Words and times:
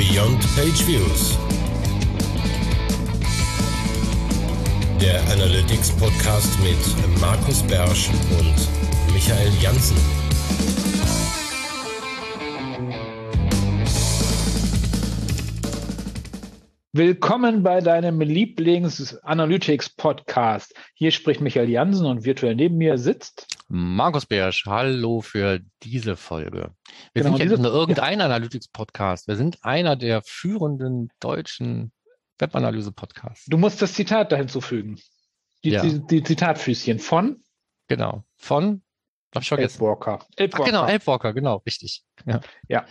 Beyond 0.00 0.40
Page 0.56 0.80
Views. 0.86 1.36
Der 4.98 5.20
Analytics 5.30 5.90
Podcast 5.98 6.58
mit 6.60 6.78
Markus 7.20 7.62
Bersch 7.64 8.08
und 8.30 8.54
Michael 9.12 9.52
Janssen. 9.60 9.98
Willkommen 16.94 17.62
bei 17.62 17.82
deinem 17.82 18.22
Lieblings-Analytics-Podcast. 18.22 20.74
Hier 20.94 21.10
spricht 21.10 21.42
Michael 21.42 21.68
Jansen 21.68 22.06
und 22.06 22.24
virtuell 22.24 22.54
neben 22.54 22.78
mir 22.78 22.96
sitzt 22.96 23.59
Markus 23.72 24.26
Bersch. 24.26 24.66
Hallo 24.66 25.20
für 25.20 25.60
diese 25.84 26.16
Folge. 26.16 26.74
Wir 27.14 27.22
Genau, 27.22 27.36
sind 27.36 27.46
ja 27.46 27.52
nicht 27.52 27.62
nur 27.62 27.72
irgendein 27.72 28.20
Analytics-Podcast. 28.20 29.28
Wir 29.28 29.36
sind 29.36 29.64
einer 29.64 29.94
der 29.94 30.22
führenden 30.22 31.08
deutschen 31.20 31.92
Webanalyse-Podcasts. 32.40 33.46
Du 33.46 33.56
musst 33.58 33.80
das 33.80 33.94
Zitat 33.94 34.32
da 34.32 34.36
hinzufügen. 34.36 34.98
Die, 35.62 35.70
Ja. 35.70 35.82
die, 35.82 36.04
die 36.04 36.22
Zitatfüßchen 36.24 36.98
von 36.98 37.44
Genau. 37.86 38.24
Von, 38.38 38.82
hab 39.34 39.42
ich 39.42 39.48
vergessen. 39.48 39.80
Elfwalker. 39.82 40.18
Ach, 40.20 40.26
Elfwalker. 40.36 40.64
genau, 40.64 40.86
Elfwalker, 40.86 41.32
genau, 41.32 41.56
richtig. 41.64 42.02
Ja. 42.26 42.40
Ja. 42.68 42.86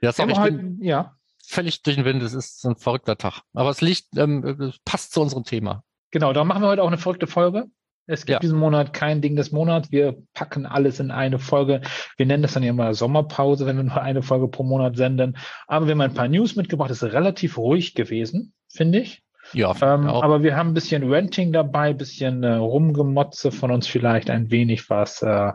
Ja, 0.00 0.12
sorry, 0.12 0.32
ich 0.32 0.38
heute, 0.38 0.56
bin 0.56 0.82
ja, 0.82 1.16
völlig 1.44 1.82
durch 1.82 1.94
den 1.96 2.04
Wind. 2.04 2.22
Es 2.24 2.34
ist 2.34 2.64
ein 2.64 2.74
verrückter 2.76 3.16
Tag. 3.18 3.42
Aber 3.52 3.70
es 3.70 3.80
liegt, 3.80 4.16
ähm, 4.16 4.72
passt 4.84 5.12
zu 5.12 5.20
unserem 5.20 5.44
Thema. 5.44 5.84
genau. 6.10 6.32
Darum 6.32 6.48
machen 6.48 6.62
wir 6.62 6.68
heute 6.68 6.82
auch 6.82 6.88
eine 6.88 6.98
verrückte 6.98 7.28
Folge. 7.28 7.66
Es 8.08 8.24
gibt 8.24 8.36
Ja. 8.36 8.38
diesen 8.40 8.58
Monat 8.58 8.92
kein 8.92 9.20
Ding 9.20 9.36
des 9.36 9.52
Monats. 9.52 9.92
Wir 9.92 10.16
packen 10.34 10.66
alles 10.66 10.98
in 10.98 11.10
eine 11.10 11.38
Folge. 11.38 11.82
Wir 12.16 12.26
nennen 12.26 12.42
das 12.42 12.54
dann 12.54 12.62
ja 12.62 12.70
immer 12.70 12.94
Sommerpause, 12.94 13.66
wenn 13.66 13.76
wir 13.76 13.84
nur 13.84 14.00
eine 14.00 14.22
Folge 14.22 14.48
pro 14.48 14.62
Monat 14.64 14.96
senden. 14.96 15.36
Aber 15.66 15.86
wir 15.86 15.92
haben 15.92 16.00
ein 16.00 16.14
paar 16.14 16.28
News 16.28 16.56
mitgebracht. 16.56 16.90
Es 16.90 17.02
ist 17.02 17.12
relativ 17.12 17.58
ruhig 17.58 17.94
gewesen, 17.94 18.54
finde 18.72 19.00
ich. 19.00 19.22
Ja, 19.52 19.74
Ähm, 19.80 20.06
aber 20.08 20.42
wir 20.42 20.56
haben 20.56 20.70
ein 20.70 20.74
bisschen 20.74 21.10
Renting 21.10 21.52
dabei, 21.52 21.90
ein 21.90 21.96
bisschen 21.96 22.42
äh, 22.42 22.54
Rumgemotze 22.54 23.52
von 23.52 23.70
uns 23.70 23.86
vielleicht, 23.86 24.30
ein 24.30 24.50
wenig 24.50 24.90
was. 24.90 25.22
Äh, 25.22 25.52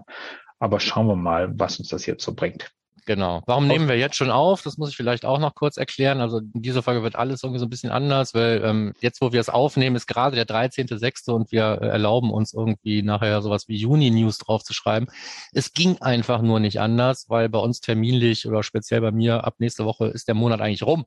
aber 0.59 0.79
schauen 0.79 1.07
wir 1.07 1.15
mal, 1.15 1.51
was 1.59 1.79
uns 1.79 1.89
das 1.89 2.05
jetzt 2.05 2.23
so 2.23 2.33
bringt. 2.33 2.71
Genau. 3.05 3.41
Warum 3.45 3.67
nehmen 3.67 3.87
wir 3.89 3.97
jetzt 3.97 4.15
schon 4.15 4.31
auf? 4.31 4.61
Das 4.61 4.77
muss 4.77 4.89
ich 4.89 4.95
vielleicht 4.95 5.25
auch 5.25 5.39
noch 5.39 5.55
kurz 5.55 5.77
erklären. 5.77 6.21
Also 6.21 6.37
in 6.37 6.61
dieser 6.61 6.81
Folge 6.81 7.03
wird 7.03 7.15
alles 7.15 7.43
irgendwie 7.43 7.59
so 7.59 7.65
ein 7.65 7.69
bisschen 7.69 7.91
anders, 7.91 8.33
weil 8.33 8.61
ähm, 8.63 8.93
jetzt, 9.01 9.19
wo 9.21 9.33
wir 9.33 9.41
es 9.41 9.49
aufnehmen, 9.49 9.95
ist 9.95 10.07
gerade 10.07 10.35
der 10.35 10.47
13.06. 10.47 11.31
und 11.31 11.51
wir 11.51 11.79
äh, 11.81 11.87
erlauben 11.87 12.31
uns 12.31 12.53
irgendwie 12.53 13.01
nachher 13.01 13.41
sowas 13.41 13.67
wie 13.67 13.75
Juni-News 13.75 14.37
draufzuschreiben. 14.37 15.09
Es 15.51 15.73
ging 15.73 16.01
einfach 16.01 16.41
nur 16.41 16.59
nicht 16.59 16.79
anders, 16.79 17.25
weil 17.27 17.49
bei 17.49 17.59
uns 17.59 17.81
terminlich 17.81 18.47
oder 18.47 18.63
speziell 18.63 19.01
bei 19.01 19.11
mir 19.11 19.43
ab 19.43 19.55
nächste 19.59 19.85
Woche 19.85 20.07
ist 20.07 20.27
der 20.27 20.35
Monat 20.35 20.61
eigentlich 20.61 20.83
rum. 20.83 21.05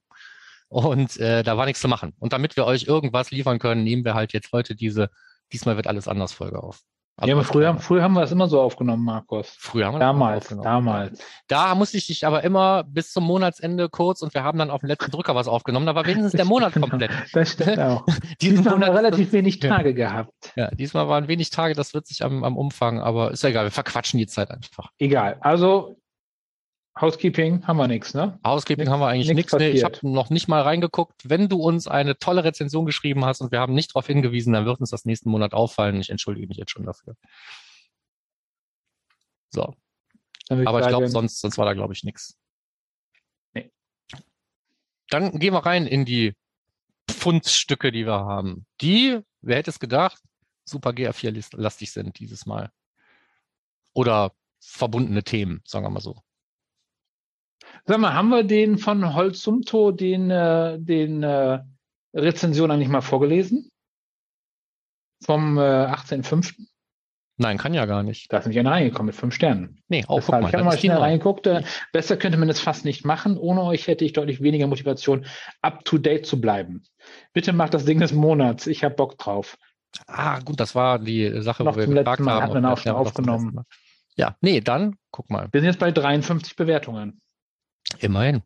Und 0.69 1.17
äh, 1.19 1.43
da 1.43 1.57
war 1.57 1.67
nichts 1.67 1.81
zu 1.81 1.89
machen. 1.89 2.13
Und 2.19 2.33
damit 2.33 2.57
wir 2.57 2.67
euch 2.67 2.85
irgendwas 2.85 3.31
liefern 3.31 3.59
können, 3.59 3.85
nehmen 3.85 4.05
wir 4.05 4.15
halt 4.15 4.33
jetzt 4.33 4.53
heute 4.53 4.75
diese, 4.75 5.11
diesmal 5.53 5.77
wird 5.77 5.87
alles 5.87 6.09
anders 6.09 6.33
Folge 6.33 6.63
auf. 6.63 6.83
Also 7.19 7.31
ja, 7.31 7.35
aber 7.35 7.45
früher, 7.45 7.79
früher 7.79 8.03
haben 8.03 8.13
wir 8.13 8.21
das 8.21 8.31
immer 8.33 8.47
so 8.47 8.61
aufgenommen, 8.61 9.03
Markus. 9.05 9.55
früher 9.59 9.87
haben 9.87 9.95
wir 9.95 10.01
das 10.01 10.07
Damals, 10.09 10.43
aufgenommen. 10.45 10.65
damals. 10.65 11.19
Da 11.49 11.75
musste 11.75 11.97
ich 11.97 12.07
dich 12.09 12.27
aber 12.27 12.45
immer 12.45 12.85
bis 12.85 13.11
zum 13.13 13.25
Monatsende 13.25 13.89
kurz 13.89 14.21
und 14.21 14.35
wir 14.35 14.43
haben 14.45 14.59
dann 14.59 14.71
auf 14.71 14.81
dem 14.81 14.89
letzten 14.89 15.11
Drücker 15.11 15.35
was 15.35 15.49
aufgenommen. 15.49 15.87
Da 15.87 15.95
war 15.95 16.05
wenigstens 16.05 16.33
der 16.33 16.45
Monat 16.47 16.75
Genau, 16.75 16.89
komplett. 16.89 17.11
Das 17.33 17.53
stimmt 17.53 17.79
auch. 17.79 18.05
Diesmal 18.43 18.73
haben 18.75 18.81
wir 18.81 18.87
Monat, 18.89 18.99
relativ 18.99 19.33
wenig 19.33 19.63
Ja. 19.63 19.77
Tage 19.77 19.95
gehabt. 19.95 20.53
ja, 20.57 20.71
diesmal 20.73 21.09
waren 21.09 21.27
wenig 21.27 21.49
Tage, 21.51 21.75
das 21.75 21.95
wird 21.95 22.07
sich 22.07 22.23
am, 22.23 22.45
am 22.45 22.57
Umfang, 22.57 23.01
aber 23.01 23.31
ist 23.31 23.43
ja 23.43 23.49
egal, 23.49 23.65
wir 23.65 23.71
verquatschen 23.71 24.19
die 24.19 24.27
Zeit 24.27 24.51
einfach. 24.51 24.91
Egal. 24.99 25.39
Also, 25.41 25.97
Housekeeping 26.99 27.67
haben 27.67 27.77
wir 27.77 27.89
nichts, 27.89 28.15
ne? 28.15 28.39
Housekeeping 28.45 28.85
Nix- 28.85 28.91
haben 28.91 29.01
wir 29.01 29.09
eigentlich 29.09 29.31
nichts. 29.35 29.53
Nee, 29.53 29.69
ich 29.71 29.85
habe 29.85 29.99
noch 30.03 30.31
nicht 30.31 30.49
mal 30.49 30.63
reingeguckt. 30.63 31.29
Wenn 31.29 31.49
du 31.49 31.59
uns 31.61 31.87
eine 31.89 32.19
tolle 32.19 32.43
Rezension 32.45 32.87
geschrieben 32.87 33.25
hast 33.25 33.43
und 33.43 33.53
wir 33.53 33.61
haben 33.61 33.75
nicht 33.75 33.91
darauf 33.91 34.07
hingewiesen, 34.07 34.55
dann 34.55 34.65
wird 34.65 34.81
uns 34.81 34.91
das 34.91 35.05
nächsten 35.05 35.29
Monat 35.29 35.53
auffallen. 35.53 36.01
Ich 36.01 36.09
entschuldige 36.09 36.47
mich 36.47 36.57
jetzt 36.57 36.71
schon 36.71 36.87
dafür. 36.87 37.15
So, 39.51 39.75
aber 40.49 40.81
ich 40.81 40.89
glaube, 40.89 41.09
sonst, 41.09 41.41
sonst 41.41 41.59
war 41.59 41.67
da, 41.67 41.75
glaube 41.75 41.93
ich, 41.93 42.03
nichts. 42.05 42.39
Nee. 43.55 43.71
Dann 45.11 45.39
gehen 45.39 45.53
wir 45.53 45.65
rein 45.67 45.87
in 45.87 46.05
die 46.05 46.35
Pfundstücke, 47.11 47.93
die 47.93 48.07
wir 48.07 48.21
haben. 48.25 48.67
Die, 48.81 49.21
wer 49.43 49.57
hätte 49.57 49.71
es 49.71 49.81
gedacht, 49.81 50.23
super 50.65 50.91
GA4-lastig 50.91 51.93
sind 51.93 52.19
dieses 52.19 52.47
Mal. 52.47 52.71
Oder 53.93 54.33
verbundene 54.61 55.23
Themen, 55.23 55.63
sagen 55.65 55.85
wir 55.85 55.91
mal 55.91 56.01
so. 56.01 56.23
Sag 57.87 57.99
mal, 58.01 58.15
haben 58.15 58.31
wir 58.31 58.43
den 58.43 58.79
von 58.79 59.15
Holzumto, 59.15 59.93
den, 59.93 60.31
äh, 60.31 60.77
den 60.81 61.23
äh, 61.23 61.61
Rezension 62.15 62.71
eigentlich 62.71 62.89
mal 62.89 63.01
vorgelesen? 63.01 63.69
Vom 65.25 65.57
äh, 65.57 65.61
18.05. 65.61 66.55
Nein, 67.39 67.59
kann 67.59 67.75
ja 67.75 67.85
gar 67.85 68.03
nicht. 68.03 68.33
Da 68.33 68.39
ist 68.39 68.47
nämlich 68.47 68.59
einer 68.59 68.71
reingekommen 68.73 69.07
mit 69.07 69.15
fünf 69.15 69.35
Sternen. 69.35 69.83
Nee, 69.89 70.05
oh, 70.09 70.17
Deshalb, 70.17 70.25
guck 70.25 70.43
mal, 70.43 70.49
ich 70.49 70.55
habe 70.55 70.65
mal 70.65 70.79
schnell 70.79 70.97
reingeguckt. 70.97 71.47
Äh, 71.47 71.63
besser 71.93 72.17
könnte 72.17 72.39
man 72.39 72.49
es 72.49 72.61
fast 72.61 72.85
nicht 72.85 73.05
machen. 73.05 73.37
Ohne 73.37 73.63
euch 73.63 73.87
hätte 73.87 74.05
ich 74.05 74.15
deutlich 74.15 74.41
weniger 74.43 74.67
Motivation, 74.67 75.27
up 75.63 75.85
to 75.85 75.99
date 75.99 76.27
zu 76.27 76.41
bleiben. 76.41 76.83
Bitte 77.35 77.53
macht 77.53 77.75
das 77.75 77.85
Ding 77.85 78.01
des 78.01 78.13
Monats. 78.13 78.67
Ich 78.67 78.83
habe 78.85 78.95
Bock 78.95 79.19
drauf. 79.19 79.59
Ah, 80.07 80.41
gut, 80.41 80.59
das 80.59 80.75
war 80.75 80.99
die 80.99 81.41
Sache, 81.43 81.63
Noch 81.63 81.75
wo 81.77 81.81
wir 81.81 81.87
gefragt 81.87 82.21
haben. 82.21 82.55
wir 82.55 82.63
wir- 82.63 82.73
auch 82.73 82.79
schon 82.79 82.93
aufgenommen. 82.93 83.61
Ja, 84.17 84.37
nee, 84.41 84.61
dann 84.61 84.97
guck 85.11 85.31
mal. 85.31 85.49
Wir 85.53 85.61
sind 85.61 85.69
jetzt 85.69 85.79
bei 85.79 85.93
53 85.93 86.57
Bewertungen. 86.57 87.21
Immerhin. 87.99 88.43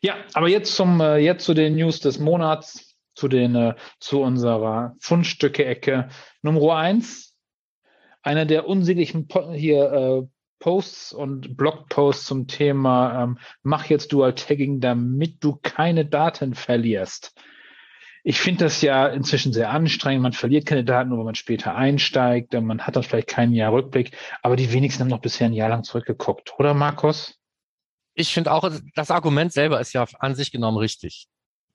Ja, 0.00 0.16
aber 0.34 0.48
jetzt 0.48 0.74
zum 0.74 1.00
äh, 1.00 1.16
jetzt 1.16 1.44
zu 1.44 1.54
den 1.54 1.76
News 1.76 2.00
des 2.00 2.18
Monats, 2.18 2.96
zu 3.14 3.28
den 3.28 3.54
äh, 3.54 3.74
zu 3.98 4.22
unserer 4.22 4.94
Fundstücke-Ecke 5.00 6.08
Nummer 6.42 6.76
eins. 6.76 7.34
Einer 8.22 8.46
der 8.46 8.68
unsäglichen 8.68 9.26
po 9.26 9.52
hier 9.52 9.92
äh, 9.92 10.26
Posts 10.60 11.12
und 11.12 11.56
Blogposts 11.56 12.26
zum 12.26 12.46
Thema 12.46 13.22
ähm, 13.22 13.38
Mach 13.62 13.86
jetzt 13.86 14.12
Dual 14.12 14.34
Tagging, 14.34 14.80
damit 14.80 15.42
du 15.42 15.58
keine 15.62 16.04
Daten 16.04 16.54
verlierst. 16.54 17.34
Ich 18.24 18.40
finde 18.40 18.64
das 18.64 18.82
ja 18.82 19.06
inzwischen 19.06 19.52
sehr 19.52 19.70
anstrengend. 19.70 20.22
Man 20.22 20.32
verliert 20.32 20.66
keine 20.66 20.84
Daten, 20.84 21.08
nur 21.08 21.18
wenn 21.18 21.24
man 21.24 21.34
später 21.36 21.76
einsteigt. 21.76 22.52
Man 22.52 22.82
hat 22.82 22.96
dann 22.96 23.04
vielleicht 23.04 23.28
keinen 23.28 23.54
Jahr 23.54 23.72
Rückblick, 23.72 24.16
aber 24.42 24.56
die 24.56 24.72
wenigsten 24.72 25.02
haben 25.02 25.08
noch 25.08 25.20
bisher 25.20 25.46
ein 25.46 25.52
Jahr 25.52 25.68
lang 25.68 25.84
zurückgeguckt, 25.84 26.54
oder 26.58 26.74
Markus? 26.74 27.38
Ich 28.18 28.32
finde 28.34 28.50
auch, 28.52 28.68
das 28.96 29.10
Argument 29.12 29.52
selber 29.52 29.80
ist 29.80 29.92
ja 29.92 30.04
an 30.18 30.34
sich 30.34 30.50
genommen 30.50 30.76
richtig. 30.76 31.28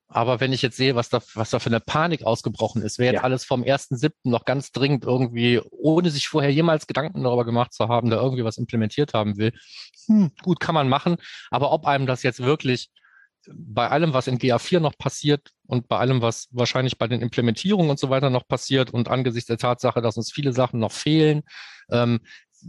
Aber 0.09 0.41
wenn 0.41 0.51
ich 0.51 0.61
jetzt 0.61 0.75
sehe, 0.75 0.93
was 0.93 1.07
da, 1.09 1.21
was 1.35 1.51
da 1.51 1.59
für 1.59 1.69
eine 1.69 1.79
Panik 1.79 2.23
ausgebrochen 2.23 2.81
ist, 2.81 2.99
wer 2.99 3.07
jetzt 3.07 3.21
Ja. 3.21 3.23
alles 3.23 3.45
vom 3.45 3.63
1.7. 3.63 4.29
noch 4.29 4.43
ganz 4.43 4.71
dringend 4.73 5.05
irgendwie, 5.05 5.61
ohne 5.71 6.09
sich 6.11 6.27
vorher 6.27 6.51
jemals 6.51 6.85
Gedanken 6.85 7.23
darüber 7.23 7.45
gemacht 7.45 7.73
zu 7.73 7.87
haben, 7.87 8.09
da 8.09 8.17
irgendwie 8.21 8.43
was 8.43 8.57
implementiert 8.57 9.13
haben 9.13 9.37
will, 9.37 9.53
hm, 10.07 10.31
gut, 10.43 10.59
kann 10.59 10.75
man 10.75 10.89
machen. 10.89 11.15
Aber 11.49 11.71
ob 11.71 11.87
einem 11.87 12.05
das 12.07 12.23
jetzt 12.23 12.41
wirklich 12.41 12.89
bei 13.49 13.89
allem, 13.89 14.13
was 14.13 14.27
in 14.27 14.37
GA4 14.37 14.81
noch 14.81 14.97
passiert 14.97 15.49
und 15.65 15.87
bei 15.87 15.97
allem, 15.97 16.21
was 16.21 16.47
wahrscheinlich 16.51 16.97
bei 16.97 17.07
den 17.07 17.21
Implementierungen 17.21 17.89
und 17.89 17.99
so 17.99 18.09
weiter 18.09 18.29
noch 18.29 18.47
passiert 18.47 18.91
und 18.91 19.07
angesichts 19.07 19.47
der 19.47 19.57
Tatsache, 19.57 20.01
dass 20.01 20.17
uns 20.17 20.31
viele 20.31 20.51
Sachen 20.53 20.79
noch 20.79 20.91
fehlen, 20.91 21.43
ähm, 21.89 22.19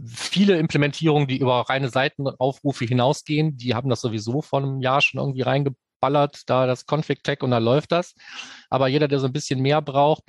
viele 0.05 0.57
Implementierungen, 0.57 1.27
die 1.27 1.37
über 1.37 1.61
reine 1.61 1.89
Seitenaufrufe 1.89 2.85
hinausgehen, 2.85 3.57
die 3.57 3.75
haben 3.75 3.89
das 3.89 4.01
sowieso 4.01 4.41
vor 4.41 4.61
einem 4.61 4.81
Jahr 4.81 5.01
schon 5.01 5.19
irgendwie 5.19 5.41
reingeballert, 5.41 6.41
da 6.47 6.67
das 6.67 6.85
Config-Tag 6.85 7.43
und 7.43 7.51
da 7.51 7.59
läuft 7.59 7.91
das. 7.91 8.15
Aber 8.69 8.87
jeder, 8.87 9.07
der 9.07 9.19
so 9.19 9.27
ein 9.27 9.33
bisschen 9.33 9.61
mehr 9.61 9.81
braucht, 9.81 10.23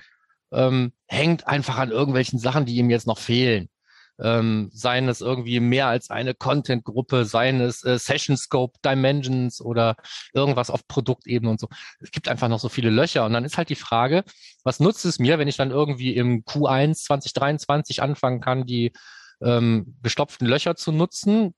ähm, 0.52 0.92
hängt 1.06 1.46
einfach 1.46 1.78
an 1.78 1.90
irgendwelchen 1.90 2.38
Sachen, 2.38 2.66
die 2.66 2.76
ihm 2.76 2.90
jetzt 2.90 3.06
noch 3.06 3.18
fehlen. 3.18 3.68
Ähm, 4.18 4.70
seien 4.72 5.08
es 5.10 5.20
irgendwie 5.20 5.60
mehr 5.60 5.88
als 5.88 6.08
eine 6.08 6.32
Content-Gruppe, 6.32 7.26
seien 7.26 7.60
es 7.60 7.84
äh, 7.84 7.98
Session 7.98 8.38
Scope, 8.38 8.78
Dimensions 8.82 9.60
oder 9.60 9.96
irgendwas 10.32 10.70
auf 10.70 10.88
Produktebene 10.88 11.50
und 11.50 11.60
so. 11.60 11.68
Es 12.00 12.12
gibt 12.12 12.28
einfach 12.28 12.48
noch 12.48 12.60
so 12.60 12.70
viele 12.70 12.88
Löcher. 12.88 13.26
Und 13.26 13.34
dann 13.34 13.44
ist 13.44 13.58
halt 13.58 13.68
die 13.68 13.74
Frage, 13.74 14.24
was 14.64 14.80
nutzt 14.80 15.04
es 15.04 15.18
mir, 15.18 15.38
wenn 15.38 15.48
ich 15.48 15.58
dann 15.58 15.70
irgendwie 15.70 16.16
im 16.16 16.44
Q1 16.44 16.94
2023 17.04 18.02
anfangen 18.02 18.40
kann, 18.40 18.64
die 18.64 18.92
ähm, 19.42 19.96
gestopften 20.02 20.46
Löcher 20.46 20.76
zu 20.76 20.92
nutzen, 20.92 21.54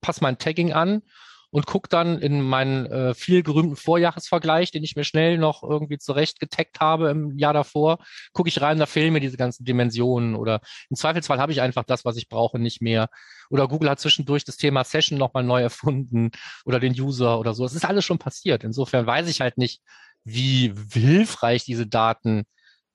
passe 0.00 0.22
mein 0.22 0.38
Tagging 0.38 0.72
an 0.72 1.02
und 1.50 1.66
gucke 1.66 1.88
dann 1.88 2.18
in 2.18 2.42
meinen 2.42 2.86
äh, 2.86 3.14
viel 3.14 3.42
gerühmten 3.42 3.76
Vorjahresvergleich, 3.76 4.70
den 4.70 4.84
ich 4.84 4.96
mir 4.96 5.04
schnell 5.04 5.38
noch 5.38 5.62
irgendwie 5.62 5.98
zurecht 5.98 6.40
getaggt 6.40 6.80
habe 6.80 7.10
im 7.10 7.38
Jahr 7.38 7.54
davor, 7.54 7.98
gucke 8.32 8.48
ich 8.48 8.60
rein, 8.60 8.78
da 8.78 8.86
fehlen 8.86 9.12
mir 9.12 9.20
diese 9.20 9.38
ganzen 9.38 9.64
Dimensionen 9.64 10.34
oder 10.36 10.60
im 10.90 10.96
Zweifelsfall 10.96 11.38
habe 11.38 11.52
ich 11.52 11.60
einfach 11.62 11.84
das, 11.84 12.04
was 12.04 12.16
ich 12.16 12.28
brauche, 12.28 12.58
nicht 12.58 12.82
mehr. 12.82 13.08
Oder 13.50 13.66
Google 13.66 13.88
hat 13.90 14.00
zwischendurch 14.00 14.44
das 14.44 14.56
Thema 14.56 14.84
Session 14.84 15.18
nochmal 15.18 15.44
neu 15.44 15.62
erfunden 15.62 16.30
oder 16.64 16.80
den 16.80 16.92
User 16.92 17.38
oder 17.38 17.54
so. 17.54 17.64
Es 17.64 17.74
ist 17.74 17.84
alles 17.86 18.04
schon 18.04 18.18
passiert. 18.18 18.62
Insofern 18.64 19.06
weiß 19.06 19.28
ich 19.28 19.40
halt 19.40 19.56
nicht, 19.56 19.80
wie 20.24 20.74
hilfreich 20.92 21.64
diese 21.64 21.86
Daten 21.86 22.44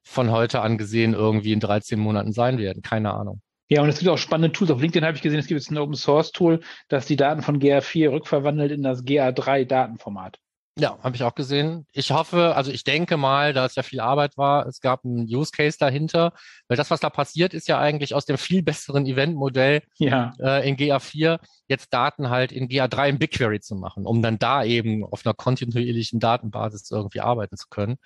von 0.04 0.32
heute 0.32 0.62
an 0.62 0.78
gesehen 0.78 1.14
irgendwie 1.14 1.54
in 1.54 1.60
13 1.60 2.00
Monaten 2.00 2.34
sein 2.34 2.58
werden. 2.58 2.84
Keine 2.84 3.14
Ahnung. 3.14 3.42
Ja, 3.70 3.82
und 3.82 3.90
es 3.90 4.00
gibt 4.00 4.10
auch 4.10 4.18
spannende 4.18 4.52
Tools. 4.52 4.72
Auf 4.72 4.82
LinkedIn 4.82 5.06
habe 5.06 5.16
ich 5.16 5.24
gesehen, 5.24 5.40
es 5.40 5.48
gibt 5.48 5.60
jetzt 5.60 5.72
ein 5.72 5.78
Open 5.78 5.96
Source 5.96 6.32
Tool, 6.32 6.60
das 6.90 7.06
die 7.06 7.16
Daten 7.16 7.42
von 7.42 7.60
GA4 7.60 8.12
rückverwandelt 8.12 8.72
in 8.72 8.84
das 8.84 9.04
GA3 9.04 9.66
Datenformat. 9.66 10.40
Ja, 10.76 10.98
habe 11.04 11.16
ich 11.16 11.22
auch 11.24 11.36
gesehen. 11.36 11.86
Ich 11.92 12.10
hoffe, 12.10 12.56
also 12.56 12.72
ich 12.72 12.84
denke 12.84 13.16
mal, 13.16 13.54
da 13.54 13.64
es 13.66 13.76
ja 13.76 13.84
viel 13.84 14.00
Arbeit 14.00 14.38
war, 14.38 14.66
es 14.66 14.82
gab 14.82 15.06
einen 15.06 15.28
Use 15.28 15.52
Case 15.52 15.78
dahinter, 15.80 16.34
weil 16.68 16.78
das, 16.78 16.90
was 16.90 17.00
da 17.00 17.12
passiert, 17.12 17.54
ist 17.54 17.68
ja 17.68 17.80
eigentlich 17.80 18.16
aus 18.16 18.26
dem 18.26 18.40
viel 18.40 18.64
besseren 18.64 19.06
Eventmodell 19.06 19.84
Ja, 19.98 20.34
äh, 20.40 20.68
in 20.68 20.76
GA4 20.76 21.40
jetzt 21.68 21.94
Daten 21.94 22.32
halt 22.32 22.52
in 22.52 22.70
GA3 22.70 23.10
in 23.10 23.20
BigQuery 23.20 23.60
zu 23.60 23.76
machen, 23.76 24.08
um 24.08 24.24
dann 24.24 24.40
da 24.40 24.64
eben 24.64 25.06
auf 25.06 25.24
einer 25.24 25.36
kontinuierlichen 25.36 26.20
Datenbasis 26.20 26.90
irgendwie 26.90 27.22
arbeiten 27.22 27.56
zu 27.56 27.68
können. 27.70 27.98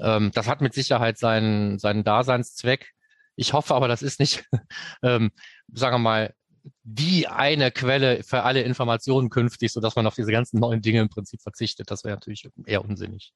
Ähm, 0.00 0.32
das 0.34 0.48
hat 0.48 0.62
mit 0.62 0.74
Sicherheit 0.74 1.16
seinen, 1.16 1.78
seinen 1.78 2.02
Daseinszweck. 2.02 2.92
Ich 3.40 3.54
hoffe 3.54 3.74
aber, 3.74 3.88
das 3.88 4.02
ist 4.02 4.20
nicht, 4.20 4.44
ähm, 5.02 5.30
sagen 5.72 5.94
wir 5.94 5.98
mal, 5.98 6.34
die 6.82 7.26
eine 7.26 7.70
Quelle 7.70 8.22
für 8.22 8.42
alle 8.42 8.60
Informationen 8.60 9.30
künftig, 9.30 9.72
sodass 9.72 9.96
man 9.96 10.06
auf 10.06 10.14
diese 10.14 10.30
ganzen 10.30 10.60
neuen 10.60 10.82
Dinge 10.82 11.00
im 11.00 11.08
Prinzip 11.08 11.40
verzichtet. 11.40 11.90
Das 11.90 12.04
wäre 12.04 12.16
natürlich 12.16 12.46
eher 12.66 12.84
unsinnig. 12.84 13.32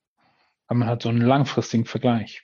aber 0.66 0.80
man 0.80 0.88
hat 0.88 1.02
so 1.02 1.08
einen 1.08 1.22
langfristigen 1.22 1.86
Vergleich. 1.86 2.42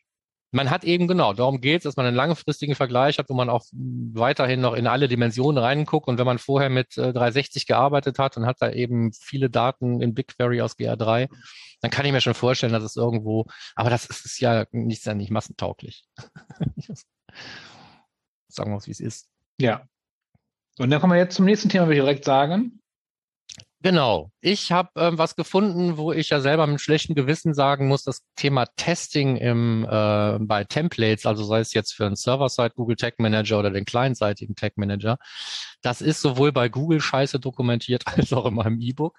Man 0.52 0.70
hat 0.70 0.84
eben 0.84 1.06
genau, 1.06 1.34
darum 1.34 1.60
geht 1.60 1.80
es, 1.80 1.82
dass 1.84 1.96
man 1.96 2.06
einen 2.06 2.16
langfristigen 2.16 2.74
Vergleich 2.74 3.18
hat, 3.18 3.28
wo 3.28 3.34
man 3.34 3.50
auch 3.50 3.62
weiterhin 3.72 4.62
noch 4.62 4.72
in 4.72 4.86
alle 4.86 5.06
Dimensionen 5.06 5.62
reinguckt. 5.62 6.08
Und 6.08 6.18
wenn 6.18 6.26
man 6.26 6.38
vorher 6.38 6.70
mit 6.70 6.96
äh, 6.96 7.12
360 7.12 7.66
gearbeitet 7.66 8.18
hat 8.18 8.38
und 8.38 8.46
hat 8.46 8.56
da 8.60 8.70
eben 8.70 9.12
viele 9.12 9.50
Daten 9.50 10.00
in 10.00 10.14
BigQuery 10.14 10.62
aus 10.62 10.78
GA3, 10.78 11.28
dann 11.82 11.90
kann 11.90 12.06
ich 12.06 12.12
mir 12.12 12.22
schon 12.22 12.34
vorstellen, 12.34 12.72
dass 12.72 12.82
es 12.82 12.96
irgendwo, 12.96 13.46
aber 13.74 13.90
das 13.90 14.06
ist, 14.06 14.24
ist 14.24 14.40
ja 14.40 14.64
nicht, 14.72 14.98
ist 14.98 15.06
ja 15.06 15.14
nicht 15.14 15.30
massentauglich. 15.30 16.04
Sagen 18.48 18.72
wir 18.72 18.78
es, 18.78 18.86
wie 18.86 18.92
es 18.92 19.00
ist. 19.00 19.28
Ja. 19.58 19.86
Und 20.78 20.90
dann 20.90 21.00
kommen 21.00 21.12
wir 21.12 21.18
jetzt 21.18 21.36
zum 21.36 21.44
nächsten 21.44 21.68
Thema, 21.68 21.86
würde 21.86 21.96
ich 21.96 22.00
direkt 22.00 22.24
sagen. 22.24 22.80
Genau. 23.82 24.30
Ich 24.42 24.72
habe 24.72 24.90
ähm, 24.96 25.16
was 25.16 25.36
gefunden, 25.36 25.96
wo 25.96 26.12
ich 26.12 26.28
ja 26.28 26.40
selber 26.40 26.66
mit 26.66 26.82
schlechtem 26.82 27.14
Gewissen 27.14 27.54
sagen 27.54 27.88
muss, 27.88 28.04
das 28.04 28.22
Thema 28.36 28.66
Testing 28.76 29.36
im, 29.36 29.84
äh, 29.84 30.38
bei 30.38 30.64
Templates, 30.64 31.24
also 31.24 31.44
sei 31.44 31.60
es 31.60 31.72
jetzt 31.72 31.92
für 31.92 32.04
einen 32.04 32.16
Server-Side 32.16 32.74
Google 32.76 32.96
Tag 32.96 33.18
Manager 33.18 33.58
oder 33.58 33.70
den 33.70 33.86
clientseitigen 33.86 34.54
Tag 34.54 34.76
Manager, 34.76 35.16
das 35.80 36.02
ist 36.02 36.20
sowohl 36.20 36.52
bei 36.52 36.68
Google 36.68 37.00
scheiße 37.00 37.40
dokumentiert 37.40 38.02
als 38.06 38.34
auch 38.34 38.44
in 38.44 38.54
meinem 38.54 38.80
E-Book. 38.80 39.16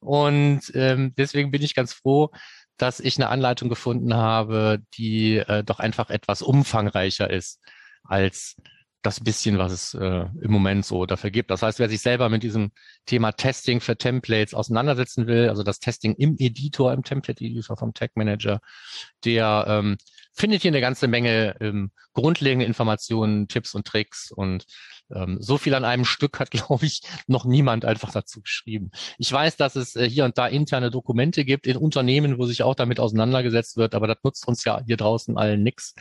Und 0.00 0.62
ähm, 0.74 1.14
deswegen 1.16 1.52
bin 1.52 1.62
ich 1.62 1.76
ganz 1.76 1.92
froh, 1.92 2.30
dass 2.80 3.00
ich 3.00 3.16
eine 3.16 3.28
Anleitung 3.28 3.68
gefunden 3.68 4.14
habe, 4.14 4.82
die 4.94 5.36
äh, 5.36 5.62
doch 5.64 5.80
einfach 5.80 6.10
etwas 6.10 6.42
umfangreicher 6.42 7.30
ist 7.30 7.60
als 8.04 8.56
das 9.02 9.20
bisschen, 9.20 9.58
was 9.58 9.72
es 9.72 9.94
äh, 9.94 10.26
im 10.42 10.50
Moment 10.50 10.84
so 10.84 11.06
dafür 11.06 11.30
gibt. 11.30 11.50
Das 11.50 11.62
heißt, 11.62 11.78
wer 11.78 11.88
sich 11.88 12.00
selber 12.00 12.28
mit 12.28 12.42
diesem 12.42 12.70
Thema 13.06 13.32
Testing 13.32 13.80
für 13.80 13.96
Templates 13.96 14.54
auseinandersetzen 14.54 15.26
will, 15.26 15.48
also 15.48 15.62
das 15.62 15.80
Testing 15.80 16.14
im 16.16 16.36
Editor, 16.38 16.92
im 16.92 17.02
Template-Editor 17.02 17.76
vom 17.76 17.94
Tag 17.94 18.16
Manager, 18.16 18.60
der 19.24 19.64
ähm, 19.68 19.96
findet 20.34 20.62
hier 20.62 20.70
eine 20.70 20.80
ganze 20.80 21.08
Menge 21.08 21.56
ähm, 21.60 21.92
grundlegende 22.12 22.66
Informationen, 22.66 23.48
Tipps 23.48 23.74
und 23.74 23.86
Tricks 23.86 24.30
und 24.32 24.66
ähm, 25.14 25.38
so 25.40 25.58
viel 25.58 25.74
an 25.74 25.84
einem 25.84 26.04
Stück 26.04 26.38
hat, 26.38 26.50
glaube 26.50 26.84
ich, 26.86 27.02
noch 27.26 27.44
niemand 27.44 27.84
einfach 27.84 28.12
dazu 28.12 28.42
geschrieben. 28.42 28.90
Ich 29.18 29.32
weiß, 29.32 29.56
dass 29.56 29.76
es 29.76 29.96
äh, 29.96 30.08
hier 30.08 30.24
und 30.24 30.38
da 30.38 30.46
interne 30.46 30.90
Dokumente 30.90 31.44
gibt 31.44 31.66
in 31.66 31.76
Unternehmen, 31.76 32.38
wo 32.38 32.46
sich 32.46 32.62
auch 32.62 32.74
damit 32.74 33.00
auseinandergesetzt 33.00 33.76
wird, 33.76 33.94
aber 33.94 34.06
das 34.06 34.18
nutzt 34.22 34.46
uns 34.46 34.64
ja 34.64 34.82
hier 34.86 34.96
draußen 34.96 35.36
allen 35.36 35.62
nichts. 35.62 35.94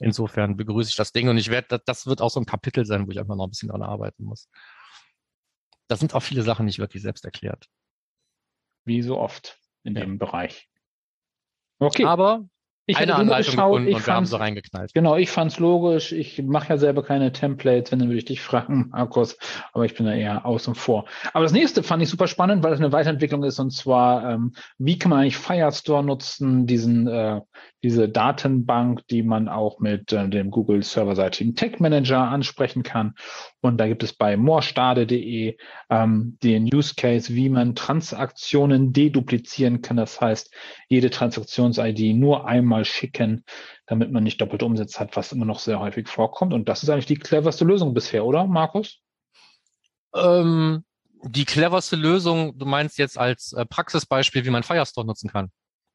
Insofern 0.00 0.56
begrüße 0.56 0.90
ich 0.90 0.96
das 0.96 1.12
Ding 1.12 1.28
und 1.28 1.36
ich 1.36 1.50
werde, 1.50 1.80
das 1.84 2.06
wird 2.06 2.20
auch 2.20 2.30
so 2.30 2.40
ein 2.40 2.46
Kapitel 2.46 2.84
sein, 2.84 3.06
wo 3.06 3.10
ich 3.10 3.18
einfach 3.18 3.36
noch 3.36 3.46
ein 3.46 3.50
bisschen 3.50 3.68
dran 3.68 3.82
arbeiten 3.82 4.24
muss. 4.24 4.48
Da 5.88 5.96
sind 5.96 6.14
auch 6.14 6.22
viele 6.22 6.42
Sachen 6.42 6.66
nicht 6.66 6.78
wirklich 6.78 7.02
selbst 7.02 7.24
erklärt. 7.24 7.66
Wie 8.84 9.02
so 9.02 9.18
oft 9.18 9.58
in 9.82 9.94
Ja. 9.94 10.00
dem 10.00 10.18
Bereich. 10.18 10.68
Okay. 11.78 12.04
Aber 12.04 12.48
ich 12.86 12.96
eine 12.98 13.14
Anleitung 13.14 13.52
geschaut, 13.54 13.70
gefunden 13.72 13.88
ich 13.88 13.94
und 13.96 14.06
wir 14.06 14.12
haben 14.12 14.24
fand's- 14.24 14.30
sie 14.30 14.38
reingeknallt. 14.38 14.92
Genau, 14.94 15.16
ich 15.16 15.30
fand 15.30 15.52
es 15.52 15.58
logisch. 15.58 16.12
Ich 16.12 16.42
mache 16.42 16.68
ja 16.70 16.76
selber 16.76 17.02
keine 17.02 17.32
Templates, 17.32 17.90
wenn 17.92 17.98
dann 17.98 18.08
würde 18.08 18.18
ich 18.18 18.24
dich 18.26 18.40
fragen, 18.42 18.88
Markus, 18.90 19.38
aber 19.72 19.84
ich 19.86 19.94
bin 19.94 20.06
da 20.06 20.12
eher 20.12 20.44
außen 20.44 20.74
vor. 20.74 21.06
Aber 21.32 21.44
das 21.44 21.52
nächste 21.52 21.82
fand 21.82 22.02
ich 22.02 22.08
super 22.10 22.26
spannend, 22.26 22.62
weil 22.62 22.72
es 22.72 22.80
eine 22.80 22.92
Weiterentwicklung 22.92 23.42
ist 23.44 23.58
und 23.58 23.70
zwar, 23.70 24.30
ähm, 24.30 24.52
wie 24.78 24.98
kann 24.98 25.10
man 25.10 25.20
eigentlich 25.20 25.38
Firestore 25.38 26.04
nutzen, 26.04 26.66
diesen, 26.66 27.06
äh, 27.06 27.40
diese 27.82 28.08
Datenbank, 28.08 29.06
die 29.08 29.22
man 29.22 29.48
auch 29.48 29.78
mit 29.80 30.12
äh, 30.12 30.28
dem 30.28 30.50
Google 30.50 30.82
serverseitigen 30.82 31.54
Tag 31.54 31.80
Manager 31.80 32.20
ansprechen 32.20 32.82
kann. 32.82 33.14
Und 33.64 33.78
da 33.78 33.88
gibt 33.88 34.02
es 34.02 34.12
bei 34.12 34.36
morstade.de 34.36 35.56
ähm, 35.88 36.38
den 36.42 36.64
Use 36.74 36.94
Case, 36.96 37.34
wie 37.34 37.48
man 37.48 37.74
Transaktionen 37.74 38.92
deduplizieren 38.92 39.80
kann. 39.80 39.96
Das 39.96 40.20
heißt, 40.20 40.54
jede 40.90 41.08
Transaktions-ID 41.08 42.14
nur 42.14 42.46
einmal 42.46 42.84
schicken, 42.84 43.42
damit 43.86 44.12
man 44.12 44.22
nicht 44.22 44.38
doppelte 44.38 44.66
Umsätze 44.66 45.00
hat, 45.00 45.16
was 45.16 45.32
immer 45.32 45.46
noch 45.46 45.60
sehr 45.60 45.80
häufig 45.80 46.08
vorkommt. 46.08 46.52
Und 46.52 46.68
das 46.68 46.82
ist 46.82 46.90
eigentlich 46.90 47.06
die 47.06 47.16
cleverste 47.16 47.64
Lösung 47.64 47.94
bisher, 47.94 48.26
oder, 48.26 48.46
Markus? 48.46 49.00
Ähm, 50.14 50.84
die 51.22 51.46
cleverste 51.46 51.96
Lösung, 51.96 52.58
du 52.58 52.66
meinst 52.66 52.98
jetzt 52.98 53.16
als 53.16 53.54
äh, 53.54 53.64
Praxisbeispiel, 53.64 54.44
wie 54.44 54.50
man 54.50 54.62
Firestore 54.62 55.06
nutzen 55.06 55.30
kann. 55.30 55.50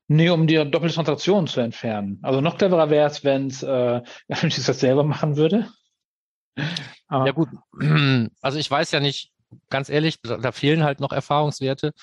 Nee, 0.07 0.29
um 0.31 0.47
die 0.47 0.55
doppelte 0.55 0.95
Transaktion 0.95 1.45
zu 1.45 1.59
entfernen. 1.59 2.17
Also 2.23 2.41
noch 2.41 2.57
cleverer 2.57 2.89
wäre 2.89 3.07
es, 3.07 3.23
wenn 3.23 3.45
es, 3.45 3.61
äh, 3.61 4.01
wenn 4.27 4.47
ich 4.47 4.55
das 4.55 4.79
selber 4.79 5.03
machen 5.03 5.37
würde. 5.37 5.69
Aber, 7.07 7.25
Ja 7.25 7.31
gut, 7.31 7.49
also 8.41 8.57
ich 8.57 8.69
weiß 8.69 8.91
ja 8.91 8.99
nicht, 8.99 9.31
ganz 9.69 9.89
ehrlich, 9.89 10.21
da, 10.21 10.51
fehlen 10.51 10.83
halt 10.83 10.99
noch 10.99 11.11
Erfahrungswerte. 11.11 11.93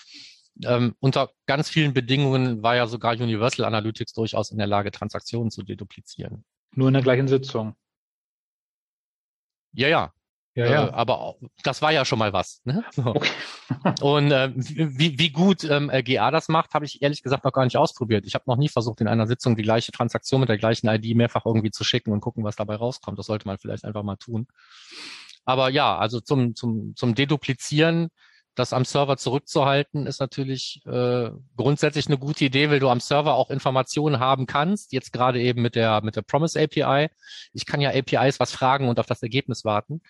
Ähm, 0.65 0.95
unter 1.01 1.31
ganz 1.47 1.69
vielen 1.69 1.93
Bedingungen 1.93 2.63
war 2.63 2.77
ja 2.77 2.87
sogar 2.87 3.15
Universal 3.15 3.67
Analytics 3.67 4.15
durchaus 4.15 4.51
in 4.51 4.59
der 4.59 4.67
Lage, 4.67 4.91
Transaktionen 4.91 5.51
zu 5.51 5.63
deduplizieren. 5.63 6.45
Nur 6.73 6.89
in 6.89 6.95
der 6.95 7.03
gleichen 7.03 7.29
Sitzung. 7.29 7.77
Ja, 9.73 9.89
ja. 9.89 10.13
Ja, 10.57 10.65
Äh, 10.65 10.73
ja. 10.73 10.95
aber 10.95 11.21
auch, 11.21 11.37
das 11.63 11.83
war 11.83 11.93
ja 11.93 12.05
schon 12.07 12.19
mal 12.19 12.33
was. 12.33 12.63
Ne? 12.65 12.83
So. 12.93 13.15
Okay. 13.15 13.31
Und 14.01 14.33
äh, 14.33 14.51
wie, 14.55 15.19
wie 15.19 15.31
gut 15.31 15.65
ähm, 15.65 15.91
äh, 15.91 16.03
GA 16.03 16.31
das 16.31 16.49
macht, 16.49 16.73
habe 16.73 16.87
ich 16.87 17.03
ehrlich 17.03 17.23
gesagt 17.23 17.45
noch 17.45 17.53
gar 17.53 17.65
nicht 17.65 17.77
ausprobiert. 17.77 18.27
Ich 18.27 18.35
habe 18.35 18.45
noch 18.47 18.57
nie 18.57 18.71
versucht, 18.71 19.03
in 19.03 19.09
einer 19.09 19.27
Sitzung 19.27 19.55
die 19.55 19.63
gleiche 19.63 19.93
Transaktion 19.93 20.41
mit 20.41 20.49
der 20.49 20.57
gleichen 20.59 20.89
ID 20.89 21.15
mehrfach 21.15 21.45
irgendwie 21.45 21.71
zu 21.71 21.85
schicken 21.85 22.11
und 22.11 22.21
gucken, 22.21 22.43
was 22.43 22.57
dabei 22.57 22.77
rauskommt. 22.77 23.19
Das 23.19 23.27
sollte 23.27 23.47
man 23.47 23.59
vielleicht 23.59 23.85
einfach 23.85 24.03
mal 24.03 24.17
tun. 24.17 24.47
Aber 25.45 25.69
ja, 25.69 25.97
also 25.99 26.21
zum, 26.21 26.55
zum, 26.55 26.95
zum 26.97 27.15
Deduplizieren, 27.15 28.09
das 28.55 28.73
am 28.73 28.87
Server 28.87 29.19
zurückzuhalten, 29.19 30.07
ist 30.07 30.19
natürlich 30.19 30.81
äh, 30.87 31.31
grundsätzlich 31.59 32.07
eine 32.07 32.17
gute 32.17 32.47
Idee, 32.47 32.71
weil 32.71 32.81
du 32.81 32.89
am 32.89 33.01
Server 33.01 33.35
auch 33.35 33.51
Informationen 33.51 34.19
haben 34.19 34.47
kannst. 34.47 34.93
Jetzt 34.95 35.13
gerade 35.13 35.41
eben 35.41 35.61
mit 35.61 35.75
der, 35.75 36.01
mit 36.03 36.17
der 36.17 36.23
Promise 36.23 36.59
API. 36.63 37.11
Ich 37.53 37.67
kann 37.67 37.83
ja 37.83 37.91
APIs 37.91 38.41
was 38.41 38.53
fragen 38.53 38.89
und 38.89 38.99
auf 38.99 39.07
das 39.07 39.23
Ergebnis 39.23 39.65
warten. 39.67 40.01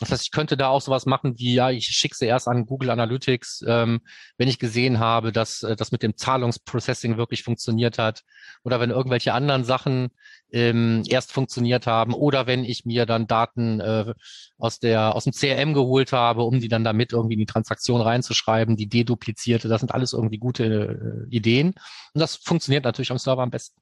Das 0.00 0.12
heißt, 0.12 0.22
ich 0.22 0.30
könnte 0.30 0.56
da 0.56 0.68
auch 0.68 0.80
sowas 0.80 1.06
machen 1.06 1.38
wie, 1.38 1.54
ja, 1.54 1.70
ich 1.70 1.86
schicke 1.86 2.14
sie 2.14 2.26
erst 2.26 2.46
an 2.46 2.66
Google 2.66 2.90
Analytics, 2.90 3.64
ähm, 3.66 4.00
wenn 4.36 4.46
ich 4.46 4.60
gesehen 4.60 5.00
habe, 5.00 5.32
dass 5.32 5.64
äh, 5.64 5.74
das 5.74 5.90
mit 5.90 6.04
dem 6.04 6.16
Zahlungsprocessing 6.16 7.16
wirklich 7.16 7.42
funktioniert 7.42 7.98
hat 7.98 8.22
oder 8.62 8.78
wenn 8.78 8.90
irgendwelche 8.90 9.34
anderen 9.34 9.64
Sachen 9.64 10.10
ähm, 10.52 11.02
erst 11.08 11.32
funktioniert 11.32 11.88
haben 11.88 12.14
oder 12.14 12.46
wenn 12.46 12.64
ich 12.64 12.84
mir 12.84 13.06
dann 13.06 13.26
Daten 13.26 13.80
äh, 13.80 14.14
aus 14.56 14.78
der 14.78 15.16
aus 15.16 15.24
dem 15.24 15.32
CRM 15.32 15.74
geholt 15.74 16.12
habe, 16.12 16.42
um 16.42 16.60
die 16.60 16.68
dann 16.68 16.84
damit 16.84 17.12
irgendwie 17.12 17.34
in 17.34 17.40
die 17.40 17.46
Transaktion 17.46 18.00
reinzuschreiben, 18.00 18.76
die 18.76 18.88
deduplizierte. 18.88 19.66
Das 19.68 19.80
sind 19.80 19.92
alles 19.92 20.12
irgendwie 20.12 20.38
gute 20.38 21.26
äh, 21.28 21.34
Ideen 21.34 21.74
und 22.14 22.20
das 22.20 22.36
funktioniert 22.36 22.84
natürlich 22.84 23.10
am 23.10 23.18
Server 23.18 23.42
am 23.42 23.50
besten. 23.50 23.80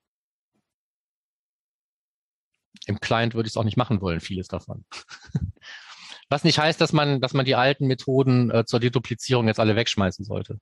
Im 2.86 3.00
Client 3.00 3.34
würde 3.34 3.48
ich 3.48 3.52
es 3.52 3.56
auch 3.58 3.64
nicht 3.64 3.76
machen 3.76 4.00
wollen, 4.00 4.20
vieles 4.20 4.48
davon. 4.48 4.84
Was 6.28 6.42
nicht 6.44 6.58
heißt, 6.58 6.80
dass 6.80 6.92
man, 6.92 7.20
dass 7.20 7.34
man 7.34 7.44
die 7.44 7.54
alten 7.54 7.86
Methoden 7.86 8.50
äh, 8.50 8.64
zur 8.64 8.80
Deduplizierung 8.80 9.46
jetzt 9.46 9.60
alle 9.60 9.76
wegschmeißen 9.76 10.24
sollte. 10.24 10.58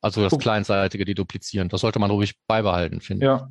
Also 0.00 0.22
das 0.22 0.30
Guck. 0.30 0.42
clientseitige 0.42 1.04
Deduplizieren. 1.04 1.68
Das 1.68 1.80
sollte 1.80 1.98
man 1.98 2.10
ruhig 2.10 2.34
beibehalten, 2.46 3.00
finde 3.00 3.26
Ja. 3.26 3.48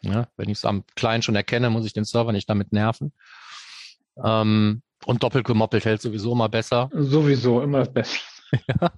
ich. 0.00 0.10
Ja, 0.10 0.26
wenn 0.36 0.48
ich 0.48 0.58
es 0.58 0.64
am 0.64 0.84
Client 0.96 1.24
schon 1.24 1.36
erkenne, 1.36 1.70
muss 1.70 1.86
ich 1.86 1.92
den 1.92 2.04
Server 2.04 2.32
nicht 2.32 2.48
damit 2.50 2.72
nerven. 2.72 3.12
Ähm, 4.22 4.82
und 5.04 5.22
doppelt 5.22 5.44
gemoppelt 5.46 5.84
hält 5.84 6.00
sowieso 6.02 6.32
immer 6.32 6.48
besser. 6.48 6.90
Sowieso, 6.92 7.60
immer 7.62 7.80
das 7.80 7.92
Beste. 7.92 8.18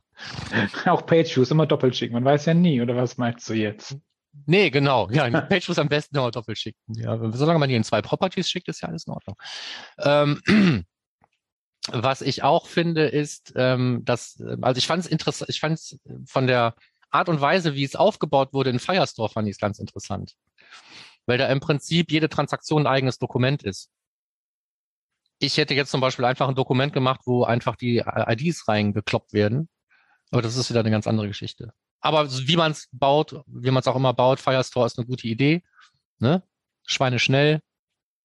Auch 0.87 1.05
Page-Views 1.05 1.51
immer 1.51 1.67
doppelt 1.67 1.95
schicken. 1.97 2.15
Man 2.15 2.25
weiß 2.25 2.47
ja 2.47 2.55
nie, 2.55 2.81
oder 2.81 2.97
was 2.97 3.19
meinst 3.19 3.49
du 3.51 3.55
jetzt? 3.55 3.99
Nee, 4.47 4.71
genau. 4.71 5.09
Ja, 5.11 5.27
in 5.27 5.33
Page 5.33 5.69
muss 5.69 5.79
am 5.79 5.89
besten 5.89 6.19
auch 6.19 6.31
doppelt 6.31 6.59
schicken. 6.59 6.79
Ja, 6.89 7.19
solange 7.33 7.59
man 7.59 7.69
die 7.69 7.75
in 7.75 7.85
zwei 7.85 8.03
Properties 8.03 8.49
schickt, 8.49 8.69
ist 8.69 8.83
ja 8.83 8.89
alles 8.89 9.07
in 9.07 9.13
Ordnung. 9.13 9.37
Ähm, 9.99 10.43
was 11.89 12.21
ich 12.21 12.43
auch 12.43 12.67
finde, 12.67 13.07
ist, 13.07 13.53
ähm, 13.57 14.03
dass, 14.05 14.41
äh, 14.41 14.57
also 14.63 14.79
ich 14.79 14.87
fand 14.87 15.05
es 15.05 15.11
interessant, 15.11 15.51
ich 15.51 15.61
fand 15.61 15.75
es 15.79 15.99
von 16.27 16.47
der 16.47 16.75
Art 17.11 17.29
und 17.29 17.41
Weise, 17.41 17.75
wie 17.75 17.85
es 17.85 17.97
aufgebaut 17.97 18.53
wurde 18.53 18.71
in 18.71 18.81
Firestore, 18.81 19.29
fand 19.29 19.49
ich 19.49 19.53
es 19.53 19.61
ganz 19.61 19.79
interessant. 19.79 20.35
Weil 21.27 21.39
da 21.39 21.47
im 21.49 21.61
Prinzip 21.61 22.11
jede 22.11 22.29
Transaktion 22.29 22.83
ein 22.83 22.93
eigenes 22.93 23.19
Dokument 23.19 23.63
ist. 23.63 23.91
Ich 25.39 25.57
hätte 25.57 25.75
jetzt 25.75 25.91
zum 25.91 26.01
Beispiel 26.01 26.25
einfach 26.25 26.49
ein 26.49 26.55
Dokument 26.55 26.93
gemacht, 26.93 27.21
wo 27.25 27.45
einfach 27.45 27.77
die 27.77 27.99
IDs 27.99 28.69
reingekloppt 28.69 29.33
werden. 29.33 29.69
Aber 30.31 30.43
das 30.43 30.57
ist 30.57 30.71
wieder 30.71 30.81
eine 30.81 30.91
ganz 30.91 31.07
andere 31.07 31.29
Geschichte. 31.29 31.73
Aber 32.05 32.31
wie 32.31 32.57
man 32.57 32.73
es 32.73 32.87
baut, 32.93 33.43
wie 33.47 33.71
man 33.71 33.81
es 33.81 33.87
auch 33.87 33.97
immer 33.97 34.13
baut, 34.13 34.39
Firestore 34.39 34.85
ist 34.85 34.99
eine 34.99 35.07
gute 35.07 35.27
Idee. 35.27 35.63
Ne? 36.19 36.43
Schweine 36.85 37.19
schnell. 37.19 37.61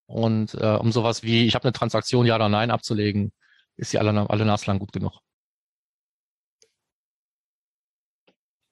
Und 0.05 0.53
äh, 0.55 0.75
um 0.75 0.91
sowas 0.91 1.23
wie, 1.23 1.47
ich 1.47 1.55
habe 1.55 1.63
eine 1.63 1.71
Transaktion, 1.71 2.25
ja 2.25 2.35
oder 2.35 2.49
nein 2.49 2.71
abzulegen, 2.71 3.31
ist 3.77 3.91
sie 3.91 3.97
alle, 3.97 4.29
alle 4.29 4.43
naslang 4.43 4.79
gut 4.79 4.91
genug. 4.91 5.13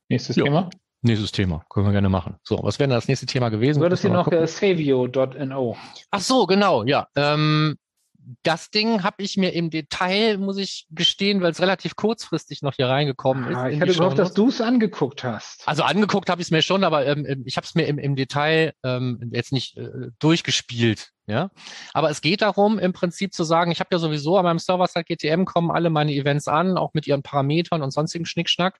Nächstes 0.09 0.35
ja. 0.35 0.43
Thema. 0.43 0.69
Nächstes 1.01 1.31
Thema, 1.31 1.63
können 1.69 1.85
wir 1.85 1.93
gerne 1.93 2.09
machen. 2.09 2.35
So, 2.43 2.59
was 2.63 2.77
wäre 2.77 2.89
das 2.89 3.07
nächste 3.07 3.27
Thema 3.27 3.47
gewesen? 3.47 3.79
Du 3.79 3.85
hattest 3.85 4.01
hier 4.01 4.11
noch 4.11 4.29
äh, 4.29 4.45
savio.no. 4.45 5.77
Ach 6.11 6.21
so, 6.21 6.45
genau, 6.47 6.83
ja. 6.83 7.07
Ähm, 7.15 7.77
das 8.43 8.69
Ding 8.69 9.03
habe 9.03 9.23
ich 9.23 9.37
mir 9.37 9.53
im 9.53 9.69
Detail, 9.69 10.37
muss 10.37 10.57
ich 10.57 10.85
gestehen, 10.89 11.41
weil 11.41 11.51
es 11.51 11.61
relativ 11.61 11.95
kurzfristig 11.95 12.61
noch 12.61 12.75
hier 12.75 12.87
reingekommen 12.87 13.45
ah, 13.55 13.67
ist. 13.67 13.75
Ich 13.75 13.81
hatte 13.81 13.93
gehofft, 13.93 14.19
dass 14.19 14.33
du 14.33 14.49
es 14.49 14.59
angeguckt 14.59 15.23
hast. 15.23 15.65
Also 15.65 15.83
angeguckt 15.83 16.29
habe 16.29 16.41
ich 16.41 16.47
es 16.47 16.51
mir 16.51 16.61
schon, 16.61 16.83
aber 16.83 17.05
ähm, 17.05 17.25
ähm 17.27 17.43
ich 17.45 17.55
habe 17.55 17.65
es 17.65 17.75
mir 17.75 17.87
im, 17.87 17.97
im 17.97 18.15
Detail 18.15 18.73
ähm, 18.83 19.31
jetzt 19.33 19.53
nicht 19.53 19.77
äh, 19.77 20.09
durchgespielt. 20.19 21.11
Ja, 21.29 21.51
aber 21.93 22.09
es 22.09 22.21
geht 22.21 22.41
darum, 22.41 22.79
im 22.79 22.93
Prinzip 22.93 23.33
zu 23.33 23.43
sagen, 23.43 23.69
ich 23.69 23.81
habe 23.81 23.89
ja 23.91 23.99
sowieso 23.99 24.37
an 24.37 24.45
meinem 24.45 24.59
Server-Side 24.59 25.03
GTM 25.03 25.43
kommen 25.43 25.71
alle 25.71 25.89
meine 25.89 26.13
Events 26.13 26.47
an, 26.47 26.77
auch 26.77 26.93
mit 26.93 27.05
ihren 27.05 27.21
Parametern 27.21 27.81
und 27.81 27.91
sonstigen 27.91 28.25
Schnickschnack. 28.25 28.79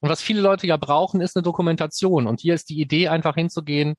Und 0.00 0.08
was 0.08 0.20
viele 0.20 0.40
Leute 0.40 0.66
ja 0.66 0.76
brauchen, 0.76 1.20
ist 1.20 1.36
eine 1.36 1.44
Dokumentation. 1.44 2.26
Und 2.26 2.40
hier 2.40 2.54
ist 2.54 2.68
die 2.70 2.80
Idee, 2.80 3.08
einfach 3.08 3.36
hinzugehen 3.36 3.94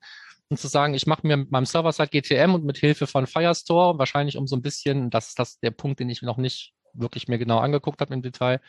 und 0.49 0.57
zu 0.57 0.67
sagen, 0.67 0.93
ich 0.93 1.07
mache 1.07 1.25
mir 1.27 1.37
mit 1.37 1.51
meinem 1.51 1.65
Server-Side 1.65 2.09
GTM 2.09 2.53
und 2.53 2.63
mit 2.63 2.77
Hilfe 2.77 3.07
von 3.07 3.27
Firestore, 3.27 3.99
wahrscheinlich 3.99 4.37
um 4.37 4.47
so 4.47 4.55
ein 4.55 4.61
bisschen, 4.61 5.09
das 5.09 5.29
ist 5.29 5.39
das 5.39 5.59
der 5.59 5.71
Punkt, 5.71 5.99
den 5.99 6.09
ich 6.09 6.21
noch 6.21 6.37
nicht 6.37 6.73
wirklich 6.93 7.27
mir 7.27 7.37
genau 7.37 7.59
angeguckt 7.59 8.01
habe 8.01 8.13
im 8.13 8.21
Detail, 8.21 8.61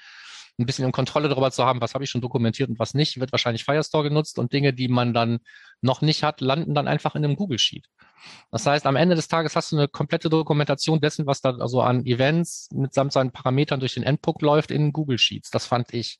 ein 0.58 0.66
bisschen 0.66 0.84
in 0.84 0.92
Kontrolle 0.92 1.28
darüber 1.28 1.52
zu 1.52 1.64
haben, 1.64 1.80
was 1.80 1.94
habe 1.94 2.02
ich 2.02 2.10
schon 2.10 2.20
dokumentiert 2.20 2.68
und 2.68 2.80
was 2.80 2.92
nicht, 2.92 3.20
wird 3.20 3.30
wahrscheinlich 3.30 3.64
Firestore 3.64 4.08
genutzt 4.08 4.40
und 4.40 4.52
Dinge, 4.52 4.72
die 4.72 4.88
man 4.88 5.14
dann 5.14 5.38
noch 5.82 6.00
nicht 6.00 6.24
hat, 6.24 6.40
landen 6.40 6.74
dann 6.74 6.88
einfach 6.88 7.14
in 7.14 7.24
einem 7.24 7.36
Google 7.36 7.60
Sheet. 7.60 7.86
Das 8.50 8.66
heißt, 8.66 8.84
am 8.86 8.96
Ende 8.96 9.14
des 9.14 9.28
Tages 9.28 9.54
hast 9.54 9.70
du 9.70 9.76
eine 9.76 9.86
komplette 9.86 10.28
Dokumentation 10.28 11.00
dessen, 11.00 11.26
was 11.26 11.40
da 11.40 11.50
also 11.50 11.80
an 11.80 12.04
Events 12.04 12.68
mitsamt 12.72 13.12
seinen 13.12 13.30
Parametern 13.30 13.78
durch 13.78 13.94
den 13.94 14.02
Endpunkt 14.02 14.42
läuft 14.42 14.72
in 14.72 14.92
Google 14.92 15.18
Sheets. 15.18 15.50
Das 15.50 15.64
fand 15.64 15.94
ich 15.94 16.18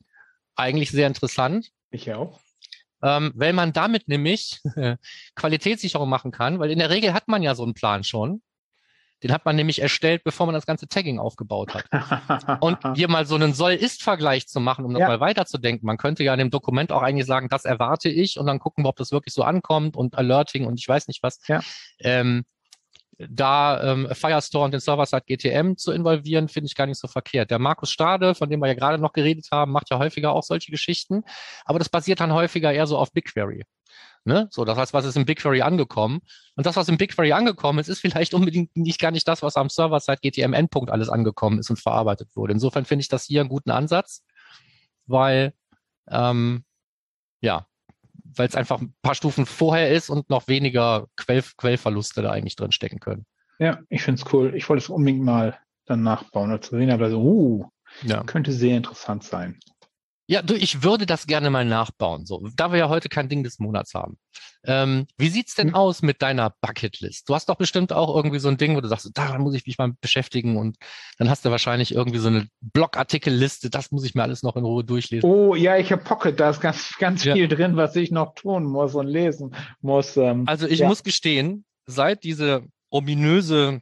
eigentlich 0.55 0.91
sehr 0.91 1.07
interessant. 1.07 1.71
Ich 1.91 2.13
auch. 2.13 2.39
Ähm, 3.01 3.31
weil 3.35 3.53
man 3.53 3.73
damit 3.73 4.07
nämlich 4.07 4.59
Qualitätssicherung 5.35 6.09
machen 6.09 6.31
kann, 6.31 6.59
weil 6.59 6.71
in 6.71 6.79
der 6.79 6.89
Regel 6.89 7.13
hat 7.13 7.27
man 7.27 7.43
ja 7.43 7.55
so 7.55 7.63
einen 7.63 7.73
Plan 7.73 8.03
schon. 8.03 8.41
Den 9.21 9.33
hat 9.33 9.43
man 9.43 9.55
nämlich 9.55 9.81
erstellt, 9.81 10.23
bevor 10.23 10.45
man 10.45 10.55
das 10.55 10.65
ganze 10.65 10.87
Tagging 10.87 11.19
aufgebaut 11.19 11.73
hat. 11.73 12.61
Und 12.61 12.77
hier 12.95 13.09
mal 13.09 13.25
so 13.25 13.35
einen 13.35 13.53
Soll-Ist-Vergleich 13.53 14.47
zu 14.47 14.61
machen, 14.61 14.85
um 14.85 14.93
nochmal 14.93 15.11
ja. 15.11 15.19
weiterzudenken. 15.19 15.85
Man 15.85 15.97
könnte 15.97 16.23
ja 16.23 16.33
in 16.33 16.39
dem 16.39 16.51
Dokument 16.51 16.91
auch 16.91 17.01
eigentlich 17.01 17.25
sagen, 17.25 17.49
das 17.49 17.65
erwarte 17.65 18.07
ich 18.09 18.39
und 18.39 18.45
dann 18.45 18.59
gucken 18.59 18.85
wir, 18.85 18.89
ob 18.89 18.95
das 18.95 19.11
wirklich 19.11 19.33
so 19.33 19.43
ankommt 19.43 19.97
und 19.97 20.17
Alerting 20.17 20.65
und 20.65 20.79
ich 20.79 20.87
weiß 20.87 21.09
nicht 21.09 21.21
was. 21.21 21.39
Ja. 21.47 21.59
Ähm, 21.99 22.45
da 23.27 23.83
ähm, 23.83 24.07
Firestore 24.11 24.65
und 24.65 24.71
den 24.71 24.79
Server-Side 24.79 25.23
GTM 25.27 25.75
zu 25.75 25.91
involvieren, 25.91 26.47
finde 26.47 26.67
ich 26.67 26.75
gar 26.75 26.85
nicht 26.85 26.99
so 26.99 27.07
verkehrt. 27.07 27.51
Der 27.51 27.59
Markus 27.59 27.91
Stade, 27.91 28.33
von 28.35 28.49
dem 28.49 28.61
wir 28.61 28.67
ja 28.67 28.73
gerade 28.73 28.97
noch 28.97 29.13
geredet 29.13 29.47
haben, 29.51 29.71
macht 29.71 29.89
ja 29.89 29.99
häufiger 29.99 30.31
auch 30.31 30.43
solche 30.43 30.71
Geschichten, 30.71 31.23
aber 31.65 31.79
das 31.79 31.89
basiert 31.89 32.21
dann 32.21 32.33
häufiger 32.33 32.71
eher 32.71 32.87
so 32.87 32.97
auf 32.97 33.11
BigQuery. 33.11 33.63
Ne? 34.25 34.47
So, 34.51 34.65
das 34.65 34.77
heißt, 34.77 34.93
was 34.93 35.05
ist 35.05 35.17
im 35.17 35.25
BigQuery 35.25 35.61
angekommen? 35.61 36.19
Und 36.55 36.65
das, 36.65 36.75
was 36.75 36.87
im 36.89 36.97
BigQuery 36.97 37.31
angekommen 37.31 37.79
ist, 37.79 37.87
ist 37.87 37.99
vielleicht 37.99 38.33
unbedingt 38.33 38.75
nicht 38.75 38.99
gar 38.99 39.11
nicht 39.11 39.27
das, 39.27 39.41
was 39.41 39.55
am 39.55 39.69
Server-Side 39.69 40.19
GTM 40.21 40.53
Endpunkt 40.53 40.91
alles 40.91 41.09
angekommen 41.09 41.59
ist 41.59 41.69
und 41.69 41.79
verarbeitet 41.79 42.35
wurde. 42.35 42.53
Insofern 42.53 42.85
finde 42.85 43.01
ich 43.01 43.07
das 43.07 43.25
hier 43.25 43.41
einen 43.41 43.49
guten 43.49 43.71
Ansatz, 43.71 44.23
weil 45.07 45.53
ähm, 46.09 46.63
ja, 47.41 47.65
weil 48.35 48.47
es 48.47 48.55
einfach 48.55 48.81
ein 48.81 48.93
paar 49.01 49.15
Stufen 49.15 49.45
vorher 49.45 49.91
ist 49.91 50.09
und 50.09 50.29
noch 50.29 50.47
weniger 50.47 51.07
Quell, 51.15 51.43
Quellverluste 51.57 52.21
da 52.21 52.31
eigentlich 52.31 52.55
drin 52.55 52.71
stecken 52.71 52.99
können. 52.99 53.25
Ja, 53.59 53.79
ich 53.89 54.03
finde 54.03 54.21
es 54.21 54.33
cool. 54.33 54.55
Ich 54.55 54.69
wollte 54.69 54.83
es 54.83 54.89
unbedingt 54.89 55.23
mal 55.23 55.57
dann 55.85 56.03
nachbauen 56.03 56.49
oder 56.49 56.61
zu 56.61 56.77
sehen, 56.77 56.91
aber 56.91 57.09
so, 57.09 57.21
uh, 57.21 57.65
ja. 58.03 58.23
könnte 58.23 58.51
sehr 58.51 58.77
interessant 58.77 59.23
sein. 59.23 59.59
Ja, 60.29 60.43
du, 60.43 60.53
ich 60.53 60.83
würde 60.83 61.07
das 61.07 61.25
gerne 61.25 61.49
mal 61.49 61.65
nachbauen. 61.65 62.27
So, 62.27 62.47
da 62.55 62.71
wir 62.71 62.77
ja 62.77 62.87
heute 62.87 63.09
kein 63.09 63.29
Ding 63.29 63.43
des 63.43 63.57
Monats 63.57 63.95
haben. 63.95 64.19
Ähm, 64.63 65.07
wie 65.17 65.29
sieht's 65.29 65.55
denn 65.55 65.69
hm. 65.69 65.75
aus 65.75 66.03
mit 66.03 66.21
deiner 66.21 66.53
Bucketlist? 66.61 67.27
Du 67.27 67.33
hast 67.33 67.49
doch 67.49 67.55
bestimmt 67.55 67.91
auch 67.91 68.15
irgendwie 68.15 68.37
so 68.37 68.47
ein 68.47 68.57
Ding, 68.57 68.75
wo 68.75 68.81
du 68.81 68.87
sagst, 68.87 69.09
daran 69.15 69.41
muss 69.41 69.55
ich 69.55 69.65
mich 69.65 69.79
mal 69.79 69.91
beschäftigen 70.01 70.57
und 70.57 70.77
dann 71.17 71.31
hast 71.31 71.45
du 71.45 71.49
wahrscheinlich 71.49 71.95
irgendwie 71.95 72.19
so 72.19 72.27
eine 72.27 72.47
Blogartikelliste. 72.61 73.71
Das 73.71 73.91
muss 73.91 74.03
ich 74.03 74.13
mir 74.13 74.21
alles 74.21 74.43
noch 74.43 74.55
in 74.55 74.65
Ruhe 74.65 74.83
durchlesen. 74.83 75.27
Oh 75.27 75.55
ja, 75.55 75.77
ich 75.77 75.91
habe 75.91 76.03
Pocket. 76.03 76.39
Da 76.39 76.51
ist 76.51 76.61
ganz, 76.61 76.95
ganz 76.99 77.23
ja. 77.23 77.33
viel 77.33 77.47
drin, 77.47 77.75
was 77.75 77.95
ich 77.95 78.11
noch 78.11 78.35
tun 78.35 78.65
muss 78.65 78.93
und 78.93 79.07
lesen 79.07 79.55
muss. 79.81 80.15
Ähm, 80.15 80.43
also 80.47 80.67
ich 80.67 80.79
ja. 80.79 80.87
muss 80.87 81.01
gestehen, 81.01 81.65
seit 81.87 82.23
diese 82.23 82.67
ominöse 82.91 83.81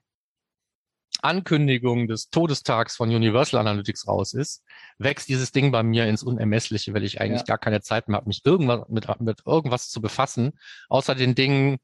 Ankündigung 1.22 2.08
des 2.08 2.30
Todestags 2.30 2.96
von 2.96 3.10
Universal 3.10 3.60
Analytics 3.60 4.08
raus 4.08 4.34
ist, 4.34 4.64
wächst 5.00 5.30
dieses 5.30 5.52
Ding 5.52 5.72
bei 5.72 5.84
mir 5.84 6.08
ins 6.08 6.24
Unermessliche, 6.24 6.94
weil 6.94 7.04
ich 7.04 7.22
eigentlich 7.22 7.42
ja. 7.42 7.46
gar 7.46 7.58
keine 7.58 7.82
Zeit 7.82 8.08
mehr 8.08 8.18
habe, 8.18 8.28
mich 8.28 8.42
irgendwas 8.46 8.88
mit, 8.90 9.08
mit 9.22 9.40
irgendwas 9.46 9.90
zu 9.90 10.02
befassen, 10.02 10.54
außer 10.90 11.16
den 11.16 11.36
Dingen, 11.36 11.78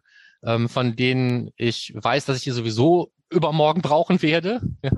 ähm, 0.43 0.69
von 0.69 0.95
denen 0.95 1.51
ich 1.55 1.93
weiß, 1.95 2.25
dass 2.25 2.37
ich 2.37 2.43
die 2.43 2.51
sowieso 2.51 3.11
übermorgen 3.33 3.81
brauchen 3.81 4.21
werde. 4.21 4.61
Ja. 4.83 4.91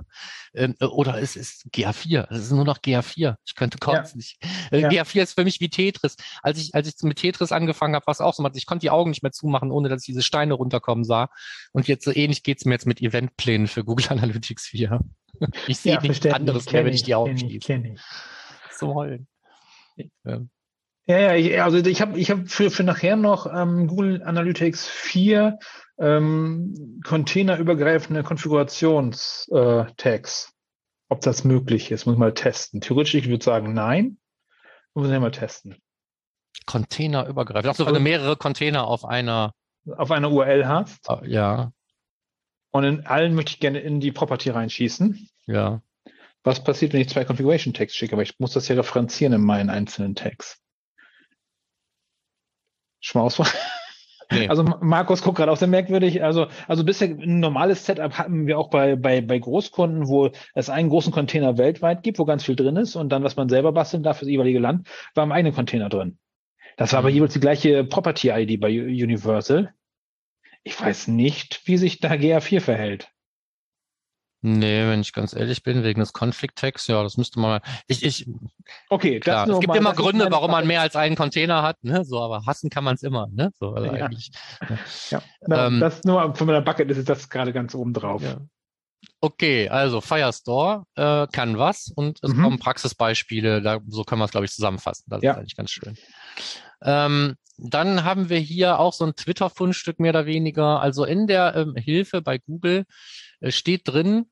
Ähm, 0.54 0.76
oder 0.80 1.22
es 1.22 1.36
ist 1.36 1.68
GA4. 1.74 2.28
Es 2.30 2.40
ist 2.40 2.52
nur 2.52 2.66
noch 2.66 2.80
GA4. 2.80 3.36
Ich 3.46 3.56
könnte 3.56 3.78
kotzen. 3.78 4.24
Ja. 4.72 4.78
Ja. 4.78 4.90
GA4 4.90 5.22
ist 5.22 5.34
für 5.34 5.44
mich 5.44 5.60
wie 5.60 5.70
Tetris. 5.70 6.16
Als 6.42 6.60
ich, 6.60 6.76
als 6.76 6.88
ich 6.88 6.96
mit 7.04 7.18
Tetris 7.18 7.52
angefangen 7.52 7.96
habe, 7.96 8.08
war 8.08 8.12
es 8.12 8.22
auch 8.22 8.34
so, 8.34 8.48
ich 8.54 8.66
konnte 8.66 8.82
die 8.82 8.90
Augen 8.90 9.10
nicht 9.10 9.24
mehr 9.24 9.32
zumachen, 9.32 9.72
ohne 9.72 9.90
dass 9.90 10.04
ich 10.04 10.08
diese 10.08 10.24
Steine 10.24 10.54
runterkommen 10.54 11.04
sah. 11.04 11.30
Und 11.72 11.88
jetzt 11.88 12.06
so 12.06 12.12
ähnlich 12.12 12.44
geht's 12.44 12.66
mir 12.66 12.74
jetzt 12.74 12.88
mit 12.88 13.02
Eventplänen 13.02 13.68
für 13.68 13.84
Google 13.84 14.08
Analytics 14.10 14.68
4. 14.68 15.00
Ich 15.68 15.80
sehe 15.80 16.00
nichts 16.02 16.26
anderes 16.26 16.72
mehr, 16.72 16.86
wenn 16.86 16.94
ich 16.94 17.04
die 17.04 17.16
Augen 17.16 17.38
schließe. 17.38 17.96
Zum 18.78 18.94
Heulen. 18.94 19.28
Ja. 20.24 20.42
Ja, 21.08 21.34
ja, 21.36 21.64
also 21.64 21.78
ich 21.78 22.02
habe 22.02 22.20
ich 22.20 22.32
hab 22.32 22.50
für, 22.50 22.72
für 22.72 22.84
nachher 22.84 23.16
noch 23.16 23.46
ähm, 23.46 23.86
Google 23.86 24.24
Analytics 24.24 24.88
4 24.88 25.60
ähm, 25.98 27.02
containerübergreifende 27.06 28.24
Konfigurationstags. 28.24 29.48
Äh, 29.50 30.52
Ob 31.10 31.22
das 31.22 31.44
möglich 31.44 31.92
ist, 31.92 32.06
muss 32.06 32.14
ich 32.14 32.20
mal 32.20 32.34
testen. 32.34 32.82
Theoretisch, 32.82 33.16
ich 33.16 33.30
würde 33.30 33.44
sagen, 33.44 33.74
nein. 33.74 34.18
Muss 34.94 35.10
ich 35.10 35.20
mal 35.20 35.32
testen. 35.32 35.78
Containerübergreifend. 36.66 37.68
Also, 37.68 37.86
wenn 37.86 37.94
du 37.94 38.00
mehrere 38.00 38.38
Container 38.38 38.88
auf 38.88 39.06
einer 39.06 39.54
auf 39.98 40.12
einer 40.12 40.32
URL 40.32 40.68
hast. 40.68 41.10
Ah, 41.10 41.22
ja. 41.26 41.72
Und 42.72 42.84
in 42.84 43.06
allen 43.06 43.36
möchte 43.36 43.52
ich 43.52 43.60
gerne 43.60 43.80
in 43.80 44.00
die 44.00 44.12
Property 44.12 44.50
reinschießen. 44.50 45.30
Ja. 45.46 45.82
Was 46.44 46.64
passiert, 46.64 46.94
wenn 46.94 47.02
ich 47.02 47.10
zwei 47.10 47.24
Configuration 47.24 47.74
Tags 47.74 47.96
schicke? 47.96 48.14
Aber 48.14 48.24
ich 48.24 48.40
muss 48.40 48.54
das 48.54 48.68
ja 48.68 48.76
referenzieren 48.76 49.34
in 49.34 49.42
meinen 49.42 49.70
einzelnen 49.70 50.16
Tags. 50.16 50.60
Schmaus. 53.00 53.42
Nee. 54.32 54.48
Also 54.48 54.64
Markus 54.64 55.22
guckt 55.22 55.38
gerade 55.38 55.52
auch 55.52 55.58
sehr 55.58 55.68
merkwürdig. 55.68 56.24
Also, 56.24 56.48
also 56.68 56.84
bisher 56.84 57.10
ein 57.10 57.40
normales 57.40 57.86
Setup 57.86 58.14
hatten 58.14 58.48
wir 58.48 58.58
auch 58.58 58.70
bei, 58.70 58.96
bei, 58.96 59.22
bei 59.22 59.40
Großkunden, 59.40 60.08
wo 60.08 60.32
es 60.54 60.70
einen 60.70 60.90
großen 60.90 61.12
Container 61.12 61.58
weltweit 61.58 62.04
gibt, 62.04 62.20
wo 62.20 62.26
ganz 62.26 62.44
viel 62.44 62.56
drin 62.56 62.76
ist 62.78 62.96
und 62.96 63.10
dann, 63.10 63.24
was 63.24 63.36
man 63.36 63.50
selber 63.50 63.72
basteln 63.72 64.04
darf 64.04 64.18
für 64.18 64.26
das 64.26 64.32
jeweilige 64.32 64.60
Land, 64.60 64.88
war 65.14 65.24
im 65.24 65.32
eigenen 65.32 65.54
Container 65.54 65.90
drin. 65.90 66.18
Das 66.78 66.92
war 66.94 67.00
aber 67.00 67.10
mhm. 67.10 67.16
jeweils 67.16 67.34
die 67.34 67.40
gleiche 67.40 67.84
Property-ID 67.84 68.60
bei 68.60 68.70
Universal. 68.70 69.74
Ich 70.64 70.80
weiß 70.80 71.08
nicht, 71.08 71.62
wie 71.66 71.78
sich 71.78 72.00
da 72.00 72.14
GA4 72.14 72.60
verhält. 72.60 73.12
Nee, 74.48 74.88
wenn 74.88 75.02
ich 75.02 75.12
ganz 75.12 75.34
ehrlich 75.34 75.64
bin, 75.64 75.84
wegen 75.84 76.02
des 76.02 76.14
Conflict-Tags, 76.14 76.86
ja, 76.86 77.02
das 77.02 77.18
müsste 77.18 77.40
man. 77.40 77.62
Ich, 77.88 78.04
ich, 78.04 78.30
okay, 78.92 79.20
klar, 79.20 79.50
es 79.50 79.60
gibt 79.60 79.70
mal, 79.70 79.78
immer 79.78 79.94
Gründe, 79.94 80.28
warum 80.30 80.52
man 80.52 80.68
mehr 80.68 80.82
als 80.82 80.96
einen 80.96 81.16
Container 81.16 81.64
hat, 81.64 81.84
ne? 81.84 82.06
So, 82.06 82.22
aber 82.22 82.46
hassen 82.46 82.70
kann 82.70 82.84
man 82.84 82.94
es 82.94 83.02
immer, 83.02 83.26
ne? 83.32 83.50
So, 83.60 83.72
also 83.72 83.88
ja. 83.88 84.06
eigentlich. 84.06 84.30
Ja, 85.10 85.22
ja. 85.48 85.66
Ähm, 85.66 85.80
das 85.80 86.04
nur 86.04 86.36
von 86.36 86.46
meiner 86.46 86.62
Bucket 86.62 86.92
ist 86.92 87.10
das 87.10 87.28
gerade 87.28 87.54
ganz 87.54 87.74
oben 87.74 87.92
drauf. 87.94 88.22
Ja. 88.22 88.38
Okay, 89.20 89.68
also 89.68 90.00
Firestore 90.00 90.84
äh, 90.94 91.26
kann 91.32 91.58
was 91.58 91.92
und 91.96 92.20
es 92.22 92.32
mhm. 92.32 92.44
kommen 92.44 92.60
Praxisbeispiele, 92.60 93.64
da, 93.64 93.80
so 93.88 94.04
können 94.04 94.22
wir 94.22 94.26
es, 94.26 94.32
glaube 94.32 94.46
ich, 94.46 94.52
zusammenfassen. 94.52 95.06
Das 95.08 95.24
ja. 95.24 95.32
ist 95.32 95.38
eigentlich 95.40 95.56
ganz 95.56 95.72
schön. 95.72 95.98
Ähm, 96.84 97.34
dann 97.58 98.04
haben 98.04 98.30
wir 98.30 98.38
hier 98.38 98.78
auch 98.78 98.94
so 98.94 99.06
ein 99.06 99.16
Twitter-Fundstück 99.16 100.00
mehr 100.00 100.12
oder 100.12 100.28
weniger. 100.28 100.82
Also 100.82 101.04
in 101.04 101.26
der 101.26 101.56
ähm, 101.56 101.74
Hilfe 101.76 102.22
bei 102.22 102.38
Google 102.38 102.86
äh, 103.40 103.50
steht 103.50 103.88
drin, 103.88 104.28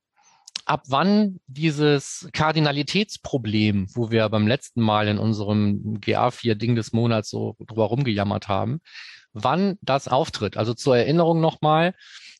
ab 0.65 0.83
wann 0.87 1.39
dieses 1.47 2.27
Kardinalitätsproblem, 2.33 3.87
wo 3.93 4.11
wir 4.11 4.27
beim 4.29 4.47
letzten 4.47 4.81
Mal 4.81 5.07
in 5.07 5.17
unserem 5.17 5.99
GA4-Ding 5.99 6.75
des 6.75 6.93
Monats 6.93 7.29
so 7.29 7.55
drüber 7.59 7.85
rumgejammert 7.85 8.47
haben, 8.47 8.81
wann 9.33 9.77
das 9.81 10.07
auftritt. 10.07 10.57
Also 10.57 10.73
zur 10.73 10.97
Erinnerung 10.97 11.41
nochmal, 11.41 11.93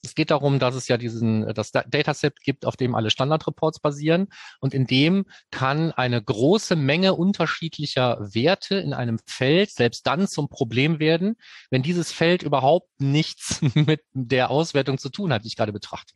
Es 0.05 0.15
geht 0.15 0.31
darum, 0.31 0.59
dass 0.59 0.75
es 0.75 0.89
ja 0.89 0.97
diesen, 0.97 1.53
das 1.53 1.71
Dataset 1.71 2.41
gibt, 2.41 2.65
auf 2.65 2.75
dem 2.75 2.93
alle 2.93 3.09
Standardreports 3.09 3.79
basieren. 3.79 4.27
Und 4.59 4.73
in 4.73 4.85
dem 4.85 5.25
kann 5.49 5.93
eine 5.93 6.21
große 6.21 6.75
Menge 6.75 7.13
unterschiedlicher 7.13 8.17
Werte 8.19 8.75
in 8.75 8.93
einem 8.93 9.17
Feld 9.25 9.71
selbst 9.71 10.05
dann 10.05 10.27
zum 10.27 10.49
Problem 10.49 10.99
werden, 10.99 11.37
wenn 11.69 11.83
dieses 11.83 12.11
Feld 12.11 12.43
überhaupt 12.43 12.89
nichts 12.99 13.61
mit 13.75 14.01
der 14.11 14.49
Auswertung 14.49 14.97
zu 14.97 15.09
tun 15.09 15.31
hat, 15.31 15.43
die 15.43 15.47
ich 15.47 15.55
gerade 15.55 15.71
betrachte. 15.71 16.13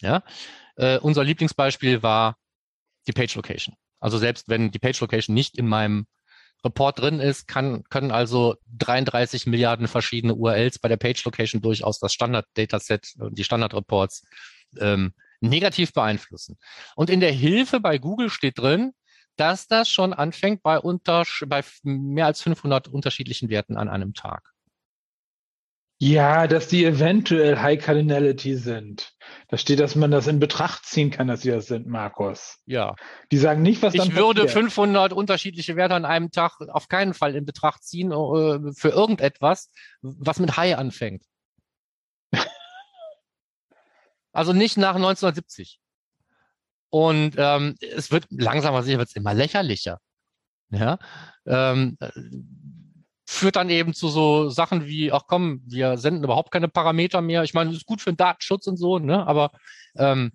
Ja, 0.00 0.22
äh, 0.76 0.98
unser 0.98 1.24
Lieblingsbeispiel 1.24 2.02
war 2.02 2.36
die 3.06 3.12
Page 3.12 3.34
Location. 3.34 3.76
Also 4.00 4.18
selbst 4.18 4.48
wenn 4.48 4.70
die 4.70 4.78
Page 4.78 5.00
Location 5.00 5.34
nicht 5.34 5.56
in 5.56 5.66
meinem 5.66 6.06
Report 6.64 6.98
drin 6.98 7.20
ist, 7.20 7.46
kann, 7.46 7.84
können 7.84 8.10
also 8.10 8.56
33 8.78 9.46
Milliarden 9.46 9.86
verschiedene 9.86 10.34
URLs 10.34 10.78
bei 10.78 10.88
der 10.88 10.96
Page 10.96 11.22
Location 11.24 11.60
durchaus 11.60 11.98
das 11.98 12.12
Standard-Dataset 12.12 13.14
und 13.18 13.38
die 13.38 13.44
Standard-Reports 13.44 14.24
ähm, 14.78 15.12
negativ 15.40 15.92
beeinflussen. 15.92 16.58
Und 16.96 17.10
in 17.10 17.20
der 17.20 17.32
Hilfe 17.32 17.80
bei 17.80 17.98
Google 17.98 18.30
steht 18.30 18.58
drin, 18.58 18.92
dass 19.36 19.66
das 19.66 19.90
schon 19.90 20.12
anfängt 20.12 20.62
bei, 20.62 20.78
unter, 20.78 21.24
bei 21.46 21.62
mehr 21.82 22.26
als 22.26 22.40
500 22.40 22.88
unterschiedlichen 22.88 23.50
Werten 23.50 23.76
an 23.76 23.88
einem 23.88 24.14
Tag. 24.14 24.53
Ja, 25.98 26.46
dass 26.48 26.68
die 26.68 26.84
eventuell 26.84 27.58
High 27.60 27.82
Cardinality 27.82 28.56
sind. 28.56 29.12
Da 29.48 29.56
steht, 29.56 29.78
dass 29.78 29.94
man 29.94 30.10
das 30.10 30.26
in 30.26 30.40
Betracht 30.40 30.84
ziehen 30.84 31.10
kann, 31.10 31.28
dass 31.28 31.42
sie 31.42 31.50
das 31.50 31.66
sind, 31.66 31.86
Markus. 31.86 32.58
Ja. 32.66 32.94
Die 33.30 33.38
sagen 33.38 33.62
nicht, 33.62 33.80
was 33.82 33.94
dann 33.94 34.08
Ich 34.08 34.16
würde 34.16 34.42
passiert. 34.42 34.64
500 34.64 35.12
unterschiedliche 35.12 35.76
Werte 35.76 35.94
an 35.94 36.04
einem 36.04 36.30
Tag 36.30 36.60
auf 36.68 36.88
keinen 36.88 37.14
Fall 37.14 37.36
in 37.36 37.46
Betracht 37.46 37.84
ziehen 37.84 38.10
äh, 38.10 38.72
für 38.74 38.88
irgendetwas, 38.88 39.70
was 40.02 40.40
mit 40.40 40.56
High 40.56 40.76
anfängt. 40.76 41.22
also 44.32 44.52
nicht 44.52 44.76
nach 44.76 44.96
1970. 44.96 45.78
Und 46.90 47.34
ähm, 47.38 47.76
es 47.80 48.10
wird 48.10 48.26
langsam, 48.30 48.80
sicher 48.82 48.98
wird 48.98 49.08
es 49.08 49.16
immer 49.16 49.34
lächerlicher. 49.34 50.00
Ja. 50.70 50.98
Ähm, 51.46 51.96
führt 53.34 53.56
dann 53.56 53.70
eben 53.70 53.94
zu 53.94 54.08
so 54.08 54.48
Sachen 54.48 54.86
wie, 54.86 55.12
ach 55.12 55.22
komm, 55.26 55.62
wir 55.66 55.98
senden 55.98 56.24
überhaupt 56.24 56.50
keine 56.50 56.68
Parameter 56.68 57.20
mehr. 57.20 57.42
Ich 57.42 57.54
meine, 57.54 57.70
das 57.70 57.78
ist 57.78 57.86
gut 57.86 58.00
für 58.00 58.12
den 58.12 58.16
Datenschutz 58.16 58.66
und 58.66 58.76
so, 58.76 58.98
ne? 58.98 59.26
Aber 59.26 59.50
ähm, 59.96 60.32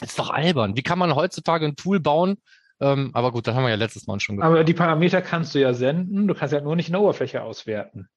ist 0.00 0.18
doch 0.18 0.30
albern. 0.30 0.76
Wie 0.76 0.82
kann 0.82 0.98
man 0.98 1.14
heutzutage 1.14 1.66
ein 1.66 1.76
Tool 1.76 2.00
bauen? 2.00 2.38
Ähm, 2.80 3.10
aber 3.12 3.32
gut, 3.32 3.46
das 3.46 3.54
haben 3.54 3.64
wir 3.64 3.70
ja 3.70 3.76
letztes 3.76 4.06
Mal 4.06 4.18
schon 4.20 4.36
gehört. 4.36 4.50
Aber 4.50 4.64
die 4.64 4.72
Parameter 4.72 5.20
kannst 5.20 5.54
du 5.54 5.60
ja 5.60 5.74
senden, 5.74 6.26
du 6.26 6.34
kannst 6.34 6.54
ja 6.54 6.60
nur 6.60 6.76
nicht 6.76 6.88
eine 6.88 7.00
Oberfläche 7.00 7.42
auswerten. 7.42 8.08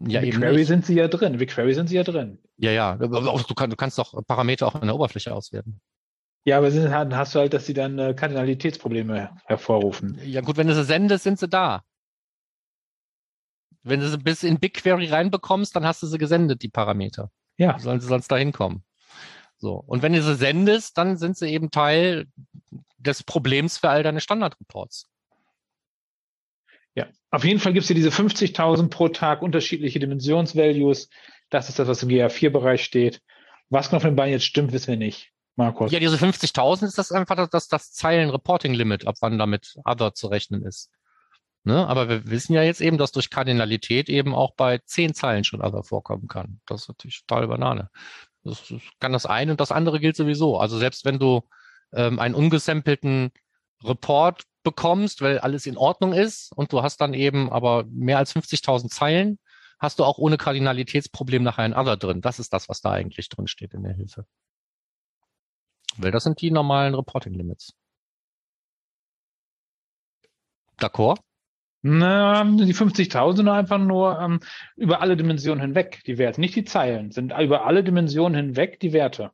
Ja, 0.00 0.20
in 0.20 0.30
BigQuery 0.30 0.64
sind 0.64 0.84
sie 0.84 0.94
ja 0.94 1.08
drin. 1.08 1.38
BigQuery 1.38 1.74
sind 1.74 1.88
sie 1.88 1.96
ja 1.96 2.02
drin. 2.02 2.38
Ja, 2.56 2.70
ja. 2.70 2.96
Du, 2.96 3.54
kann, 3.54 3.70
du 3.70 3.76
kannst 3.76 3.98
doch 3.98 4.26
Parameter 4.26 4.66
auch 4.66 4.74
in 4.74 4.86
der 4.86 4.94
Oberfläche 4.94 5.34
auswerten. 5.34 5.80
Ja, 6.44 6.58
aber 6.58 6.70
dann 6.70 7.16
hast 7.16 7.34
du 7.34 7.38
halt, 7.38 7.54
dass 7.54 7.66
sie 7.66 7.74
dann 7.74 7.98
äh, 7.98 8.14
Kardinalitätsprobleme 8.14 9.30
hervorrufen. 9.44 10.18
Ja, 10.24 10.40
gut, 10.40 10.56
wenn 10.56 10.66
du 10.66 10.74
sie 10.74 10.84
sendest, 10.84 11.24
sind 11.24 11.38
sie 11.38 11.48
da. 11.48 11.84
Wenn 13.82 14.00
du 14.00 14.08
sie 14.08 14.18
bis 14.18 14.42
in 14.42 14.58
BigQuery 14.58 15.06
reinbekommst, 15.06 15.74
dann 15.74 15.84
hast 15.84 16.02
du 16.02 16.06
sie 16.06 16.18
gesendet, 16.18 16.62
die 16.62 16.68
Parameter. 16.68 17.30
Ja. 17.56 17.78
Sollen 17.78 18.00
sie 18.00 18.06
sonst 18.06 18.28
da 18.28 18.36
hinkommen. 18.36 18.84
So. 19.58 19.74
Und 19.74 20.02
wenn 20.02 20.12
du 20.12 20.22
sie 20.22 20.34
sendest, 20.34 20.98
dann 20.98 21.16
sind 21.16 21.36
sie 21.36 21.48
eben 21.48 21.70
Teil 21.70 22.26
des 22.98 23.22
Problems 23.22 23.78
für 23.78 23.90
all 23.90 24.02
deine 24.02 24.20
Standardreports. 24.20 25.08
Ja, 26.94 27.06
auf 27.30 27.44
jeden 27.44 27.58
Fall 27.58 27.72
gibt 27.72 27.82
es 27.82 27.88
hier 27.88 27.96
diese 27.96 28.10
50.000 28.10 28.88
pro 28.88 29.08
Tag 29.08 29.42
unterschiedliche 29.42 29.98
Dimensionsvalues. 29.98 31.08
Das 31.50 31.68
ist 31.68 31.78
das, 31.78 31.88
was 31.88 32.02
im 32.02 32.08
GA4-Bereich 32.08 32.84
steht. 32.84 33.22
Was 33.70 33.88
genau 33.88 34.00
von 34.00 34.10
den 34.10 34.16
beiden 34.16 34.32
jetzt 34.32 34.44
stimmt, 34.44 34.72
wissen 34.72 34.88
wir 34.88 34.96
nicht. 34.96 35.30
Markus. 35.56 35.92
Ja, 35.92 36.00
diese 36.00 36.16
50.000 36.16 36.86
ist 36.86 36.98
das 36.98 37.12
einfach 37.12 37.48
das, 37.48 37.68
das 37.68 37.92
Zeilen-Reporting-Limit, 37.92 39.06
ab 39.06 39.16
wann 39.20 39.38
damit 39.38 39.76
Other 39.84 40.14
zu 40.14 40.28
rechnen 40.28 40.64
ist. 40.64 40.90
Ne? 41.64 41.86
Aber 41.86 42.08
wir 42.08 42.26
wissen 42.26 42.54
ja 42.54 42.62
jetzt 42.62 42.80
eben, 42.80 42.98
dass 42.98 43.12
durch 43.12 43.30
Kardinalität 43.30 44.08
eben 44.08 44.34
auch 44.34 44.54
bei 44.54 44.78
zehn 44.78 45.14
Zeilen 45.14 45.44
schon 45.44 45.62
Other 45.62 45.84
vorkommen 45.84 46.26
kann. 46.26 46.60
Das 46.66 46.82
ist 46.82 46.88
natürlich 46.88 47.24
total 47.24 47.46
Banane. 47.46 47.90
Das, 48.42 48.66
das 48.68 48.80
kann 48.98 49.12
das 49.12 49.26
eine 49.26 49.52
und 49.52 49.60
das 49.60 49.70
andere 49.70 50.00
gilt 50.00 50.16
sowieso. 50.16 50.58
Also 50.58 50.78
selbst 50.78 51.04
wenn 51.04 51.20
du 51.20 51.42
ähm, 51.92 52.18
einen 52.18 52.34
ungesampelten 52.34 53.30
Report 53.84 54.42
bekommst, 54.64 55.22
weil 55.22 55.38
alles 55.38 55.66
in 55.66 55.76
Ordnung 55.76 56.12
ist 56.12 56.52
und 56.52 56.72
du 56.72 56.82
hast 56.82 57.00
dann 57.00 57.14
eben 57.14 57.50
aber 57.52 57.84
mehr 57.88 58.18
als 58.18 58.34
50.000 58.34 58.88
Zeilen, 58.88 59.38
hast 59.78 59.98
du 59.98 60.04
auch 60.04 60.18
ohne 60.18 60.38
Kardinalitätsproblem 60.38 61.42
nachher 61.42 61.64
ein 61.64 61.74
Other 61.74 61.96
drin. 61.96 62.20
Das 62.20 62.38
ist 62.38 62.52
das, 62.52 62.68
was 62.68 62.80
da 62.80 62.92
eigentlich 62.92 63.28
drin 63.28 63.46
steht 63.46 63.74
in 63.74 63.82
der 63.82 63.94
Hilfe. 63.94 64.26
Weil 65.96 66.10
das 66.10 66.24
sind 66.24 66.40
die 66.40 66.50
normalen 66.50 66.94
Reporting 66.94 67.34
Limits. 67.34 67.74
D'accord? 70.78 71.18
Na, 71.84 72.44
die 72.44 72.74
50.000 72.74 73.36
sind 73.36 73.48
einfach 73.48 73.78
nur 73.78 74.18
ähm, 74.20 74.40
über 74.76 75.00
alle 75.00 75.16
Dimensionen 75.16 75.60
hinweg 75.60 76.02
die 76.06 76.16
Werte, 76.16 76.40
nicht 76.40 76.54
die 76.54 76.64
Zeilen, 76.64 77.10
sind 77.10 77.32
über 77.32 77.66
alle 77.66 77.82
Dimensionen 77.82 78.36
hinweg 78.36 78.78
die 78.78 78.92
Werte. 78.92 79.32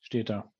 Steht 0.00 0.30
da. 0.30 0.52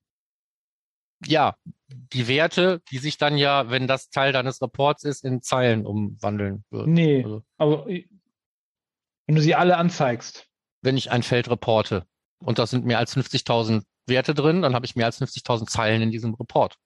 Ja, 1.26 1.54
die 1.88 2.26
Werte, 2.26 2.82
die 2.90 2.98
sich 2.98 3.18
dann 3.18 3.36
ja, 3.36 3.70
wenn 3.70 3.86
das 3.86 4.10
Teil 4.10 4.32
deines 4.32 4.60
Reports 4.60 5.04
ist, 5.04 5.24
in 5.24 5.40
Zeilen 5.40 5.86
umwandeln 5.86 6.64
würden. 6.70 6.92
Nee, 6.92 7.22
also, 7.22 7.44
aber 7.56 7.86
wenn 7.86 9.34
du 9.36 9.42
sie 9.42 9.54
alle 9.54 9.76
anzeigst. 9.76 10.48
Wenn 10.82 10.96
ich 10.96 11.12
ein 11.12 11.22
Feld 11.22 11.48
reporte 11.48 12.04
und 12.38 12.58
da 12.58 12.66
sind 12.66 12.84
mehr 12.84 12.98
als 12.98 13.16
50.000 13.16 13.84
Werte 14.06 14.34
drin, 14.34 14.62
dann 14.62 14.74
habe 14.74 14.86
ich 14.86 14.96
mehr 14.96 15.06
als 15.06 15.20
50.000 15.20 15.66
Zeilen 15.66 16.02
in 16.02 16.10
diesem 16.10 16.34
Report. 16.34 16.76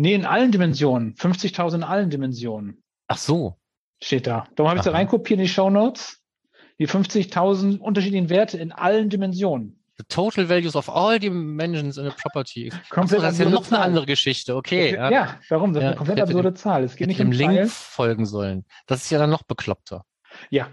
Nee, 0.00 0.14
in 0.14 0.24
allen 0.24 0.50
Dimensionen. 0.50 1.14
50.000 1.14 1.74
in 1.74 1.82
allen 1.82 2.08
Dimensionen. 2.08 2.82
Ach 3.08 3.18
so. 3.18 3.58
Steht 4.02 4.26
da. 4.26 4.46
Darum 4.56 4.70
habe 4.70 4.78
ich 4.78 4.84
da 4.84 4.92
reinkopiert 4.92 5.38
in 5.38 5.44
die 5.44 5.48
Show 5.48 5.68
Notes. 5.68 6.22
Die 6.78 6.88
50.000 6.88 7.78
unterschiedlichen 7.78 8.30
Werte 8.30 8.56
in 8.56 8.72
allen 8.72 9.10
Dimensionen. 9.10 9.78
The 9.98 10.04
total 10.08 10.48
values 10.48 10.74
of 10.74 10.88
all 10.88 11.18
dimensions 11.18 11.98
in 11.98 12.06
a 12.06 12.10
property. 12.12 12.72
Komplett 12.88 13.20
so, 13.20 13.26
das 13.26 13.34
ist 13.34 13.40
ja 13.40 13.50
noch 13.50 13.64
Zahl. 13.64 13.76
eine 13.76 13.84
andere 13.84 14.06
Geschichte. 14.06 14.56
Okay. 14.56 14.94
Ja, 14.94 15.10
ja 15.10 15.38
warum? 15.50 15.74
Das 15.74 15.82
ist 15.82 15.88
eine 15.88 15.96
komplett 15.96 16.20
absurde 16.22 16.54
Zahl. 16.54 16.82
Es 16.82 16.96
geht 16.96 17.06
nicht 17.06 17.20
um 17.20 17.32
Link 17.32 17.68
folgen 17.68 18.24
sollen. 18.24 18.64
Das 18.86 19.02
ist 19.02 19.10
ja 19.10 19.18
dann 19.18 19.28
noch 19.28 19.42
bekloppter. 19.42 20.06
Ja. 20.48 20.68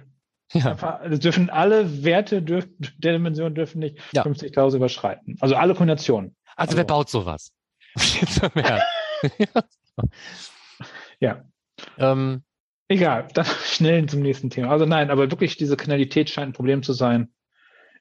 ja. 0.54 0.76
Das 0.76 1.20
dürfen 1.20 1.50
alle 1.50 2.06
Werte 2.06 2.42
dürfen, 2.42 2.78
der 2.98 3.12
Dimension 3.12 3.54
dürfen 3.54 3.80
nicht 3.80 3.98
ja. 4.14 4.24
50.000 4.24 4.78
überschreiten. 4.78 5.36
Also 5.42 5.58
alle 5.58 5.76
Kombinationen. 5.76 6.34
Also, 6.56 6.70
also 6.70 6.78
wer 6.78 6.86
baut 6.86 7.10
sowas? 7.10 7.52
ja. 11.20 11.44
Ähm, 11.98 12.44
Egal, 12.88 13.28
dann 13.34 13.46
schnell 13.66 14.06
zum 14.08 14.22
nächsten 14.22 14.50
Thema. 14.50 14.70
Also 14.70 14.86
nein, 14.86 15.12
aber 15.12 15.30
wirklich 15.30 15.58
diese 15.58 15.78
Kanalität 15.78 16.30
scheint 16.30 16.50
ein 16.50 16.54
Problem 16.54 16.84
zu 16.84 16.94
sein. 16.94 17.34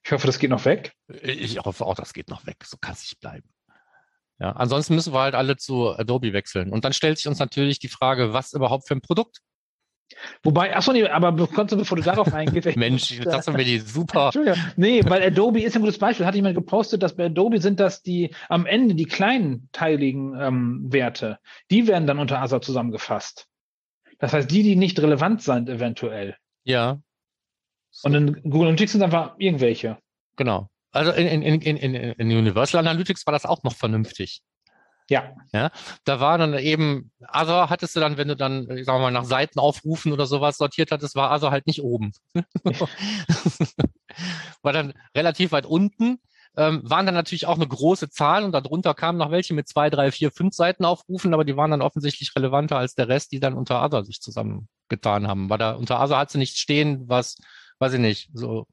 Ich 0.05 0.13
hoffe, 0.13 0.27
das 0.27 0.39
geht 0.39 0.51
noch 0.51 0.65
weg. 0.65 0.93
Ich 1.23 1.59
hoffe 1.59 1.85
auch, 1.85 1.97
das 1.97 2.13
geht 2.13 2.29
noch 2.29 2.47
weg. 2.47 2.59
So 2.65 2.77
kann 2.81 2.93
es 2.93 3.03
nicht 3.03 3.19
bleiben. 3.21 3.49
Ja, 4.39 4.53
ansonsten 4.53 4.95
müssen 4.95 5.13
wir 5.13 5.21
halt 5.21 5.35
alle 5.35 5.57
zu 5.57 5.89
Adobe 5.89 6.33
wechseln. 6.33 6.71
Und 6.73 6.85
dann 6.85 6.93
stellt 6.93 7.19
sich 7.19 7.27
uns 7.27 7.39
natürlich 7.39 7.79
die 7.81 7.89
Frage, 7.89 8.33
was 8.33 8.53
überhaupt 8.53 8.87
für 8.87 8.95
ein 8.95 9.01
Produkt 9.01 9.41
Wobei, 10.42 10.75
achso, 10.75 10.92
nee, 10.92 11.07
aber 11.07 11.33
bevor 11.33 11.66
du 11.66 12.03
darauf 12.03 12.33
eingehst. 12.33 12.77
Mensch, 12.77 13.19
das 13.21 13.47
haben 13.47 13.57
wir 13.57 13.64
die 13.64 13.81
super. 13.81 14.27
Entschuldigung. 14.27 14.61
Nee, 14.77 15.03
weil 15.05 15.23
Adobe 15.23 15.61
ist 15.61 15.75
ein 15.75 15.83
gutes 15.83 15.99
Beispiel. 15.99 16.27
Hatte 16.27 16.37
jemand 16.37 16.55
gepostet, 16.55 17.03
dass 17.03 17.16
bei 17.16 17.27
Adobe 17.27 17.61
sind 17.61 17.81
das 17.81 18.03
die 18.03 18.31
am 18.49 18.66
Ende 18.66 18.95
die 18.95 19.07
kleinen 19.07 19.69
teiligen 19.73 20.38
ähm, 20.40 20.92
Werte, 20.92 21.38
die 21.71 21.87
werden 21.87 22.07
dann 22.07 22.19
unter 22.19 22.40
ASA 22.40 22.61
zusammengefasst. 22.61 23.49
Das 24.19 24.33
heißt, 24.33 24.51
die, 24.51 24.62
die 24.62 24.77
nicht 24.77 24.99
relevant 25.01 25.42
sind, 25.42 25.69
eventuell. 25.69 26.37
Ja. 26.64 27.01
Und 28.03 28.14
in 28.14 28.42
Google 28.42 28.69
Analytics 28.69 28.92
sind 28.92 29.03
einfach 29.03 29.35
irgendwelche. 29.38 29.99
Genau. 30.37 30.69
Also 30.92 31.12
in, 31.12 31.42
in, 31.42 31.61
in, 31.61 31.77
in, 31.77 31.95
in 31.95 32.31
Universal 32.31 32.81
Analytics 32.81 33.27
war 33.27 33.33
das 33.33 33.45
auch 33.45 33.62
noch 33.62 33.75
vernünftig. 33.75 34.42
Ja. 35.09 35.35
Ja, 35.53 35.71
da 36.05 36.21
war 36.21 36.37
dann 36.38 36.59
eben, 36.59 37.12
Other 37.33 37.71
hattest 37.71 37.95
du 37.95 38.01
dann, 38.01 38.16
wenn 38.16 38.29
du 38.29 38.37
dann, 38.37 38.69
ich 38.71 38.87
sag 38.87 39.01
mal, 39.01 39.11
nach 39.12 39.25
Seiten 39.25 39.59
aufrufen 39.59 40.12
oder 40.12 40.27
sowas 40.27 40.59
sortiert 40.59 40.90
hattest, 40.90 41.14
war 41.14 41.35
Other 41.35 41.51
halt 41.51 41.66
nicht 41.66 41.83
oben. 41.83 42.12
war 44.62 44.73
dann 44.73 44.95
relativ 45.16 45.53
weit 45.53 45.66
unten, 45.66 46.19
ähm, 46.57 46.81
waren 46.85 47.07
dann 47.07 47.14
natürlich 47.14 47.47
auch 47.47 47.57
eine 47.57 47.69
große 47.69 48.11
Zahl 48.11 48.42
und 48.42 48.53
darunter 48.53 48.95
kamen 48.95 49.19
noch 49.19 49.31
welche 49.31 49.55
mit 49.55 49.69
zwei, 49.69 49.90
drei, 49.90 50.11
vier, 50.11 50.33
fünf 50.33 50.55
Seiten 50.55 50.85
aufrufen, 50.85 51.35
aber 51.35 51.45
die 51.45 51.57
waren 51.57 51.71
dann 51.71 51.83
offensichtlich 51.83 52.35
relevanter 52.35 52.79
als 52.79 52.95
der 52.95 53.09
Rest, 53.09 53.33
die 53.33 53.40
dann 53.40 53.55
unter 53.55 53.85
Other 53.85 54.05
sich 54.05 54.21
zusammengetan 54.21 55.29
haben. 55.29 55.51
Weil 55.51 55.59
da 55.59 55.73
unter 55.73 56.03
Other 56.03 56.19
hat 56.19 56.31
sie 56.31 56.38
nicht 56.38 56.57
stehen, 56.59 57.09
was, 57.09 57.37
weiß 57.79 57.92
ich 57.92 58.01
nicht, 58.01 58.31
so 58.33 58.66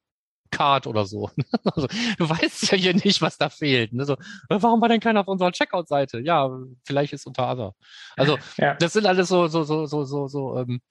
Card 0.53 0.87
oder 0.87 1.05
so. 1.05 1.29
Also, 1.63 1.87
du 2.17 2.29
weißt 2.29 2.71
ja 2.71 2.77
hier 2.77 2.93
nicht, 2.93 3.21
was 3.21 3.37
da 3.37 3.49
fehlt. 3.49 3.93
Ne? 3.93 4.05
So, 4.05 4.15
warum 4.49 4.81
war 4.81 4.89
denn 4.89 4.99
keiner 4.99 5.21
auf 5.21 5.27
unserer 5.27 5.51
Checkout-Seite? 5.51 6.19
Ja, 6.19 6.49
vielleicht 6.85 7.13
ist 7.13 7.25
unter 7.25 7.49
Other. 7.49 7.73
Also 8.15 8.37
ja. 8.57 8.75
das 8.75 8.93
sind 8.93 9.05
alles 9.05 9.27
so, 9.29 9.47
so, 9.47 9.63
so, 9.63 9.85
so, 9.85 10.03
so, 10.03 10.27
so 10.27 10.57
ähm, 10.57 10.81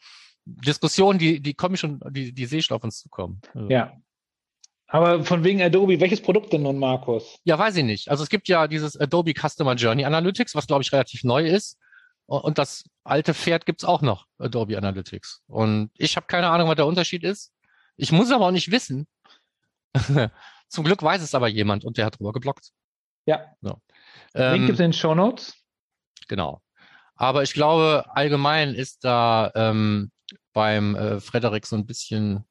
Diskussionen, 0.44 1.18
die, 1.18 1.40
die 1.40 1.54
kommen 1.54 1.76
schon, 1.76 2.00
die, 2.10 2.32
die 2.32 2.46
sehe 2.46 2.58
ich 2.60 2.64
schon 2.64 2.76
auf 2.76 2.84
uns 2.84 2.98
zukommen. 2.98 3.40
Also. 3.54 3.68
Ja. 3.68 3.92
Aber 4.88 5.24
von 5.24 5.42
wegen 5.44 5.62
Adobe, 5.62 6.00
welches 6.00 6.20
Produkt 6.20 6.52
denn 6.52 6.62
nun, 6.62 6.78
Markus? 6.78 7.38
Ja, 7.44 7.58
weiß 7.58 7.76
ich 7.76 7.84
nicht. 7.84 8.10
Also 8.10 8.24
es 8.24 8.28
gibt 8.28 8.48
ja 8.48 8.66
dieses 8.68 8.98
Adobe 9.00 9.32
Customer 9.32 9.74
Journey 9.74 10.04
Analytics, 10.04 10.54
was 10.54 10.66
glaube 10.66 10.82
ich 10.82 10.92
relativ 10.92 11.24
neu 11.24 11.46
ist. 11.46 11.78
Und 12.26 12.58
das 12.58 12.84
alte 13.04 13.34
Pferd 13.34 13.66
gibt's 13.66 13.84
auch 13.84 14.02
noch, 14.02 14.26
Adobe 14.38 14.76
Analytics. 14.76 15.42
Und 15.46 15.90
ich 15.96 16.16
habe 16.16 16.26
keine 16.26 16.50
Ahnung, 16.50 16.68
was 16.68 16.76
der 16.76 16.86
Unterschied 16.86 17.24
ist. 17.24 17.52
Ich 17.96 18.12
muss 18.12 18.30
aber 18.30 18.46
auch 18.46 18.52
nicht 18.52 18.70
wissen. 18.70 19.06
Zum 20.68 20.84
Glück 20.84 21.02
weiß 21.02 21.22
es 21.22 21.34
aber 21.34 21.48
jemand 21.48 21.84
und 21.84 21.98
der 21.98 22.06
hat 22.06 22.18
drüber 22.18 22.32
geblockt. 22.32 22.70
Ja. 23.26 23.44
So. 23.60 23.80
Ähm, 24.34 24.52
Link 24.52 24.66
gibt 24.66 24.74
es 24.74 24.80
in 24.80 24.90
den 24.90 24.92
Show 24.92 25.14
Notes. 25.14 25.54
Genau. 26.28 26.62
Aber 27.14 27.42
ich 27.42 27.52
glaube, 27.52 28.04
allgemein 28.14 28.74
ist 28.74 29.04
da 29.04 29.52
ähm, 29.54 30.10
beim 30.52 30.96
äh, 30.96 31.20
Frederik 31.20 31.66
so 31.66 31.76
ein 31.76 31.86
bisschen 31.86 32.44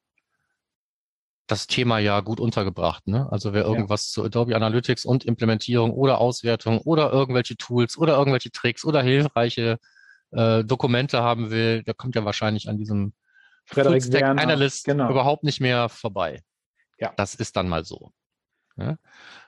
das 1.47 1.67
Thema 1.67 1.99
ja 1.99 2.21
gut 2.21 2.39
untergebracht. 2.39 3.07
Ne? 3.07 3.27
Also 3.31 3.53
wer 3.53 3.65
irgendwas 3.65 4.07
ja. 4.07 4.13
zu 4.13 4.23
Adobe 4.23 4.55
Analytics 4.55 5.03
und 5.03 5.25
Implementierung 5.25 5.91
oder 5.91 6.19
Auswertung 6.19 6.79
oder 6.79 7.11
irgendwelche 7.11 7.57
Tools 7.57 7.97
oder 7.97 8.17
irgendwelche 8.17 8.51
Tricks 8.51 8.85
oder 8.85 9.01
hilfreiche 9.01 9.77
äh, 10.31 10.63
Dokumente 10.63 11.21
haben 11.21 11.51
will, 11.51 11.83
der 11.83 11.93
kommt 11.93 12.15
ja 12.15 12.23
wahrscheinlich 12.23 12.69
an 12.69 12.77
diesem 12.77 13.13
Frederik 13.65 14.23
Analyst 14.23 14.85
genau. 14.85 15.09
überhaupt 15.09 15.43
nicht 15.43 15.59
mehr 15.59 15.89
vorbei. 15.89 16.41
Ja. 17.01 17.13
Das 17.17 17.35
ist 17.35 17.57
dann 17.57 17.67
mal 17.67 17.83
so. 17.83 18.11
Ja? 18.77 18.97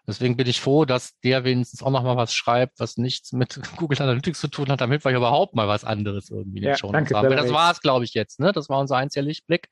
Deswegen 0.07 0.35
bin 0.35 0.47
ich 0.47 0.59
froh, 0.59 0.85
dass 0.85 1.17
der 1.21 1.43
wenigstens 1.43 1.81
auch 1.81 1.91
noch 1.91 2.03
mal 2.03 2.17
was 2.17 2.33
schreibt, 2.33 2.79
was 2.79 2.97
nichts 2.97 3.31
mit 3.31 3.59
Google 3.77 4.01
Analytics 4.01 4.39
zu 4.39 4.47
tun 4.47 4.67
hat, 4.69 4.81
damit 4.81 5.05
wir 5.05 5.15
überhaupt 5.15 5.55
mal 5.55 5.67
was 5.67 5.85
anderes 5.85 6.29
irgendwie 6.29 6.61
ja, 6.61 6.75
schon 6.75 6.91
danke, 6.91 7.15
haben. 7.15 7.29
Das 7.29 7.53
war 7.53 7.71
es, 7.71 7.79
glaube 7.79 8.05
ich, 8.05 8.13
jetzt. 8.13 8.39
Ne? 8.39 8.51
Das 8.51 8.69
war 8.69 8.79
unser 8.79 8.97
einziger 8.97 9.23
Lichtblick. 9.23 9.69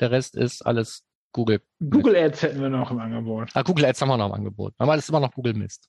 Der 0.00 0.10
Rest 0.10 0.36
ist 0.36 0.64
alles 0.64 1.04
Google. 1.32 1.62
Google 1.78 2.16
Ads 2.16 2.42
hätten 2.42 2.60
wir 2.60 2.70
noch 2.70 2.90
im 2.90 2.98
Angebot. 2.98 3.50
Ah, 3.54 3.62
Google 3.62 3.84
Ads 3.84 4.00
haben 4.00 4.08
wir 4.08 4.16
noch 4.16 4.26
im 4.26 4.32
Angebot. 4.32 4.74
Aber 4.78 4.96
das 4.96 5.04
ist 5.04 5.10
immer 5.10 5.20
noch 5.20 5.32
Google 5.32 5.54
Mist. 5.54 5.88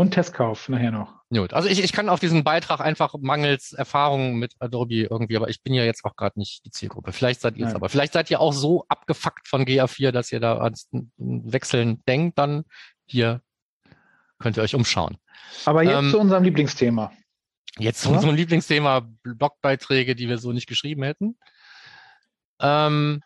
Und 0.00 0.12
Testkauf 0.12 0.70
nachher 0.70 0.92
noch. 0.92 1.12
Gut, 1.28 1.52
also 1.52 1.68
ich, 1.68 1.84
ich 1.84 1.92
kann 1.92 2.08
auf 2.08 2.20
diesen 2.20 2.42
Beitrag 2.42 2.80
einfach 2.80 3.14
mangels 3.20 3.74
Erfahrung 3.74 4.36
mit 4.36 4.54
Adobe 4.58 5.02
irgendwie, 5.02 5.36
aber 5.36 5.50
ich 5.50 5.62
bin 5.62 5.74
ja 5.74 5.84
jetzt 5.84 6.06
auch 6.06 6.16
gerade 6.16 6.38
nicht 6.38 6.64
die 6.64 6.70
Zielgruppe. 6.70 7.12
Vielleicht 7.12 7.42
seid 7.42 7.58
ihr 7.58 7.66
es 7.66 7.74
aber. 7.74 7.90
Vielleicht 7.90 8.14
seid 8.14 8.30
ihr 8.30 8.40
auch 8.40 8.54
so 8.54 8.86
abgefuckt 8.88 9.46
von 9.46 9.66
GA4, 9.66 10.10
dass 10.10 10.32
ihr 10.32 10.40
da 10.40 10.56
ans 10.56 10.88
Wechseln 11.18 12.02
denkt, 12.08 12.38
dann 12.38 12.64
hier 13.04 13.42
könnt 14.38 14.56
ihr 14.56 14.62
euch 14.62 14.74
umschauen. 14.74 15.18
Aber 15.66 15.82
jetzt 15.82 15.98
ähm, 15.98 16.10
zu 16.10 16.18
unserem 16.18 16.44
Lieblingsthema. 16.44 17.12
Jetzt 17.78 18.00
zu 18.00 18.10
unserem 18.10 18.36
Lieblingsthema 18.36 19.06
Blogbeiträge, 19.22 20.14
die 20.14 20.30
wir 20.30 20.38
so 20.38 20.52
nicht 20.52 20.66
geschrieben 20.66 21.02
hätten. 21.02 21.36
Ähm, 22.58 23.20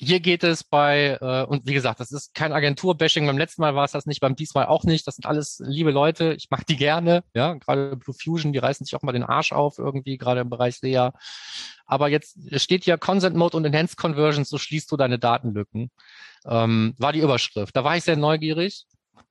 hier 0.00 0.20
geht 0.20 0.42
es 0.42 0.64
bei, 0.64 1.18
äh, 1.20 1.44
und 1.44 1.66
wie 1.66 1.74
gesagt, 1.74 2.00
das 2.00 2.10
ist 2.10 2.34
kein 2.34 2.52
Agenturbashing. 2.52 3.26
Beim 3.26 3.38
letzten 3.38 3.62
Mal 3.62 3.76
war 3.76 3.84
es 3.84 3.92
das 3.92 4.06
nicht, 4.06 4.20
beim 4.20 4.34
diesmal 4.34 4.66
auch 4.66 4.84
nicht. 4.84 5.06
Das 5.06 5.16
sind 5.16 5.26
alles 5.26 5.62
liebe 5.64 5.92
Leute. 5.92 6.34
Ich 6.34 6.50
mag 6.50 6.66
die 6.66 6.76
gerne. 6.76 7.22
Ja, 7.32 7.54
gerade 7.54 7.96
Blue 7.96 8.14
Fusion, 8.14 8.52
die 8.52 8.58
reißen 8.58 8.84
sich 8.84 8.96
auch 8.96 9.02
mal 9.02 9.12
den 9.12 9.22
Arsch 9.22 9.52
auf 9.52 9.78
irgendwie, 9.78 10.18
gerade 10.18 10.40
im 10.40 10.50
Bereich 10.50 10.78
SEA. 10.78 11.12
Aber 11.86 12.08
jetzt 12.08 12.38
steht 12.60 12.84
hier 12.84 12.98
Consent 12.98 13.36
Mode 13.36 13.56
und 13.56 13.64
Enhanced 13.64 13.96
Conversions, 13.96 14.48
so 14.48 14.58
schließt 14.58 14.90
du 14.90 14.96
deine 14.96 15.18
Datenlücken. 15.18 15.90
Ähm, 16.44 16.94
war 16.98 17.12
die 17.12 17.20
Überschrift. 17.20 17.76
Da 17.76 17.84
war 17.84 17.96
ich 17.96 18.04
sehr 18.04 18.16
neugierig. 18.16 18.86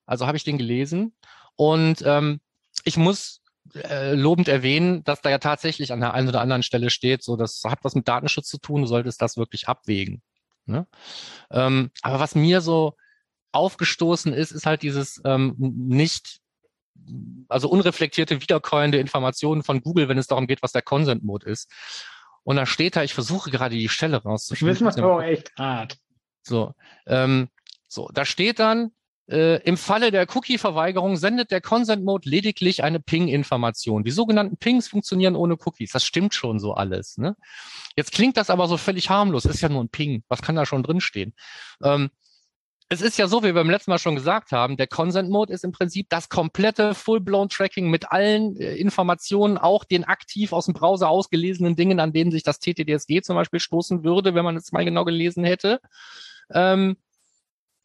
Also 0.06 0.28
habe 0.28 0.38
ich 0.38 0.44
den 0.44 0.58
gelesen. 0.58 1.14
Und 1.56 2.04
ähm, 2.06 2.40
ich 2.86 2.96
muss 2.96 3.42
äh, 3.76 4.14
lobend 4.14 4.48
erwähnen, 4.48 5.04
dass 5.04 5.22
da 5.22 5.30
ja 5.30 5.40
tatsächlich 5.40 5.92
an 5.92 6.00
der 6.00 6.14
einen 6.14 6.30
oder 6.30 6.42
anderen 6.42 6.64
Stelle 6.64 6.90
steht, 6.90 7.24
so 7.24 7.36
das 7.36 7.62
hat 7.66 7.80
was 7.84 7.96
mit 7.96 8.08
Datenschutz 8.08 8.48
zu 8.48 8.58
tun, 8.58 8.82
du 8.82 8.88
solltest 8.88 9.22
das 9.22 9.38
wirklich 9.38 9.68
abwägen. 9.68 10.22
Ne? 10.66 10.88
Ähm, 11.52 11.92
aber 12.02 12.20
was 12.20 12.36
mir 12.36 12.62
so 12.62 12.96
aufgestoßen 13.52 14.34
ist, 14.34 14.52
ist 14.52 14.66
halt 14.66 14.82
dieses 14.82 15.22
ähm, 15.26 15.56
nicht, 15.58 16.40
also 17.50 17.70
unreflektierte, 17.70 18.42
wiederkäuende 18.42 18.98
Informationen 18.98 19.64
von 19.64 19.82
Google, 19.82 20.10
wenn 20.10 20.18
es 20.18 20.28
darum 20.28 20.48
geht, 20.48 20.64
was 20.64 20.72
der 20.72 20.82
Consent-Mode 20.82 21.50
ist. 21.50 21.70
Und 22.44 22.58
da 22.58 22.66
steht 22.66 22.96
da, 22.96 23.04
ich 23.04 23.14
versuche 23.14 23.52
gerade 23.52 23.76
die 23.76 23.90
Stelle 23.90 24.22
rauszufinden. 24.22 24.68
Ich 24.68 24.76
wissen, 24.76 24.88
was 24.88 24.98
aber 24.98 25.18
auch 25.18 25.22
echt 25.22 25.56
hart. 25.58 25.98
So, 26.42 26.74
ähm, 27.08 27.50
so, 27.88 28.10
da 28.14 28.26
steht 28.26 28.60
dann, 28.60 28.92
äh, 29.30 29.62
Im 29.64 29.78
Falle 29.78 30.12
der 30.12 30.28
Cookie-Verweigerung 30.34 31.16
sendet 31.16 31.52
der 31.52 31.62
Consent-Mode 31.62 32.30
lediglich 32.30 32.84
eine 32.84 33.00
Ping-Information. 33.00 34.04
Die 34.04 34.12
sogenannten 34.12 34.58
Pings 34.58 34.90
funktionieren 34.90 35.36
ohne 35.36 35.56
Cookies. 35.66 35.92
Das 35.92 36.04
stimmt 36.04 36.34
schon 36.34 36.60
so 36.60 36.74
alles. 36.74 37.18
Ne? 37.18 37.36
Jetzt 37.96 38.12
klingt 38.12 38.36
das 38.36 38.50
aber 38.50 38.68
so 38.68 38.78
völlig 38.78 39.10
harmlos. 39.10 39.46
Ist 39.46 39.62
ja 39.62 39.70
nur 39.70 39.84
ein 39.84 39.90
Ping. 39.90 40.24
Was 40.28 40.42
kann 40.42 40.56
da 40.56 40.66
schon 40.66 40.84
drinstehen? 40.84 41.34
Ähm, 41.82 42.10
es 42.90 43.02
ist 43.02 43.18
ja 43.18 43.28
so, 43.28 43.42
wie 43.42 43.48
wir 43.48 43.54
beim 43.54 43.70
letzten 43.70 43.92
Mal 43.92 43.98
schon 43.98 44.16
gesagt 44.16 44.52
haben, 44.52 44.76
der 44.76 44.88
Consent 44.88 45.30
Mode 45.30 45.54
ist 45.54 45.64
im 45.64 45.72
Prinzip 45.72 46.10
das 46.10 46.28
komplette 46.28 46.94
Full-Blown 46.94 47.48
Tracking 47.48 47.90
mit 47.90 48.12
allen 48.12 48.58
äh, 48.58 48.76
Informationen, 48.76 49.58
auch 49.58 49.86
den 49.86 50.04
aktiv 50.04 50.52
aus 50.52 50.66
dem 50.66 50.74
Browser 50.74 51.08
ausgelesenen 51.10 51.78
Dingen, 51.78 52.02
an 52.02 52.12
denen 52.12 52.32
sich 52.32 52.44
das 52.44 52.60
TTDSG 52.60 53.22
zum 53.22 53.36
Beispiel 53.38 53.62
stoßen 53.62 54.04
würde, 54.04 54.36
wenn 54.36 54.44
man 54.44 54.58
es 54.58 54.74
mal 54.74 54.84
genau 54.84 55.06
gelesen 55.06 55.46
hätte. 55.46 55.80
Ähm, 56.54 56.98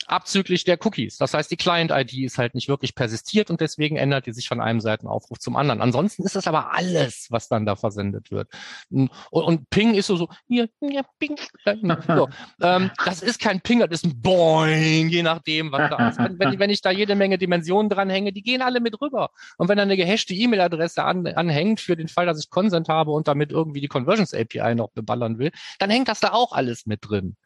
abzüglich 0.06 0.64
der 0.64 0.78
Cookies. 0.84 1.18
Das 1.18 1.34
heißt, 1.34 1.50
die 1.50 1.56
Client-ID 1.56 2.14
ist 2.24 2.38
halt 2.38 2.54
nicht 2.54 2.68
wirklich 2.68 2.94
persistiert 2.94 3.50
und 3.50 3.60
deswegen 3.60 3.96
ändert 3.96 4.26
die 4.26 4.32
sich 4.32 4.48
von 4.48 4.60
einem 4.60 4.80
Seitenaufruf 4.80 5.38
zum 5.38 5.56
anderen. 5.56 5.80
Ansonsten 5.80 6.24
ist 6.24 6.36
das 6.36 6.46
aber 6.46 6.72
alles, 6.72 7.26
was 7.30 7.48
dann 7.48 7.66
da 7.66 7.76
versendet 7.76 8.30
wird. 8.30 8.48
Und, 8.90 9.10
und 9.30 9.70
Ping 9.70 9.94
ist 9.94 10.06
so, 10.06 10.16
so, 10.16 10.28
hier, 10.46 10.68
hier, 10.80 11.04
Ping. 11.18 11.36
So. 12.08 12.28
ähm, 12.62 12.90
das 13.04 13.22
ist 13.22 13.40
kein 13.40 13.60
Ping, 13.60 13.80
das 13.80 13.90
ist 13.90 14.04
ein 14.04 14.20
Boing, 14.20 15.08
je 15.08 15.22
nachdem, 15.22 15.72
was 15.72 15.90
da 15.90 16.08
ist. 16.08 16.18
Wenn, 16.18 16.58
wenn 16.58 16.70
ich 16.70 16.80
da 16.80 16.90
jede 16.90 17.14
Menge 17.14 17.38
Dimensionen 17.38 17.90
dranhänge, 17.90 18.32
die 18.32 18.42
gehen 18.42 18.62
alle 18.62 18.80
mit 18.80 19.00
rüber. 19.00 19.30
Und 19.58 19.68
wenn 19.68 19.76
da 19.76 19.82
eine 19.82 19.96
gehashte 19.96 20.34
E-Mail-Adresse 20.34 21.04
an, 21.04 21.26
anhängt 21.26 21.80
für 21.80 21.96
den 21.96 22.08
Fall, 22.08 22.26
dass 22.26 22.38
ich 22.38 22.50
Consent 22.50 22.88
habe 22.88 23.10
und 23.10 23.28
damit 23.28 23.52
irgendwie 23.52 23.80
die 23.80 23.88
Conversions 23.88 24.32
API 24.32 24.74
noch 24.74 24.90
beballern 24.90 25.38
will, 25.38 25.50
dann 25.78 25.90
hängt 25.90 26.08
das 26.08 26.20
da 26.20 26.32
auch 26.32 26.52
alles 26.52 26.86
mit 26.86 27.00
drin. 27.02 27.36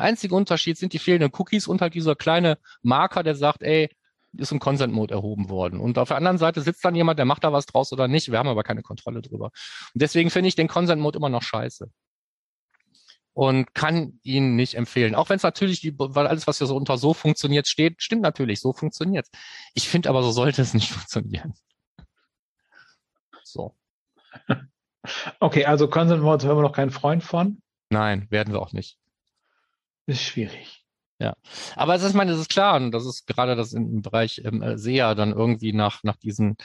Der 0.00 0.06
einzige 0.06 0.34
Unterschied 0.34 0.78
sind 0.78 0.94
die 0.94 0.98
fehlenden 0.98 1.30
Cookies 1.36 1.66
und 1.66 1.82
halt 1.82 1.92
dieser 1.92 2.16
kleine 2.16 2.56
Marker, 2.80 3.22
der 3.22 3.34
sagt, 3.34 3.60
ey, 3.62 3.90
ist 4.32 4.50
im 4.50 4.58
Consent-Mode 4.58 5.12
erhoben 5.12 5.50
worden. 5.50 5.78
Und 5.78 5.98
auf 5.98 6.08
der 6.08 6.16
anderen 6.16 6.38
Seite 6.38 6.62
sitzt 6.62 6.82
dann 6.86 6.94
jemand, 6.94 7.18
der 7.18 7.26
macht 7.26 7.44
da 7.44 7.52
was 7.52 7.66
draus 7.66 7.92
oder 7.92 8.08
nicht. 8.08 8.30
Wir 8.30 8.38
haben 8.38 8.48
aber 8.48 8.62
keine 8.62 8.80
Kontrolle 8.80 9.20
drüber. 9.20 9.50
Und 9.92 10.00
deswegen 10.02 10.30
finde 10.30 10.48
ich 10.48 10.54
den 10.54 10.68
Consent-Mode 10.68 11.18
immer 11.18 11.28
noch 11.28 11.42
scheiße. 11.42 11.90
Und 13.34 13.74
kann 13.74 14.18
ihn 14.22 14.56
nicht 14.56 14.72
empfehlen. 14.72 15.14
Auch 15.14 15.28
wenn 15.28 15.36
es 15.36 15.42
natürlich, 15.42 15.82
die, 15.82 15.92
weil 15.98 16.26
alles, 16.26 16.46
was 16.46 16.56
hier 16.56 16.66
so 16.66 16.76
unter 16.76 16.96
so 16.96 17.12
funktioniert 17.12 17.68
steht, 17.68 18.02
stimmt 18.02 18.22
natürlich, 18.22 18.60
so 18.62 18.72
funktioniert 18.72 19.26
Ich 19.74 19.86
finde 19.86 20.08
aber, 20.08 20.22
so 20.22 20.30
sollte 20.30 20.62
es 20.62 20.72
nicht 20.72 20.90
funktionieren. 20.92 21.52
So. 23.44 23.76
Okay, 25.40 25.64
also 25.64 25.88
Consent 25.88 26.22
Mode 26.22 26.46
haben 26.46 26.58
wir 26.58 26.62
noch 26.62 26.74
keinen 26.74 26.90
Freund 26.90 27.24
von. 27.24 27.62
Nein, 27.88 28.26
werden 28.30 28.52
wir 28.52 28.60
auch 28.60 28.74
nicht. 28.74 28.99
Ist 30.10 30.22
schwierig. 30.22 30.84
Ja, 31.20 31.34
aber 31.76 31.94
es 31.94 32.02
ist, 32.02 32.14
meine, 32.14 32.32
es 32.32 32.40
ist 32.40 32.48
klar, 32.48 32.74
und 32.76 32.90
das 32.90 33.06
ist 33.06 33.28
gerade 33.28 33.54
das 33.54 33.74
im 33.74 34.02
Bereich 34.02 34.40
ähm, 34.44 34.60
äh, 34.60 34.76
SEA 34.76 35.14
dann 35.14 35.32
irgendwie 35.32 35.72
nach, 35.72 36.02
nach 36.02 36.16
diesen 36.16 36.56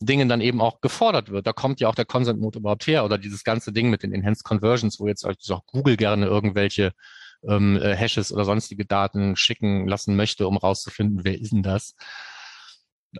Dingen 0.00 0.28
dann 0.28 0.40
eben 0.40 0.60
auch 0.60 0.80
gefordert 0.80 1.30
wird. 1.30 1.46
Da 1.46 1.52
kommt 1.52 1.78
ja 1.78 1.88
auch 1.88 1.94
der 1.94 2.04
Consent 2.04 2.40
Mode 2.40 2.58
überhaupt 2.58 2.88
her 2.88 3.04
oder 3.04 3.16
dieses 3.16 3.44
ganze 3.44 3.72
Ding 3.72 3.90
mit 3.90 4.02
den 4.02 4.12
Enhanced 4.12 4.42
Conversions, 4.42 4.98
wo 4.98 5.06
jetzt 5.06 5.24
auch 5.24 5.66
Google 5.66 5.96
gerne 5.96 6.26
irgendwelche 6.26 6.92
ähm, 7.44 7.76
äh, 7.76 7.94
Hashes 7.94 8.32
oder 8.32 8.44
sonstige 8.44 8.86
Daten 8.86 9.36
schicken 9.36 9.86
lassen 9.86 10.16
möchte, 10.16 10.48
um 10.48 10.56
rauszufinden, 10.56 11.20
wer 11.22 11.40
ist 11.40 11.52
denn 11.52 11.62
das? 11.62 11.94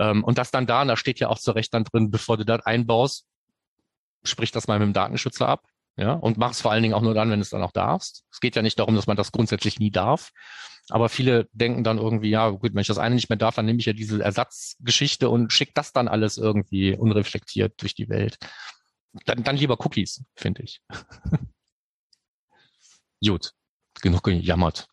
Ähm, 0.00 0.24
und 0.24 0.36
das 0.36 0.50
dann 0.50 0.66
da, 0.66 0.82
und 0.82 0.88
da 0.88 0.96
steht 0.96 1.20
ja 1.20 1.28
auch 1.28 1.38
zu 1.38 1.52
Recht 1.52 1.72
dann 1.74 1.84
drin, 1.84 2.10
bevor 2.10 2.38
du 2.38 2.44
das 2.44 2.66
einbaust, 2.66 3.24
sprich 4.24 4.50
das 4.50 4.66
mal 4.66 4.80
mit 4.80 4.86
dem 4.86 4.94
Datenschützer 4.94 5.48
ab. 5.48 5.69
Ja, 5.96 6.14
und 6.14 6.38
mach 6.38 6.52
es 6.52 6.60
vor 6.60 6.72
allen 6.72 6.82
Dingen 6.82 6.94
auch 6.94 7.02
nur 7.02 7.14
dann, 7.14 7.30
wenn 7.30 7.40
du 7.40 7.42
es 7.42 7.50
dann 7.50 7.62
auch 7.62 7.72
darfst. 7.72 8.24
Es 8.30 8.40
geht 8.40 8.56
ja 8.56 8.62
nicht 8.62 8.78
darum, 8.78 8.94
dass 8.94 9.06
man 9.06 9.16
das 9.16 9.32
grundsätzlich 9.32 9.78
nie 9.78 9.90
darf. 9.90 10.30
Aber 10.88 11.08
viele 11.08 11.48
denken 11.52 11.84
dann 11.84 11.98
irgendwie, 11.98 12.30
ja, 12.30 12.48
gut, 12.50 12.74
wenn 12.74 12.80
ich 12.80 12.86
das 12.86 12.98
eine 12.98 13.14
nicht 13.14 13.28
mehr 13.28 13.36
darf, 13.36 13.56
dann 13.56 13.66
nehme 13.66 13.78
ich 13.78 13.86
ja 13.86 13.92
diese 13.92 14.22
Ersatzgeschichte 14.22 15.28
und 15.28 15.52
schicke 15.52 15.72
das 15.74 15.92
dann 15.92 16.08
alles 16.08 16.38
irgendwie 16.38 16.96
unreflektiert 16.96 17.80
durch 17.80 17.94
die 17.94 18.08
Welt. 18.08 18.38
Dann, 19.26 19.44
dann 19.44 19.56
lieber 19.56 19.78
Cookies, 19.84 20.24
finde 20.36 20.62
ich. 20.62 20.80
gut, 23.24 23.52
genug 24.00 24.22
gejammert. 24.22 24.88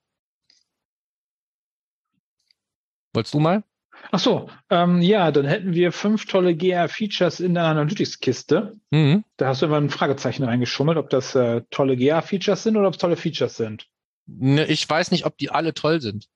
Wolltest 3.13 3.33
du 3.33 3.39
mal? 3.39 3.63
Ach 4.11 4.19
so, 4.19 4.49
ähm, 4.69 5.01
ja, 5.01 5.31
dann 5.31 5.45
hätten 5.45 5.73
wir 5.73 5.91
fünf 5.91 6.25
tolle 6.25 6.55
GA-Features 6.55 7.39
in 7.39 7.53
der 7.53 7.63
Analytics-Kiste. 7.63 8.77
Mhm. 8.91 9.23
Da 9.35 9.47
hast 9.47 9.61
du 9.61 9.65
immer 9.65 9.77
ein 9.77 9.89
Fragezeichen 9.89 10.43
reingeschummelt, 10.43 10.97
ob 10.97 11.09
das 11.09 11.35
äh, 11.35 11.61
tolle 11.71 11.97
GA-Features 11.97 12.63
sind 12.63 12.77
oder 12.77 12.87
ob 12.87 12.93
es 12.93 12.99
tolle 12.99 13.17
Features 13.17 13.57
sind. 13.57 13.87
Ne, 14.27 14.65
ich 14.65 14.89
weiß 14.89 15.11
nicht, 15.11 15.25
ob 15.25 15.37
die 15.37 15.49
alle 15.49 15.73
toll 15.73 16.01
sind. 16.01 16.27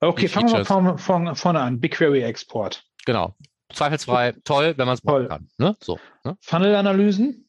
Okay, 0.00 0.28
fangen 0.28 0.52
wir 0.52 0.64
von, 0.64 0.98
von, 0.98 1.34
vorne 1.34 1.60
an. 1.60 1.80
BigQuery 1.80 2.22
Export. 2.22 2.84
Genau. 3.04 3.34
Zweifelsfrei 3.72 4.32
toll, 4.44 4.74
wenn 4.76 4.86
man 4.86 4.94
es 4.94 5.00
brauchen 5.00 5.28
kann. 5.28 5.48
Ne? 5.58 5.76
So, 5.82 5.98
ne? 6.24 6.36
Funnel-Analysen? 6.40 7.48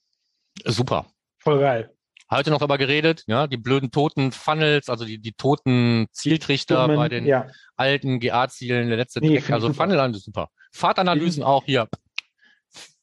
Super. 0.65 1.05
Voll 1.37 1.59
geil. 1.59 1.95
Heute 2.31 2.51
noch 2.51 2.59
darüber 2.59 2.77
geredet, 2.77 3.23
ja, 3.25 3.47
die 3.47 3.57
blöden 3.57 3.89
toten 3.89 4.31
Funnels, 4.31 4.87
also 4.87 5.03
die, 5.03 5.17
die 5.17 5.33
toten 5.33 6.07
Zieltrichter 6.11 6.83
Dummen, 6.83 6.97
bei 6.97 7.09
den 7.09 7.25
ja. 7.25 7.47
alten 7.75 8.19
GA-Zielen, 8.19 8.87
der 8.87 8.97
letzte 8.97 9.19
Nee, 9.19 9.37
ich 9.37 9.51
also. 9.51 9.73
Funnel 9.73 10.13
ist 10.13 10.25
super. 10.25 10.49
Fahrtanalysen 10.71 11.43
auch 11.43 11.63
hier. 11.65 11.87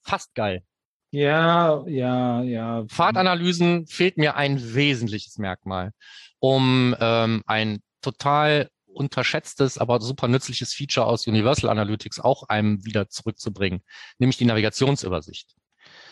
Fast 0.03 0.35
geil. 0.35 0.63
Ja, 1.11 1.85
ja, 1.89 2.43
ja. 2.43 2.85
Fahrtanalysen 2.89 3.87
fehlt 3.87 4.17
mir 4.17 4.37
ein 4.37 4.75
wesentliches 4.75 5.39
Merkmal, 5.39 5.93
um 6.39 6.95
ähm, 7.01 7.43
ein 7.47 7.81
total 8.03 8.69
unterschätztes, 8.87 9.79
aber 9.79 10.01
super 10.01 10.29
nützliches 10.29 10.73
Feature 10.73 11.07
aus 11.07 11.27
Universal 11.27 11.71
Analytics 11.71 12.21
auch 12.21 12.45
einem 12.45 12.85
wieder 12.85 13.09
zurückzubringen, 13.09 13.83
nämlich 14.19 14.37
die 14.37 14.45
Navigationsübersicht. 14.45 15.55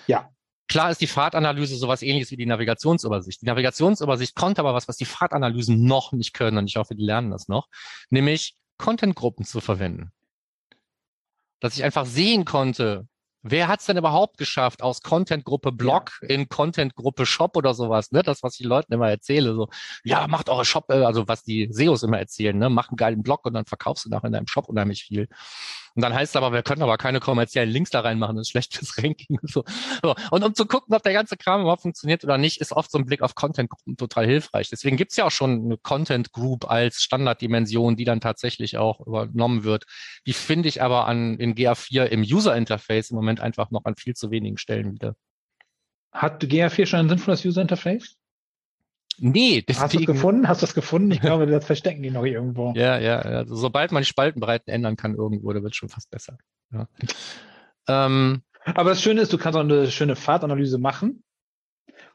Ja. 0.07 0.31
Klar 0.75 0.91
ist 0.91 1.01
die 1.01 1.07
Fahrtanalyse 1.07 1.77
sowas 1.77 2.03
ähnliches 2.03 2.33
wie 2.33 2.37
die 2.37 2.47
Navigationsübersicht. 2.47 3.41
Die 3.41 3.47
Navigationsübersicht 3.47 4.35
konnte 4.35 4.61
aber 4.61 4.75
was, 4.75 4.89
was 4.89 4.97
die 4.97 5.05
Fahrtanalysen 5.05 5.85
noch 5.85 6.11
nicht 6.11 6.35
können 6.35 6.59
und 6.59 6.67
ich 6.67 6.75
hoffe, 6.75 6.97
die 6.97 7.05
lernen 7.05 7.31
das 7.31 7.47
noch, 7.47 7.69
nämlich 8.11 8.57
Contentgruppen 8.77 9.45
zu 9.45 9.61
verwenden. 9.61 10.11
Dass 11.61 11.77
ich 11.77 11.85
einfach 11.85 12.07
sehen 12.07 12.45
konnte, 12.45 13.07
wer 13.43 13.69
hat 13.69 13.79
es 13.79 13.87
denn 13.87 13.99
überhaupt 13.99 14.37
geschafft, 14.37 14.83
aus 14.83 15.01
Contentgruppe 15.01 15.71
Blog 15.71 16.11
in 16.23 16.49
Contentgruppe 16.49 17.25
Shop 17.25 17.57
oder 17.57 17.73
sowas, 17.73 18.11
ne? 18.11 18.25
Das, 18.25 18.43
was 18.43 18.59
ich 18.59 18.67
Leuten 18.67 18.93
immer 18.93 19.09
erzähle, 19.09 19.55
so, 19.55 19.69
ja, 20.03 20.27
macht 20.27 20.49
eure 20.49 20.65
Shop, 20.65 20.91
äh, 20.91 21.05
also 21.05 21.29
was 21.29 21.45
die 21.45 21.69
SEOs 21.71 22.03
immer 22.03 22.19
erzählen, 22.19 22.59
ne? 22.59 22.69
Mach 22.69 22.89
einen 22.89 22.97
geilen 22.97 23.23
Blog 23.23 23.47
und 23.47 23.55
dann 23.55 23.67
verkaufst 23.67 24.07
du 24.07 24.09
nachher 24.09 24.27
in 24.27 24.33
deinem 24.33 24.49
Shop 24.49 24.69
unheimlich 24.69 25.05
viel. 25.05 25.29
Und 25.95 26.03
dann 26.03 26.13
heißt 26.13 26.33
es 26.33 26.37
aber, 26.37 26.53
wir 26.53 26.63
können 26.63 26.83
aber 26.83 26.99
keine 26.99 27.21
kommerziellen 27.21 27.71
Links 27.71 27.91
da 27.91 28.01
reinmachen, 28.01 28.37
das 28.37 28.49
ist 28.49 28.51
schlecht 28.51 28.75
fürs 28.75 28.99
Ranking 29.03 29.39
und 29.41 29.51
so. 29.51 29.65
Und 30.31 30.43
um 30.43 30.55
zu 30.55 30.67
gucken, 30.67 30.95
ob 30.95 31.03
der 31.03 31.13
ganze 31.13 31.37
Kram 31.37 31.61
überhaupt 31.61 31.83
funktioniert 31.83 32.25
oder 32.25 32.37
nicht, 32.37 32.61
ist 32.61 32.73
oft 32.73 32.91
so 32.91 32.99
ein 32.99 33.07
Blick 33.07 33.23
auf 33.23 33.35
Content-Gruppen 33.35 33.97
total 33.97 34.27
hilfreich. 34.27 34.69
Deswegen 34.71 34.97
gibt's 34.97 35.17
ja 35.17 35.27
auch 35.27 35.31
schon 35.31 35.65
eine 35.65 35.79
Content-Group 35.79 36.69
als 36.69 37.03
Standarddimension, 37.03 37.97
die 37.97 38.05
dann 38.05 38.21
tatsächlich 38.21 38.77
auch 38.77 39.07
übernommen 39.07 39.63
wird. 39.63 39.85
Die 40.27 40.33
finde 40.33 40.69
ich 40.69 40.83
aber 40.83 41.07
an 41.07 41.39
in 41.39 41.55
GA4 41.55 42.07
im 42.07 42.23
User-Interface 42.23 43.11
im 43.11 43.17
Moment 43.17 43.41
einfach 43.41 43.71
noch 43.71 43.85
an 43.85 43.95
viel 43.95 44.15
zu 44.15 44.31
wenigen 44.31 44.59
Stellen 44.59 44.93
wieder. 44.95 45.15
Hat 46.13 46.43
GA4 46.43 46.87
schon 46.87 47.01
ein 47.01 47.09
sinnvolles 47.09 47.45
User 47.45 47.63
Nee, 49.19 49.65
Hast 49.69 49.69
du 49.69 49.73
es 49.85 49.91
deswegen. 49.93 50.07
gefunden? 50.13 50.49
Hast 50.49 50.63
du 50.63 50.67
es 50.67 50.75
gefunden? 50.75 51.11
Ich 51.13 51.21
glaube, 51.21 51.47
das 51.47 51.65
verstecken 51.65 52.03
die 52.03 52.11
noch 52.11 52.25
irgendwo. 52.25 52.73
Ja, 52.77 52.99
ja, 52.99 53.19
also 53.19 53.55
sobald 53.55 53.93
man 53.93 54.03
die 54.03 54.09
Spaltenbreiten 54.09 54.73
ändern 54.73 54.97
kann 54.97 55.15
irgendwo, 55.15 55.53
da 55.53 55.63
wird 55.63 55.73
es 55.73 55.77
schon 55.77 55.89
fast 55.89 56.11
besser. 56.11 56.37
Ja. 56.73 56.89
Ähm, 57.89 58.43
Aber 58.75 58.91
das 58.91 59.03
Schöne 59.03 59.21
ist, 59.21 59.33
du 59.33 59.39
kannst 59.39 59.57
auch 59.57 59.63
eine 59.63 59.91
schöne 59.91 60.17
Fahrtanalyse 60.17 60.79
machen 60.79 61.23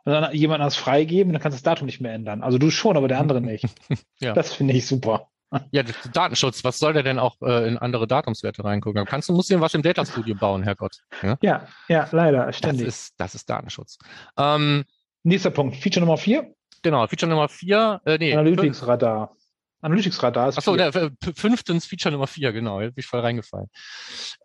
und 0.03 0.11
dann 0.11 0.33
jemand 0.35 0.61
das 0.61 0.75
freigeben 0.75 1.29
und 1.29 1.33
dann 1.33 1.41
kannst 1.41 1.55
du 1.57 1.59
das 1.59 1.63
Datum 1.63 1.85
nicht 1.85 2.01
mehr 2.01 2.13
ändern. 2.13 2.41
Also 2.43 2.57
du 2.57 2.69
schon, 2.71 2.97
aber 2.97 3.07
der 3.07 3.19
andere 3.19 3.41
nicht. 3.41 3.65
Ja. 4.19 4.33
Das 4.33 4.53
finde 4.53 4.73
ich 4.73 4.85
super. 4.85 5.29
ja, 5.71 5.83
das- 5.83 5.95
Datenschutz, 6.13 6.63
was 6.63 6.77
soll 6.79 6.93
der 6.93 7.03
denn 7.03 7.19
auch 7.19 7.41
äh, 7.41 7.67
in 7.67 7.77
andere 7.77 8.05
Datumswerte 8.07 8.63
reingucken? 8.65 9.05
Kannst 9.05 9.29
du, 9.29 9.33
musst 9.33 9.49
du 9.49 9.59
was 9.61 9.73
im 9.73 9.81
Data 9.81 10.05
Studio 10.05 10.35
bauen, 10.35 10.63
Herrgott. 10.63 10.97
Ja? 11.23 11.37
Ja, 11.41 11.67
ja, 11.87 12.07
leider, 12.11 12.47
Das 12.47 12.57
ständig. 12.57 12.87
ist, 12.87 13.13
das 13.17 13.35
ist 13.35 13.49
Datenschutz. 13.49 13.97
Ähm, 14.37 14.83
Nächster 15.23 15.49
Punkt, 15.51 15.75
Feature 15.77 16.05
Nummer 16.05 16.17
vier, 16.17 16.53
genau, 16.81 17.05
Feature 17.07 17.29
Nummer 17.29 17.49
vier, 17.49 18.01
äh, 18.05 18.17
nee, 18.17 18.31
fünf, 18.31 18.39
Analytics-Radar. 18.47 19.35
Analytics-Radar 19.81 20.49
ist 20.49 20.57
achso, 20.57 20.75
äh, 20.75 21.09
fünftens 21.35 21.85
Feature 21.85 22.11
Nummer 22.11 22.27
vier, 22.27 22.51
genau, 22.51 22.81
jetzt 22.81 22.95
bin 22.95 23.01
ich 23.01 23.07
voll 23.07 23.21
reingefallen. 23.21 23.67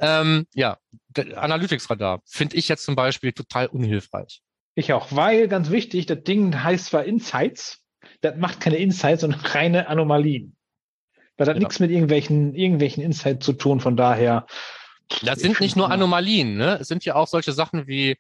Ähm, 0.00 0.46
ja, 0.54 0.78
der 1.08 1.42
Analytics-Radar 1.42 2.22
finde 2.24 2.56
ich 2.56 2.68
jetzt 2.68 2.84
zum 2.84 2.94
Beispiel 2.94 3.32
total 3.32 3.66
unhilfreich. 3.66 4.42
Ich 4.76 4.92
auch, 4.92 5.08
weil, 5.10 5.48
ganz 5.48 5.70
wichtig, 5.70 6.06
das 6.06 6.22
Ding 6.22 6.62
heißt 6.62 6.86
zwar 6.86 7.04
Insights, 7.04 7.80
das 8.20 8.36
macht 8.36 8.60
keine 8.60 8.76
Insights, 8.76 9.22
sondern 9.22 9.40
reine 9.44 9.88
Anomalien. 9.88 10.56
Weil 11.36 11.46
das 11.46 11.48
hat 11.48 11.56
Ja. 11.56 11.60
nichts 11.60 11.80
mit 11.80 11.90
irgendwelchen, 11.90 12.54
irgendwelchen 12.54 13.02
Insights 13.02 13.44
zu 13.44 13.54
tun, 13.54 13.80
von 13.80 13.96
daher. 13.96 14.46
Das 15.22 15.40
sind 15.40 15.60
nicht 15.60 15.76
nur 15.76 15.90
Anomalien, 15.90 16.56
ne? 16.56 16.78
Es 16.80 16.88
sind 16.88 17.04
ja 17.04 17.14
auch 17.16 17.26
solche 17.26 17.52
Sachen 17.52 17.86
wie 17.86 18.16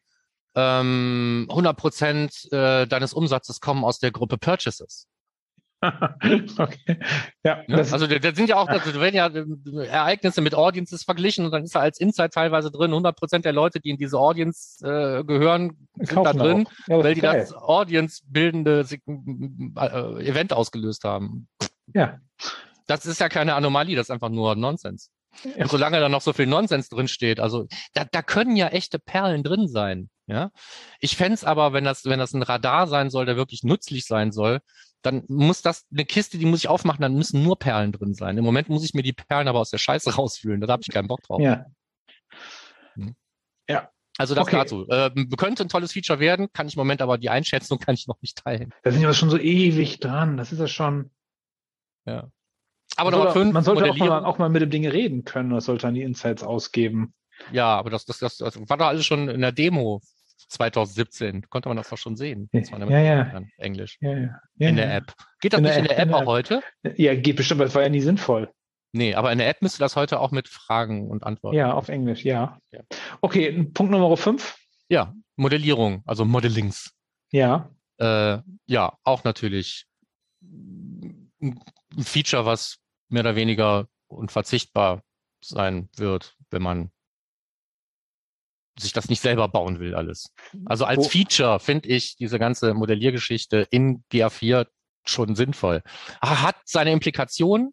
ähm, 0.54 1.46
100 1.50 1.76
Prozent 1.76 2.52
äh, 2.52 2.86
deines 2.86 3.12
Umsatzes 3.12 3.60
kommen 3.60 3.84
aus 3.84 3.98
der 3.98 4.10
Gruppe 4.10 4.38
Purchases. 4.38 5.08
okay. 6.58 6.98
Ja, 7.44 7.62
Ne? 7.66 7.76
das, 7.76 7.92
also 7.92 8.06
da, 8.06 8.18
da 8.18 8.34
sind 8.34 8.48
ja 8.48 8.56
auch, 8.56 8.66
da 8.66 8.82
werden 9.00 9.14
ja 9.14 9.26
äh, 9.26 9.86
Ereignisse 9.86 10.40
mit 10.40 10.54
Audiences 10.54 11.02
verglichen 11.04 11.44
und 11.44 11.50
dann 11.52 11.64
ist 11.64 11.74
da 11.74 11.80
als 11.80 11.98
Insight 12.00 12.32
teilweise 12.32 12.70
drin, 12.70 12.90
100 12.90 13.16
Prozent 13.16 13.44
der 13.44 13.52
Leute, 13.52 13.80
die 13.80 13.90
in 13.90 13.98
diese 13.98 14.18
Audience 14.18 14.84
äh, 14.86 15.24
gehören, 15.24 15.88
sind 15.96 16.24
da 16.24 16.32
drin. 16.32 16.66
Ja, 16.86 17.02
weil 17.02 17.14
die 17.14 17.20
geil. 17.20 17.40
das 17.40 17.54
Audience-bildende 17.54 18.86
äh, 18.96 20.26
Event 20.26 20.52
ausgelöst 20.52 21.04
haben. 21.04 21.48
Ja. 21.92 22.18
Das 22.86 23.06
ist 23.06 23.20
ja 23.20 23.28
keine 23.28 23.54
Anomalie, 23.54 23.96
das 23.96 24.06
ist 24.06 24.10
einfach 24.10 24.30
nur 24.30 24.56
Nonsens. 24.56 25.10
Ja. 25.42 25.62
Und 25.62 25.70
solange 25.70 26.00
da 26.00 26.08
noch 26.08 26.20
so 26.20 26.32
viel 26.32 26.46
Nonsens 26.46 26.88
drin 26.88 27.08
steht, 27.08 27.40
also 27.40 27.66
da, 27.92 28.04
da 28.04 28.22
können 28.22 28.56
ja 28.56 28.68
echte 28.68 28.98
Perlen 28.98 29.42
drin 29.42 29.68
sein. 29.68 30.10
Ja, 30.26 30.50
ich 31.00 31.16
fänd's 31.16 31.44
aber, 31.44 31.72
wenn 31.72 31.84
das, 31.84 32.04
wenn 32.06 32.18
das 32.18 32.32
ein 32.32 32.42
Radar 32.42 32.86
sein 32.86 33.10
soll, 33.10 33.26
der 33.26 33.36
wirklich 33.36 33.62
nützlich 33.62 34.06
sein 34.06 34.32
soll, 34.32 34.60
dann 35.02 35.24
muss 35.28 35.60
das 35.60 35.84
eine 35.92 36.06
Kiste, 36.06 36.38
die 36.38 36.46
muss 36.46 36.60
ich 36.60 36.68
aufmachen, 36.68 37.02
dann 37.02 37.14
müssen 37.14 37.42
nur 37.42 37.58
Perlen 37.58 37.92
drin 37.92 38.14
sein. 38.14 38.38
Im 38.38 38.44
Moment 38.44 38.70
muss 38.70 38.84
ich 38.84 38.94
mir 38.94 39.02
die 39.02 39.12
Perlen 39.12 39.48
aber 39.48 39.60
aus 39.60 39.70
der 39.70 39.78
Scheiße 39.78 40.14
rausfühlen. 40.16 40.60
Da 40.62 40.68
habe 40.68 40.82
ich 40.86 40.92
keinen 40.92 41.08
Bock 41.08 41.22
drauf. 41.22 41.40
Ja. 41.40 41.66
Also 44.16 44.34
das 44.34 44.46
Okay. 44.46 44.56
dazu. 44.56 44.86
Ähm, 44.90 45.28
könnte 45.36 45.64
ein 45.64 45.68
tolles 45.68 45.92
Feature 45.92 46.20
werden, 46.20 46.52
kann 46.52 46.68
ich 46.68 46.74
im 46.76 46.78
Moment 46.78 47.02
aber 47.02 47.18
die 47.18 47.30
Einschätzung 47.30 47.78
kann 47.80 47.94
ich 47.94 48.06
noch 48.06 48.20
nicht 48.22 48.38
teilen. 48.38 48.72
Da 48.82 48.90
sind 48.92 49.02
wir 49.02 49.12
schon 49.12 49.30
so 49.30 49.38
ewig 49.38 50.00
dran. 50.00 50.36
Das 50.36 50.52
ist 50.52 50.60
ja 50.60 50.68
schon. 50.68 51.10
Ja. 52.06 52.30
Aber 52.96 53.10
man 53.10 53.18
Nummer 53.18 53.32
sollte, 53.32 53.40
fünf, 53.40 53.52
man 53.52 53.64
sollte 53.64 53.90
auch 53.90 53.96
mal, 53.96 54.24
auch 54.24 54.38
mal 54.38 54.48
mit 54.50 54.62
dem 54.62 54.70
Ding 54.70 54.86
reden 54.86 55.24
können. 55.24 55.50
Das 55.50 55.64
sollte 55.64 55.82
dann 55.82 55.94
die 55.94 56.02
Insights 56.02 56.44
ausgeben. 56.44 57.12
Ja, 57.50 57.76
aber 57.76 57.90
das, 57.90 58.04
das, 58.04 58.18
das, 58.18 58.36
das 58.36 58.56
war 58.68 58.76
doch 58.76 58.86
alles 58.86 59.04
schon 59.04 59.28
in 59.28 59.40
der 59.40 59.50
Demo 59.50 60.00
2017. 60.36 61.42
Konnte 61.48 61.68
man 61.68 61.76
das 61.76 61.88
doch 61.88 61.98
schon 61.98 62.16
sehen. 62.16 62.48
Das 62.52 62.70
Ja, 62.70 62.86
ja. 62.88 63.24
dann 63.24 63.50
Englisch. 63.58 63.98
Ja, 64.00 64.16
ja. 64.16 64.40
ja 64.56 64.68
In 64.68 64.76
der 64.76 64.94
App. 64.94 65.12
Geht 65.40 65.52
das 65.52 65.58
In 65.58 65.64
nicht 65.64 65.74
der 65.76 65.82
in 65.82 65.88
der 65.88 65.98
App, 65.98 66.12
auch 66.12 66.26
heute? 66.26 66.62
Ja, 66.96 67.14
geht 67.14 67.36
bestimmt, 67.36 67.60
es 67.62 67.74
war 67.74 67.82
ja 67.82 67.88
nie 67.88 68.00
sinnvoll. 68.00 68.50
Nee, 68.92 69.14
aber 69.14 69.32
in 69.32 69.38
der 69.38 69.48
App 69.48 69.60
müsste 69.60 69.80
das 69.80 69.96
heute 69.96 70.20
auch 70.20 70.30
mit 70.30 70.48
Fragen 70.48 71.10
und 71.10 71.24
Antworten. 71.24 71.56
Ja, 71.56 71.72
auf 71.72 71.88
Englisch, 71.88 72.24
ja. 72.24 72.58
Okay, 73.20 73.64
Punkt 73.74 73.90
Nummer 73.90 74.16
fünf. 74.16 74.56
Ja, 74.88 75.12
Modellierung, 75.36 76.02
also 76.06 76.24
Modellings. 76.24 76.92
Ja. 77.32 77.70
Äh, 77.98 78.38
ja, 78.66 78.96
auch 79.02 79.24
natürlich 79.24 79.86
ein 80.52 81.60
Feature, 81.98 82.46
was 82.46 82.78
mehr 83.08 83.22
oder 83.22 83.34
weniger 83.34 83.88
unverzichtbar 84.06 85.02
sein 85.42 85.88
wird, 85.96 86.36
wenn 86.50 86.62
man 86.62 86.90
sich 88.78 88.92
das 88.92 89.08
nicht 89.08 89.20
selber 89.20 89.48
bauen 89.48 89.78
will, 89.80 89.94
alles. 89.94 90.32
Also 90.64 90.84
als 90.84 90.98
Wo- 90.98 91.08
Feature 91.08 91.60
finde 91.60 91.88
ich 91.88 92.16
diese 92.16 92.38
ganze 92.38 92.74
Modelliergeschichte 92.74 93.66
in 93.70 94.02
GA4 94.12 94.66
schon 95.04 95.36
sinnvoll. 95.36 95.82
Ah, 96.20 96.42
Hat 96.42 96.56
seine 96.64 96.92
Implikationen. 96.92 97.72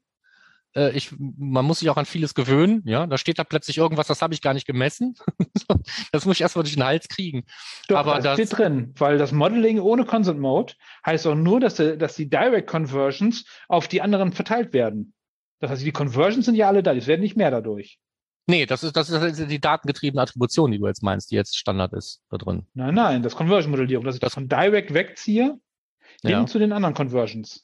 Äh, 0.76 0.92
Ich, 0.96 1.12
man 1.18 1.66
muss 1.66 1.80
sich 1.80 1.90
auch 1.90 1.98
an 1.98 2.06
vieles 2.06 2.34
gewöhnen. 2.34 2.82
Ja, 2.86 3.08
da 3.08 3.18
steht 3.18 3.40
da 3.40 3.44
plötzlich 3.44 3.78
irgendwas, 3.78 4.08
das 4.08 4.22
habe 4.22 4.34
ich 4.34 4.42
gar 4.42 4.54
nicht 4.54 4.68
gemessen. 4.68 5.16
das 6.12 6.26
muss 6.26 6.36
ich 6.38 6.42
erstmal 6.42 6.64
durch 6.64 6.76
den 6.76 6.84
Hals 6.84 7.08
kriegen. 7.08 7.44
Doch, 7.88 7.98
Aber 7.98 8.16
das, 8.16 8.24
das- 8.24 8.34
steht 8.36 8.58
drin, 8.58 8.94
weil 8.98 9.18
das 9.18 9.32
Modeling 9.32 9.80
ohne 9.80 10.06
Consent 10.06 10.40
Mode 10.40 10.74
heißt 11.06 11.26
auch 11.28 11.36
nur, 11.36 11.60
dass, 11.60 11.76
die- 11.76 11.98
dass 11.98 12.16
die 12.16 12.30
Direct 12.30 12.70
Conversions 12.70 13.46
auf 13.68 13.88
die 13.88 14.02
anderen 14.02 14.32
verteilt 14.34 14.74
werden. 14.74 15.14
Das 15.60 15.72
heißt, 15.72 15.86
die 15.86 15.92
Conversions 15.92 16.46
sind 16.46 16.56
ja 16.56 16.68
alle 16.68 16.84
da, 16.84 16.94
die 16.94 17.06
werden 17.06 17.22
nicht 17.22 17.38
mehr 17.38 17.52
dadurch. 17.52 18.00
Nee, 18.48 18.66
das 18.66 18.84
ist, 18.84 18.96
das 18.96 19.10
ist 19.10 19.50
die 19.50 19.62
datengetriebene 19.62 20.22
Attribution, 20.22 20.72
die 20.72 20.80
du 20.80 20.88
jetzt 20.88 21.04
meinst, 21.04 21.32
die 21.32 21.36
jetzt 21.36 21.58
Standard 21.58 21.94
ist 21.94 22.22
da 22.30 22.38
drin. 22.38 22.66
Nein, 22.74 22.96
nein, 22.96 23.24
das 23.24 23.36
Conversion-Modellierung, 23.36 24.04
dass 24.06 24.16
ich 24.16 24.22
das 24.22 24.30
Das- 24.30 24.34
von 24.36 24.48
Direct 24.50 24.94
wegziehe, 24.94 25.60
hin 26.22 26.30
Ja. 26.32 26.46
zu 26.46 26.60
den 26.60 26.74
anderen 26.74 26.96
Conversions. 26.96 27.64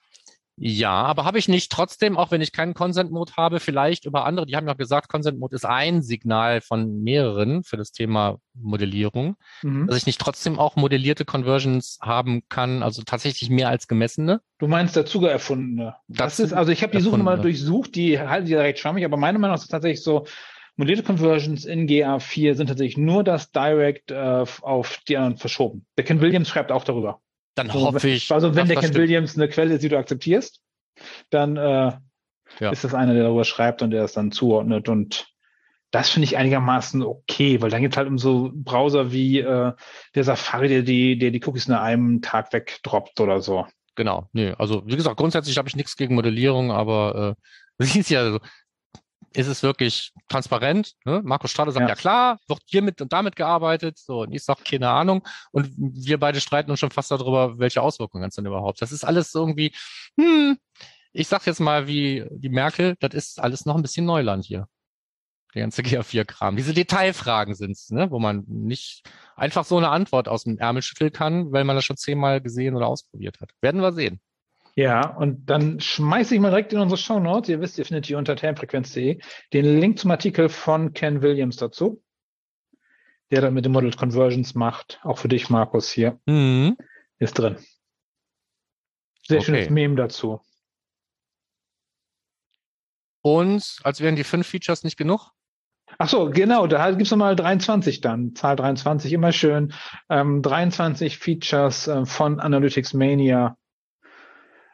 Ja, 0.60 1.04
aber 1.04 1.24
habe 1.24 1.38
ich 1.38 1.48
nicht 1.48 1.72
trotzdem, 1.72 2.18
auch 2.18 2.32
wenn 2.32 2.42
ich 2.42 2.52
keinen 2.52 2.74
Consent-Mode 2.74 3.34
habe, 3.38 3.60
vielleicht 3.60 4.06
über 4.06 4.26
andere, 4.26 4.48
die 4.48 4.56
haben 4.56 4.66
ja 4.68 4.74
gesagt, 4.74 5.08
Consent-Mode 5.08 5.56
ist 5.56 5.66
ein 5.68 6.02
Signal 6.02 6.62
von 6.62 7.04
mehreren 7.04 7.64
für 7.64 7.78
das 7.78 7.92
Thema 7.92 8.40
Modellierung, 8.56 9.36
Mhm. 9.62 9.86
dass 9.86 9.98
ich 9.98 10.08
nicht 10.08 10.20
trotzdem 10.20 10.58
auch 10.58 10.76
modellierte 10.76 11.26
Conversions 11.26 12.00
haben 12.02 12.42
kann, 12.50 12.82
also 12.82 13.04
tatsächlich 13.04 13.52
mehr 13.52 13.70
als 13.70 13.88
gemessene. 13.88 14.42
Du 14.58 14.68
meinst 14.68 14.96
dazu 14.96 15.24
erfundene. 15.26 15.96
Das 16.08 16.38
Dazu 16.38 16.44
ist, 16.46 16.54
also 16.54 16.72
ich 16.72 16.82
habe 16.82 16.96
die 16.98 17.04
Suche 17.04 17.18
mal 17.18 17.40
durchsucht, 17.40 17.94
die 17.94 18.20
halten 18.20 18.48
die 18.48 18.56
recht 18.56 18.80
schwammig, 18.80 19.06
aber 19.06 19.18
meiner 19.18 19.38
Meinung 19.38 19.54
nach 19.54 19.60
ist 19.60 19.66
es 19.66 19.70
tatsächlich 19.70 20.02
so, 20.04 20.26
modellierte 20.78 21.04
Conversions 21.04 21.66
in 21.66 21.88
GA4 21.88 22.56
sind 22.56 22.68
tatsächlich 22.68 22.98
nur 22.98 23.24
das 23.24 23.52
Direct 23.52 24.12
äh, 24.12 24.46
auf 24.62 25.00
die 25.08 25.18
anderen 25.18 25.38
verschoben. 25.38 25.86
Der 25.98 26.06
Ken 26.06 26.22
Williams 26.22 26.50
schreibt 26.50 26.72
auch 26.72 26.84
darüber. 26.84 27.20
Dann 27.56 27.70
So, 27.70 27.82
hoffe 27.82 28.08
ich. 28.10 28.32
Also 28.32 28.56
wenn 28.56 28.68
der 28.68 28.76
das 28.76 28.84
Ken 28.86 28.94
stimmt. 28.94 29.04
Williams 29.08 29.36
eine 29.36 29.50
Quelle 29.50 29.74
ist, 29.76 29.84
die 29.84 29.90
du 29.90 29.98
akzeptierst, 29.98 30.62
dann 31.30 31.58
äh, 31.58 31.92
Ja. 32.60 32.70
ist 32.72 32.84
das 32.84 32.94
einer, 32.94 33.14
der 33.14 33.24
darüber 33.24 33.44
schreibt 33.44 33.82
und 33.82 33.92
der 33.92 34.04
es 34.06 34.14
dann 34.14 34.32
zuordnet 34.32 34.88
und 34.90 35.28
Das 35.92 36.10
finde 36.10 36.26
ich 36.26 36.36
einigermaßen 36.38 37.02
okay, 37.02 37.62
weil 37.62 37.70
dann 37.70 37.82
geht 37.82 37.92
es 37.94 37.98
halt 37.98 38.10
um 38.10 38.18
so 38.18 38.52
Browser 38.54 39.12
wie 39.14 39.40
äh, 39.40 39.72
der 40.16 40.24
Safari, 40.24 40.68
der 40.68 40.82
die, 40.84 41.18
der 41.18 41.32
die 41.32 41.42
Cookies 41.46 41.68
nach 41.70 41.82
einem 41.82 42.22
Tag 42.22 42.52
wegdroppt 42.52 43.20
oder 43.22 43.40
so. 43.42 43.66
Genau, 43.96 44.30
nee, 44.34 44.54
also 44.58 44.84
wie 44.86 44.96
gesagt, 44.98 45.18
grundsätzlich 45.18 45.58
habe 45.58 45.70
ich 45.70 45.76
nichts 45.78 45.96
gegen 45.96 46.14
Modellierung, 46.16 46.72
aber 46.72 47.36
äh, 47.80 47.84
siehst 47.84 48.10
ja, 48.10 48.20
also, 48.20 48.40
ist 49.34 49.48
es 49.48 49.64
wirklich 49.64 50.14
transparent? 50.30 50.94
Ne? 51.06 51.22
Markus 51.24 51.52
Strade 51.52 51.72
sagt, 51.72 51.84
ja. 51.84 51.90
ja. 51.90 51.96
klar, 51.96 52.40
wird 52.48 52.62
hiermit 52.66 53.02
und 53.02 53.14
damit 53.14 53.36
gearbeitet, 53.36 53.98
so, 53.98 54.22
und 54.22 54.34
ich 54.34 54.44
sage, 54.44 54.64
keine 54.64 54.90
Ahnung. 54.90 55.28
Und 55.52 55.72
wir 55.78 56.20
beide 56.20 56.42
streiten 56.42 56.72
uns 56.72 56.80
schon 56.80 56.92
fast 56.92 57.12
darüber, 57.12 57.60
welche 57.60 57.82
Auswirkungen 57.82 58.24
hat 58.24 58.30
es 58.30 58.36
denn 58.36 58.46
überhaupt. 58.46 58.82
Das 58.82 58.92
ist 58.92 59.04
alles 59.04 59.34
irgendwie, 59.34 59.74
hm, 60.20 60.58
ich 61.14 61.28
sag 61.28 61.46
jetzt 61.46 61.60
mal 61.60 61.88
wie 61.88 62.26
die 62.32 62.50
Merkel, 62.50 62.96
das 63.00 63.14
ist 63.14 63.42
alles 63.42 63.66
noch 63.66 63.76
ein 63.76 63.82
bisschen 63.82 64.06
Neuland 64.06 64.46
hier. 64.46 64.68
Der 65.54 65.62
ganze 65.62 65.82
GA4-Kram. 65.84 66.56
Diese 66.56 66.74
Detailfragen 66.74 67.56
sind's, 67.56 67.90
ne, 67.90 68.12
wo 68.12 68.20
man 68.20 68.44
nicht 68.48 69.04
einfach 69.36 69.66
so 69.66 69.78
eine 69.78 69.90
Antwort 69.90 70.28
aus 70.28 70.44
dem 70.44 70.58
Ärmel 70.58 70.82
schütteln 70.82 71.12
kann, 71.12 71.52
weil 71.52 71.64
man 71.64 71.76
das 71.76 71.86
schon 71.86 71.98
zehnmal 71.98 72.42
gesehen 72.42 72.76
oder 72.76 72.88
ausprobiert 72.88 73.40
hat. 73.42 73.52
Werden 73.62 73.82
wir 73.82 73.94
sehen. 73.94 74.20
Ja, 74.78 75.10
und 75.10 75.50
dann 75.50 75.80
schmeiße 75.80 76.36
ich 76.36 76.40
mal 76.40 76.52
direkt 76.52 76.72
in 76.72 76.78
unsere 76.78 77.00
Show 77.00 77.20
Notes. 77.20 77.50
Ihr 77.50 77.60
wisst, 77.60 77.80
ihr 77.80 77.86
findet 77.86 78.06
hier 78.06 78.20
unter 78.20 78.36
termfrequenz.de 78.36 79.20
den 79.52 79.80
Link 79.80 79.98
zum 79.98 80.12
Artikel 80.12 80.50
von 80.50 80.94
Ken 80.94 81.24
Williams 81.24 81.58
dazu, 81.58 82.04
der 83.32 83.42
dann 83.42 83.56
mit 83.56 83.66
den 83.66 83.72
Model 83.72 83.92
Conversions 83.92 84.54
macht. 84.54 85.00
Auch 85.02 85.18
für 85.18 85.30
dich, 85.30 85.50
Markus, 85.50 85.90
hier. 85.90 86.20
Mhm. 86.28 86.78
Ist 87.18 87.40
drin. 87.40 87.58
Sehr 89.28 89.38
okay. 89.38 89.46
schönes 89.46 89.70
Meme 89.72 89.96
dazu. 89.96 90.42
Und 93.24 93.80
als 93.82 94.00
wären 94.00 94.16
die 94.16 94.24
fünf 94.24 94.46
Features 94.46 94.84
nicht 94.84 94.98
genug? 94.98 95.32
Ach 95.98 96.08
so, 96.08 96.30
genau, 96.30 96.68
da 96.68 96.92
gibt 96.92 97.02
es 97.02 97.10
nochmal 97.10 97.36
23 97.36 98.00
dann. 98.02 98.36
Zahl 98.36 98.56
23, 98.56 99.12
immer 99.12 99.32
schön. 99.32 99.74
Ähm, 100.08 100.44
23 100.44 101.18
Features 101.18 101.88
äh, 101.88 102.06
von 102.06 102.40
Analytics 102.40 102.94
Mania, 102.94 103.58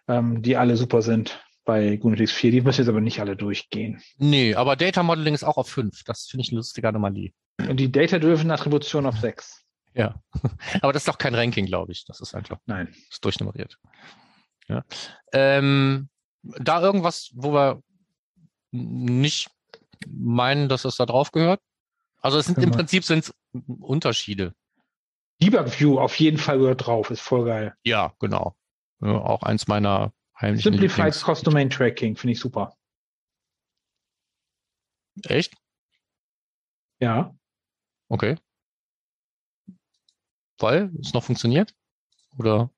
ähm, 0.08 0.42
die 0.42 0.58
alle 0.58 0.78
super 0.78 1.02
sind 1.02 1.44
bei 1.66 1.96
Gunetix 1.96 2.32
4. 2.32 2.52
Die 2.52 2.62
müssen 2.62 2.82
jetzt 2.82 2.90
aber 2.90 3.02
nicht 3.02 3.20
alle 3.20 3.36
durchgehen. 3.36 4.02
Nee, 4.18 4.56
aber 4.56 4.76
Data 4.76 5.04
Modeling 5.04 5.34
ist 5.34 5.44
auch 5.44 5.58
auf 5.58 5.70
5. 5.70 6.04
Das 6.04 6.28
finde 6.28 6.44
ich 6.44 6.50
eine 6.50 6.58
lustige 6.58 6.88
Anomalie. 6.88 7.32
Und 7.60 7.80
die 7.80 7.92
Data-Driven 7.92 8.52
Attribution 8.52 9.06
auf 9.06 9.18
6. 9.18 9.64
Ja, 9.96 10.22
aber 10.82 10.92
das 10.92 11.04
ist 11.04 11.08
doch 11.08 11.18
kein 11.18 11.36
Ranking, 11.36 11.66
glaube 11.66 11.92
ich. 11.92 12.06
Das 12.06 12.20
ist 12.20 12.34
einfach. 12.34 12.58
Nein. 12.66 12.88
Das 12.92 13.14
ist 13.14 13.26
durchnummeriert. 13.26 13.78
Ja. 14.68 14.84
Ähm, 15.32 16.10
da 16.42 16.82
irgendwas, 16.82 17.32
wo 17.34 17.54
wir 17.54 17.82
nicht 18.72 19.50
meinen, 20.08 20.68
dass 20.68 20.86
es 20.86 20.98
da 20.98 21.06
drauf 21.06 21.32
gehört. 21.32 21.62
Also 22.22 22.38
es 22.40 22.46
sind 22.46 22.56
genau. 22.56 22.68
im 22.68 22.74
Prinzip 22.74 23.04
sind 23.04 23.32
Unterschiede. 23.80 24.54
Debug 25.42 25.80
View 25.80 26.00
auf 26.00 26.16
jeden 26.20 26.38
Fall 26.38 26.58
gehört 26.58 26.86
drauf, 26.86 27.12
ist 27.12 27.22
voll 27.22 27.46
geil. 27.46 27.76
Ja, 27.84 28.14
genau. 28.20 28.56
Ja, 29.04 29.18
auch 29.18 29.44
eins 29.44 29.68
meiner 29.68 30.14
heimlichen 30.40 30.72
Simplified 30.72 31.14
Cross 31.14 31.42
Domain 31.42 31.70
Tracking 31.70 32.16
finde 32.16 32.34
ich 32.34 32.40
super. 32.40 32.76
Echt? 35.26 35.54
Ja. 37.00 37.36
Okay. 38.08 38.38
Weil 40.58 40.92
es 41.02 41.14
noch 41.14 41.24
funktioniert? 41.24 41.76
Oder? 42.38 42.70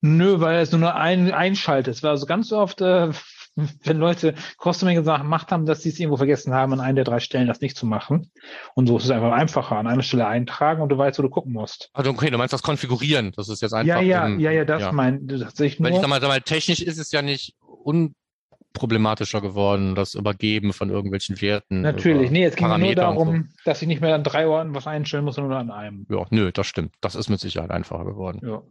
Nö, 0.00 0.40
weil 0.40 0.60
es 0.60 0.70
nur 0.70 0.80
noch 0.80 0.94
ein, 0.94 1.32
einschaltet. 1.32 1.94
Es 1.94 2.02
war 2.02 2.10
also 2.10 2.26
ganz 2.26 2.52
oft, 2.52 2.80
äh, 2.80 3.10
wenn 3.84 3.98
Leute 3.98 4.34
Cross-Domain 4.58 5.02
gemacht 5.02 5.50
haben, 5.50 5.66
dass 5.66 5.82
sie 5.82 5.90
es 5.90 5.98
irgendwo 5.98 6.16
vergessen 6.16 6.54
haben, 6.54 6.72
an 6.72 6.80
einer 6.80 6.96
der 6.96 7.04
drei 7.04 7.20
Stellen 7.20 7.48
das 7.48 7.60
nicht 7.60 7.76
zu 7.76 7.86
machen. 7.86 8.30
Und 8.74 8.86
so 8.86 8.96
ist 8.96 9.04
es 9.04 9.10
einfach 9.10 9.32
einfacher. 9.32 9.76
An 9.76 9.86
einer 9.86 10.02
Stelle 10.02 10.26
eintragen 10.26 10.82
und 10.82 10.90
du 10.90 10.98
weißt, 10.98 11.18
wo 11.18 11.22
du 11.22 11.30
gucken 11.30 11.52
musst. 11.52 11.90
Also 11.92 12.10
okay, 12.10 12.30
du 12.30 12.38
meinst 12.38 12.52
das 12.52 12.62
Konfigurieren. 12.62 13.32
Das 13.36 13.48
ist 13.48 13.62
jetzt 13.62 13.72
einfach. 13.72 14.00
Ja, 14.00 14.00
ja, 14.00 14.26
im, 14.26 14.40
ja, 14.40 14.50
ja, 14.50 14.64
das 14.64 14.82
ja. 14.82 14.92
mein, 14.92 15.26
das 15.26 15.56
sehe 15.56 15.66
ich 15.66 15.78
nur. 15.78 15.88
Wenn 15.88 15.94
ich 15.94 16.00
sag 16.00 16.08
mal, 16.08 16.20
sag 16.20 16.28
mal, 16.28 16.40
technisch 16.40 16.80
ist 16.80 16.98
es 16.98 17.12
ja 17.12 17.22
nicht 17.22 17.54
unproblematischer 17.68 19.40
geworden, 19.40 19.94
das 19.94 20.14
Übergeben 20.14 20.72
von 20.72 20.90
irgendwelchen 20.90 21.40
Werten. 21.40 21.80
Natürlich, 21.80 22.30
nee, 22.30 22.44
es 22.44 22.56
ging 22.56 22.68
nur 22.68 22.94
darum, 22.94 23.48
so. 23.50 23.62
dass 23.64 23.82
ich 23.82 23.88
nicht 23.88 24.00
mehr 24.00 24.14
an 24.14 24.24
drei 24.24 24.46
Orten 24.46 24.74
was 24.74 24.86
einstellen 24.86 25.24
muss, 25.24 25.36
sondern 25.36 25.50
nur 25.50 25.58
an 25.58 25.70
einem. 25.70 26.06
Ja, 26.08 26.26
nö, 26.30 26.52
das 26.52 26.66
stimmt. 26.66 26.94
Das 27.00 27.14
ist 27.14 27.28
mit 27.28 27.40
Sicherheit 27.40 27.70
einfacher 27.70 28.04
geworden. 28.04 28.40
Ja. 28.42 28.62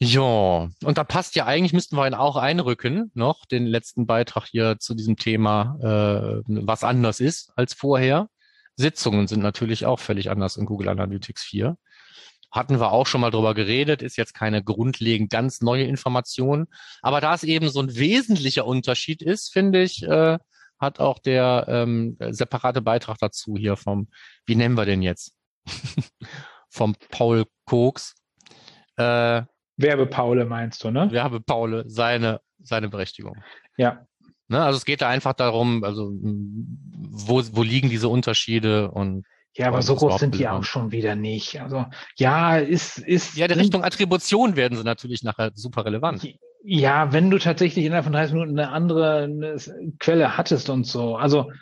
Ja, 0.00 0.68
und 0.82 0.98
da 0.98 1.04
passt 1.04 1.36
ja 1.36 1.46
eigentlich, 1.46 1.72
müssten 1.72 1.96
wir 1.96 2.06
ihn 2.06 2.14
auch 2.14 2.36
einrücken, 2.36 3.10
noch 3.14 3.46
den 3.46 3.64
letzten 3.66 4.06
Beitrag 4.06 4.46
hier 4.46 4.78
zu 4.78 4.94
diesem 4.94 5.16
Thema, 5.16 5.78
äh, 5.80 6.42
was 6.46 6.84
anders 6.84 7.20
ist 7.20 7.52
als 7.56 7.74
vorher. 7.74 8.28
Sitzungen 8.76 9.28
sind 9.28 9.40
natürlich 9.40 9.86
auch 9.86 10.00
völlig 10.00 10.30
anders 10.30 10.56
in 10.56 10.66
Google 10.66 10.88
Analytics 10.88 11.44
4. 11.44 11.76
Hatten 12.50 12.80
wir 12.80 12.92
auch 12.92 13.06
schon 13.06 13.20
mal 13.20 13.30
drüber 13.30 13.54
geredet, 13.54 14.02
ist 14.02 14.16
jetzt 14.16 14.34
keine 14.34 14.62
grundlegend 14.62 15.30
ganz 15.30 15.60
neue 15.60 15.84
Information. 15.84 16.66
Aber 17.02 17.20
da 17.20 17.34
es 17.34 17.42
eben 17.44 17.68
so 17.68 17.80
ein 17.80 17.94
wesentlicher 17.96 18.66
Unterschied 18.66 19.22
ist, 19.22 19.52
finde 19.52 19.82
ich, 19.82 20.02
äh, 20.02 20.38
hat 20.78 21.00
auch 21.00 21.18
der 21.18 21.66
ähm, 21.68 22.16
separate 22.30 22.82
Beitrag 22.82 23.18
dazu 23.18 23.56
hier 23.56 23.76
vom, 23.76 24.08
wie 24.44 24.56
nennen 24.56 24.76
wir 24.76 24.84
den 24.84 25.02
jetzt? 25.02 25.32
vom 26.68 26.94
Paul 27.10 27.46
Koks. 27.64 28.14
Äh, 28.96 29.42
Werbepaule 29.76 30.44
meinst 30.44 30.84
du, 30.84 30.90
ne? 30.90 31.10
Werbepaule, 31.10 31.84
seine, 31.86 32.40
seine 32.62 32.88
Berechtigung. 32.88 33.36
Ja. 33.76 34.06
Ne, 34.48 34.62
also 34.62 34.76
es 34.76 34.84
geht 34.84 35.00
da 35.00 35.08
einfach 35.08 35.32
darum, 35.32 35.84
also 35.84 36.12
wo, 36.12 37.42
wo 37.52 37.62
liegen 37.62 37.88
diese 37.88 38.08
Unterschiede 38.08 38.90
und 38.90 39.24
ja, 39.56 39.68
aber 39.68 39.82
so 39.82 39.94
groß 39.94 40.18
sind 40.18 40.34
die 40.34 40.48
auch 40.48 40.64
schon 40.64 40.90
wieder 40.90 41.14
nicht. 41.14 41.60
Also 41.60 41.86
ja, 42.16 42.56
ist 42.56 42.98
ist 42.98 43.36
ja, 43.36 43.46
die 43.46 43.54
Richtung 43.54 43.84
Attribution 43.84 44.56
werden 44.56 44.76
sie 44.76 44.82
natürlich 44.82 45.22
nachher 45.22 45.52
super 45.54 45.84
relevant. 45.84 46.26
Ja, 46.64 47.12
wenn 47.12 47.30
du 47.30 47.38
tatsächlich 47.38 47.84
innerhalb 47.84 48.04
von 48.04 48.14
30 48.14 48.34
Minuten 48.34 48.58
eine 48.58 48.70
andere 48.70 49.24
eine 49.24 49.56
Quelle 50.00 50.36
hattest 50.36 50.70
und 50.70 50.84
so. 50.86 51.16
Also 51.16 51.52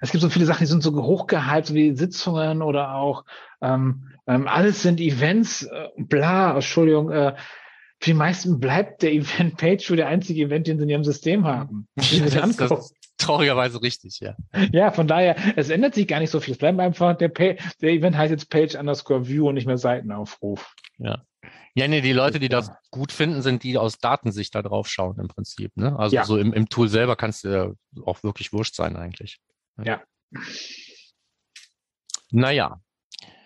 es 0.00 0.10
gibt 0.10 0.22
so 0.22 0.30
viele 0.30 0.46
Sachen, 0.46 0.60
die 0.60 0.66
sind 0.66 0.82
so 0.82 0.94
hochgehypt 0.94 1.74
wie 1.74 1.94
Sitzungen 1.94 2.62
oder 2.62 2.94
auch 2.94 3.24
ähm, 3.60 4.08
ähm, 4.26 4.48
alles 4.48 4.82
sind 4.82 5.00
Events, 5.00 5.62
äh, 5.64 5.88
bla, 5.96 6.54
Entschuldigung, 6.54 7.10
äh, 7.10 7.34
für 8.02 8.10
die 8.10 8.14
meisten 8.14 8.58
bleibt 8.58 9.02
der 9.02 9.12
Event-Page 9.12 9.86
für 9.86 9.94
der 9.94 10.08
einzige 10.08 10.42
Event, 10.42 10.66
den 10.66 10.76
sie 10.76 10.82
in 10.82 10.90
ihrem 10.90 11.04
System 11.04 11.46
haben. 11.46 11.86
das, 11.94 12.56
das 12.56 12.70
ist 12.70 12.96
traurigerweise 13.16 13.80
richtig, 13.80 14.18
ja. 14.18 14.34
Ja, 14.72 14.90
von 14.90 15.06
daher, 15.06 15.36
es 15.56 15.70
ändert 15.70 15.94
sich 15.94 16.08
gar 16.08 16.18
nicht 16.18 16.30
so 16.30 16.40
viel. 16.40 16.52
Es 16.52 16.58
bleibt 16.58 16.80
einfach, 16.80 17.16
der, 17.16 17.28
Pay, 17.28 17.58
der 17.80 17.90
Event 17.90 18.16
heißt 18.16 18.32
jetzt 18.32 18.50
Page 18.50 18.74
underscore 18.74 19.28
View 19.28 19.48
und 19.48 19.54
nicht 19.54 19.68
mehr 19.68 19.78
Seitenaufruf. 19.78 20.74
Ja. 20.98 21.22
Ja, 21.74 21.86
nee, 21.86 22.00
die 22.00 22.12
Leute, 22.12 22.40
die 22.40 22.48
das 22.48 22.72
gut 22.90 23.12
finden, 23.12 23.40
sind 23.40 23.62
die 23.62 23.78
aus 23.78 23.98
Datensicht 23.98 24.52
da 24.56 24.62
drauf 24.62 24.88
schauen 24.88 25.20
im 25.20 25.28
Prinzip. 25.28 25.76
Ne? 25.76 25.96
Also 25.96 26.16
ja. 26.16 26.24
so 26.24 26.36
im, 26.38 26.52
im 26.52 26.68
Tool 26.68 26.88
selber 26.88 27.14
kannst 27.14 27.44
du 27.44 27.48
ja 27.48 27.72
auch 28.04 28.24
wirklich 28.24 28.52
wurscht 28.52 28.74
sein 28.74 28.96
eigentlich. 28.96 29.38
Ja. 29.82 30.02
Naja. 32.32 32.80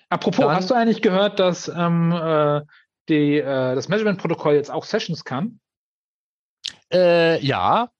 Apropos, 0.08 0.46
Dann, 0.46 0.56
hast 0.56 0.70
du 0.70 0.74
eigentlich 0.74 1.02
gehört, 1.02 1.40
dass 1.40 1.68
ähm, 1.68 2.12
äh, 2.12 2.62
die, 3.08 3.38
äh, 3.38 3.74
das 3.74 3.88
Measurement-Protokoll 3.88 4.54
jetzt 4.54 4.70
auch 4.70 4.84
Sessions 4.84 5.24
kann? 5.24 5.60
Äh, 6.92 7.44
ja, 7.44 7.90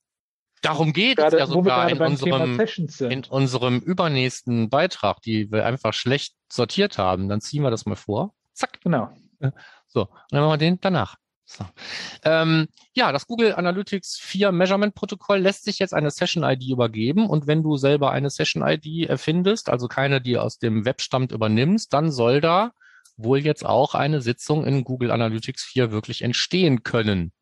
darum 0.62 0.92
geht 0.92 1.18
gerade, 1.18 1.36
es 1.36 1.40
ja 1.40 1.46
sogar 1.46 1.88
in 1.88 1.98
unserem, 2.00 2.60
in 3.10 3.24
unserem 3.24 3.78
übernächsten 3.80 4.70
Beitrag, 4.70 5.20
die 5.22 5.50
wir 5.50 5.66
einfach 5.66 5.92
schlecht 5.92 6.34
sortiert 6.50 6.98
haben. 6.98 7.28
Dann 7.28 7.40
ziehen 7.40 7.62
wir 7.62 7.70
das 7.70 7.86
mal 7.86 7.96
vor. 7.96 8.34
Zack. 8.52 8.80
Genau. 8.82 9.10
So, 9.86 10.02
und 10.02 10.10
dann 10.30 10.40
machen 10.40 10.52
wir 10.52 10.58
den 10.58 10.80
danach. 10.80 11.16
So. 11.44 11.64
Ähm, 12.24 12.66
ja, 12.92 13.12
das 13.12 13.28
Google 13.28 13.54
Analytics 13.54 14.18
4 14.18 14.50
Measurement 14.50 14.94
Protokoll 14.96 15.38
lässt 15.38 15.64
sich 15.64 15.78
jetzt 15.78 15.94
eine 15.94 16.10
Session 16.10 16.42
ID 16.42 16.70
übergeben 16.70 17.28
und 17.28 17.46
wenn 17.46 17.62
du 17.62 17.76
selber 17.76 18.10
eine 18.10 18.30
Session 18.30 18.66
ID 18.66 19.08
erfindest, 19.08 19.68
also 19.68 19.86
keine, 19.86 20.20
die 20.20 20.38
aus 20.38 20.58
dem 20.58 20.84
Web 20.84 21.00
stammt, 21.00 21.30
übernimmst, 21.30 21.92
dann 21.92 22.10
soll 22.10 22.40
da 22.40 22.72
wohl 23.16 23.38
jetzt 23.38 23.64
auch 23.64 23.94
eine 23.94 24.20
Sitzung 24.20 24.64
in 24.64 24.84
Google 24.84 25.10
Analytics 25.10 25.64
4 25.64 25.90
wirklich 25.90 26.22
entstehen 26.22 26.82
können. 26.82 27.32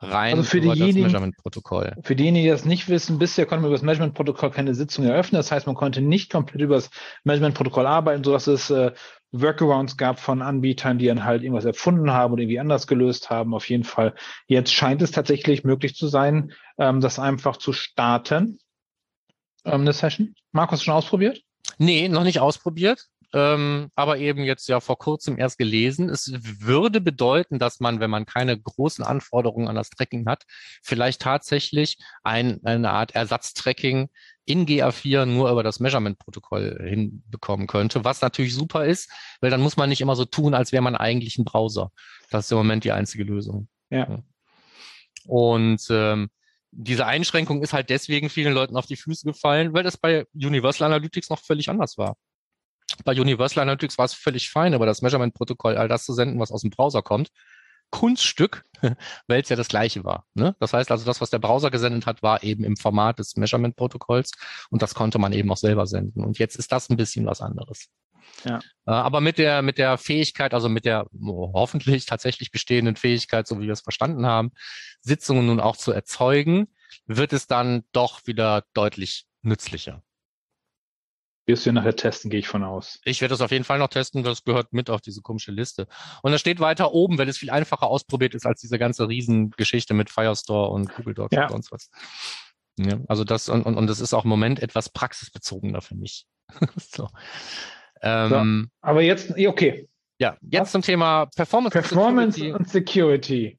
Rein 0.00 0.38
also 0.38 0.50
für 0.50 0.58
über 0.58 0.76
das 0.76 0.94
Measurement-Protokoll. 0.94 1.96
Für 2.02 2.16
diejenigen, 2.16 2.44
die 2.44 2.50
das 2.50 2.64
nicht 2.64 2.88
wissen, 2.88 3.18
bisher 3.18 3.46
konnte 3.46 3.62
man 3.62 3.70
über 3.70 3.76
das 3.76 3.84
Measurement-Protokoll 3.84 4.50
keine 4.50 4.74
Sitzung 4.74 5.04
eröffnen. 5.04 5.38
Das 5.38 5.50
heißt, 5.50 5.66
man 5.66 5.76
konnte 5.76 6.00
nicht 6.00 6.30
komplett 6.30 6.60
über 6.60 6.74
das 6.76 6.90
Measurement-Protokoll 7.24 7.86
arbeiten, 7.86 8.24
sodass 8.24 8.46
es 8.46 8.70
äh, 8.70 8.92
Workarounds 9.32 9.96
gab 9.96 10.20
von 10.20 10.42
Anbietern, 10.42 10.98
die 10.98 11.06
dann 11.06 11.24
halt 11.24 11.42
irgendwas 11.42 11.64
erfunden 11.64 12.12
haben 12.12 12.32
oder 12.32 12.42
irgendwie 12.42 12.60
anders 12.60 12.86
gelöst 12.86 13.30
haben. 13.30 13.54
Auf 13.54 13.68
jeden 13.68 13.84
Fall. 13.84 14.14
Jetzt 14.46 14.72
scheint 14.72 15.00
es 15.02 15.10
tatsächlich 15.10 15.64
möglich 15.64 15.94
zu 15.94 16.06
sein, 16.08 16.52
ähm, 16.78 17.00
das 17.00 17.18
einfach 17.18 17.56
zu 17.56 17.72
starten. 17.72 18.58
Ähm, 19.64 19.82
eine 19.82 19.92
Session. 19.92 20.34
Markus, 20.52 20.82
schon 20.82 20.94
ausprobiert? 20.94 21.40
Nee, 21.78 22.08
noch 22.08 22.24
nicht 22.24 22.40
ausprobiert 22.40 23.08
ähm, 23.34 23.90
aber 23.96 24.18
eben 24.18 24.44
jetzt 24.44 24.68
ja 24.68 24.78
vor 24.78 24.96
kurzem 24.96 25.36
erst 25.38 25.58
gelesen. 25.58 26.08
Es 26.08 26.32
würde 26.32 27.00
bedeuten, 27.00 27.58
dass 27.58 27.80
man, 27.80 27.98
wenn 27.98 28.10
man 28.10 28.26
keine 28.26 28.56
großen 28.58 29.04
Anforderungen 29.04 29.66
an 29.66 29.74
das 29.74 29.90
Tracking 29.90 30.26
hat, 30.28 30.44
vielleicht 30.82 31.20
tatsächlich 31.20 31.98
ein, 32.22 32.60
eine 32.64 32.92
Art 32.92 33.16
Ersatztracking 33.16 34.08
in 34.44 34.66
GA4 34.66 35.26
nur 35.26 35.50
über 35.50 35.64
das 35.64 35.80
Measurement-Protokoll 35.80 36.78
hinbekommen 36.88 37.66
könnte, 37.66 38.04
was 38.04 38.20
natürlich 38.20 38.54
super 38.54 38.84
ist, 38.84 39.10
weil 39.40 39.50
dann 39.50 39.62
muss 39.62 39.76
man 39.76 39.88
nicht 39.88 40.00
immer 40.00 40.14
so 40.14 40.24
tun, 40.24 40.54
als 40.54 40.70
wäre 40.70 40.82
man 40.82 40.94
eigentlich 40.94 41.36
ein 41.36 41.44
Browser. 41.44 41.90
Das 42.30 42.44
ist 42.44 42.52
im 42.52 42.58
Moment 42.58 42.84
die 42.84 42.92
einzige 42.92 43.24
Lösung. 43.24 43.68
Ja. 43.90 44.22
Und 45.26 45.84
ähm, 45.90 46.30
diese 46.70 47.06
Einschränkung 47.06 47.62
ist 47.62 47.72
halt 47.72 47.90
deswegen 47.90 48.30
vielen 48.30 48.54
Leuten 48.54 48.76
auf 48.76 48.86
die 48.86 48.96
Füße 48.96 49.26
gefallen, 49.26 49.72
weil 49.72 49.82
das 49.82 49.96
bei 49.96 50.24
Universal 50.34 50.86
Analytics 50.86 51.30
noch 51.30 51.40
völlig 51.40 51.68
anders 51.68 51.98
war. 51.98 52.16
Bei 53.04 53.12
Universal 53.12 53.62
Analytics 53.62 53.98
war 53.98 54.04
es 54.04 54.14
völlig 54.14 54.50
fein, 54.50 54.74
aber 54.74 54.86
das 54.86 55.02
Measurement-Protokoll, 55.02 55.76
all 55.76 55.88
das 55.88 56.04
zu 56.04 56.12
senden, 56.12 56.38
was 56.38 56.52
aus 56.52 56.62
dem 56.62 56.70
Browser 56.70 57.02
kommt. 57.02 57.30
Kunststück, 57.90 58.64
weil 59.28 59.42
es 59.42 59.48
ja 59.48 59.56
das 59.56 59.68
gleiche 59.68 60.04
war. 60.04 60.26
Ne? 60.34 60.56
Das 60.58 60.72
heißt 60.72 60.90
also, 60.90 61.04
das, 61.04 61.20
was 61.20 61.30
der 61.30 61.38
Browser 61.38 61.70
gesendet 61.70 62.06
hat, 62.06 62.22
war 62.22 62.42
eben 62.42 62.64
im 62.64 62.76
Format 62.76 63.18
des 63.18 63.36
Measurement-Protokolls 63.36 64.32
und 64.70 64.82
das 64.82 64.94
konnte 64.94 65.18
man 65.18 65.32
eben 65.32 65.50
auch 65.52 65.56
selber 65.56 65.86
senden. 65.86 66.24
Und 66.24 66.38
jetzt 66.38 66.56
ist 66.56 66.72
das 66.72 66.90
ein 66.90 66.96
bisschen 66.96 67.26
was 67.26 67.40
anderes. 67.40 67.88
Ja. 68.44 68.58
Äh, 68.86 68.90
aber 68.90 69.20
mit 69.20 69.38
der, 69.38 69.62
mit 69.62 69.78
der 69.78 69.98
Fähigkeit, 69.98 70.54
also 70.54 70.68
mit 70.68 70.84
der 70.84 71.06
oh, 71.20 71.52
hoffentlich 71.54 72.06
tatsächlich 72.06 72.50
bestehenden 72.50 72.96
Fähigkeit, 72.96 73.46
so 73.46 73.60
wie 73.60 73.66
wir 73.66 73.72
es 73.72 73.82
verstanden 73.82 74.26
haben, 74.26 74.52
Sitzungen 75.00 75.46
nun 75.46 75.60
auch 75.60 75.76
zu 75.76 75.92
erzeugen, 75.92 76.68
wird 77.06 77.32
es 77.32 77.46
dann 77.46 77.84
doch 77.92 78.26
wieder 78.26 78.64
deutlich 78.72 79.26
nützlicher. 79.42 80.02
Wirst 81.46 81.66
du 81.66 81.72
nachher 81.72 81.94
testen, 81.94 82.30
gehe 82.30 82.40
ich 82.40 82.48
von 82.48 82.64
aus. 82.64 83.00
Ich 83.04 83.20
werde 83.20 83.32
das 83.34 83.42
auf 83.42 83.50
jeden 83.50 83.64
Fall 83.64 83.78
noch 83.78 83.88
testen, 83.88 84.22
das 84.22 84.44
gehört 84.44 84.72
mit 84.72 84.88
auf 84.88 85.02
diese 85.02 85.20
komische 85.20 85.52
Liste. 85.52 85.86
Und 86.22 86.32
das 86.32 86.40
steht 86.40 86.58
weiter 86.58 86.92
oben, 86.92 87.18
weil 87.18 87.28
es 87.28 87.36
viel 87.36 87.50
einfacher 87.50 87.86
ausprobiert 87.88 88.34
ist 88.34 88.46
als 88.46 88.60
diese 88.62 88.78
ganze 88.78 89.08
Riesengeschichte 89.08 89.92
mit 89.92 90.08
Firestore 90.08 90.70
und 90.70 90.94
Google 90.94 91.14
Docs 91.14 91.36
Ja. 91.36 91.42
und 91.44 91.50
sonst 91.50 91.72
was. 91.72 91.90
Ja, 92.78 92.98
also 93.08 93.24
das, 93.24 93.48
und, 93.50 93.62
und, 93.64 93.76
und 93.76 93.86
das 93.86 94.00
ist 94.00 94.14
auch 94.14 94.24
im 94.24 94.30
Moment 94.30 94.60
etwas 94.60 94.88
praxisbezogener 94.88 95.82
für 95.82 95.94
mich. 95.94 96.26
so. 96.76 97.08
Ähm, 98.00 98.70
Aber 98.80 99.02
jetzt, 99.02 99.36
ja, 99.36 99.48
okay. 99.50 99.88
Ja, 100.18 100.36
jetzt 100.42 100.62
Was? 100.66 100.72
zum 100.72 100.82
Thema 100.82 101.26
Performance. 101.34 101.72
Performance 101.76 102.38
Security. 102.38 102.52
und 102.56 102.68
Security. 102.68 103.58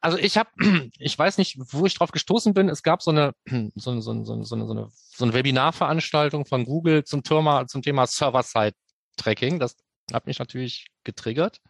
Also 0.00 0.16
ich 0.16 0.38
habe, 0.38 0.48
ich 0.98 1.18
weiß 1.18 1.36
nicht, 1.38 1.58
wo 1.58 1.84
ich 1.84 1.94
drauf 1.94 2.10
gestoßen 2.10 2.54
bin. 2.54 2.68
Es 2.70 2.82
gab 2.82 3.02
so 3.02 3.10
eine, 3.10 3.34
so 3.74 3.90
eine, 3.90 4.00
so 4.02 4.10
eine, 4.10 4.24
so 4.24 4.32
eine, 4.32 4.44
so 4.44 4.54
eine, 4.56 4.88
so 5.20 5.26
eine, 5.26 5.34
Webinarveranstaltung 5.34 6.46
von 6.46 6.64
Google 6.64 7.04
zum 7.04 7.22
Thema, 7.22 7.66
zum 7.66 7.82
Thema 7.82 8.06
Server-Side-Tracking. 8.06 9.58
Das 9.58 9.76
hat 10.12 10.26
mich 10.26 10.38
natürlich 10.38 10.86
getriggert. 11.04 11.60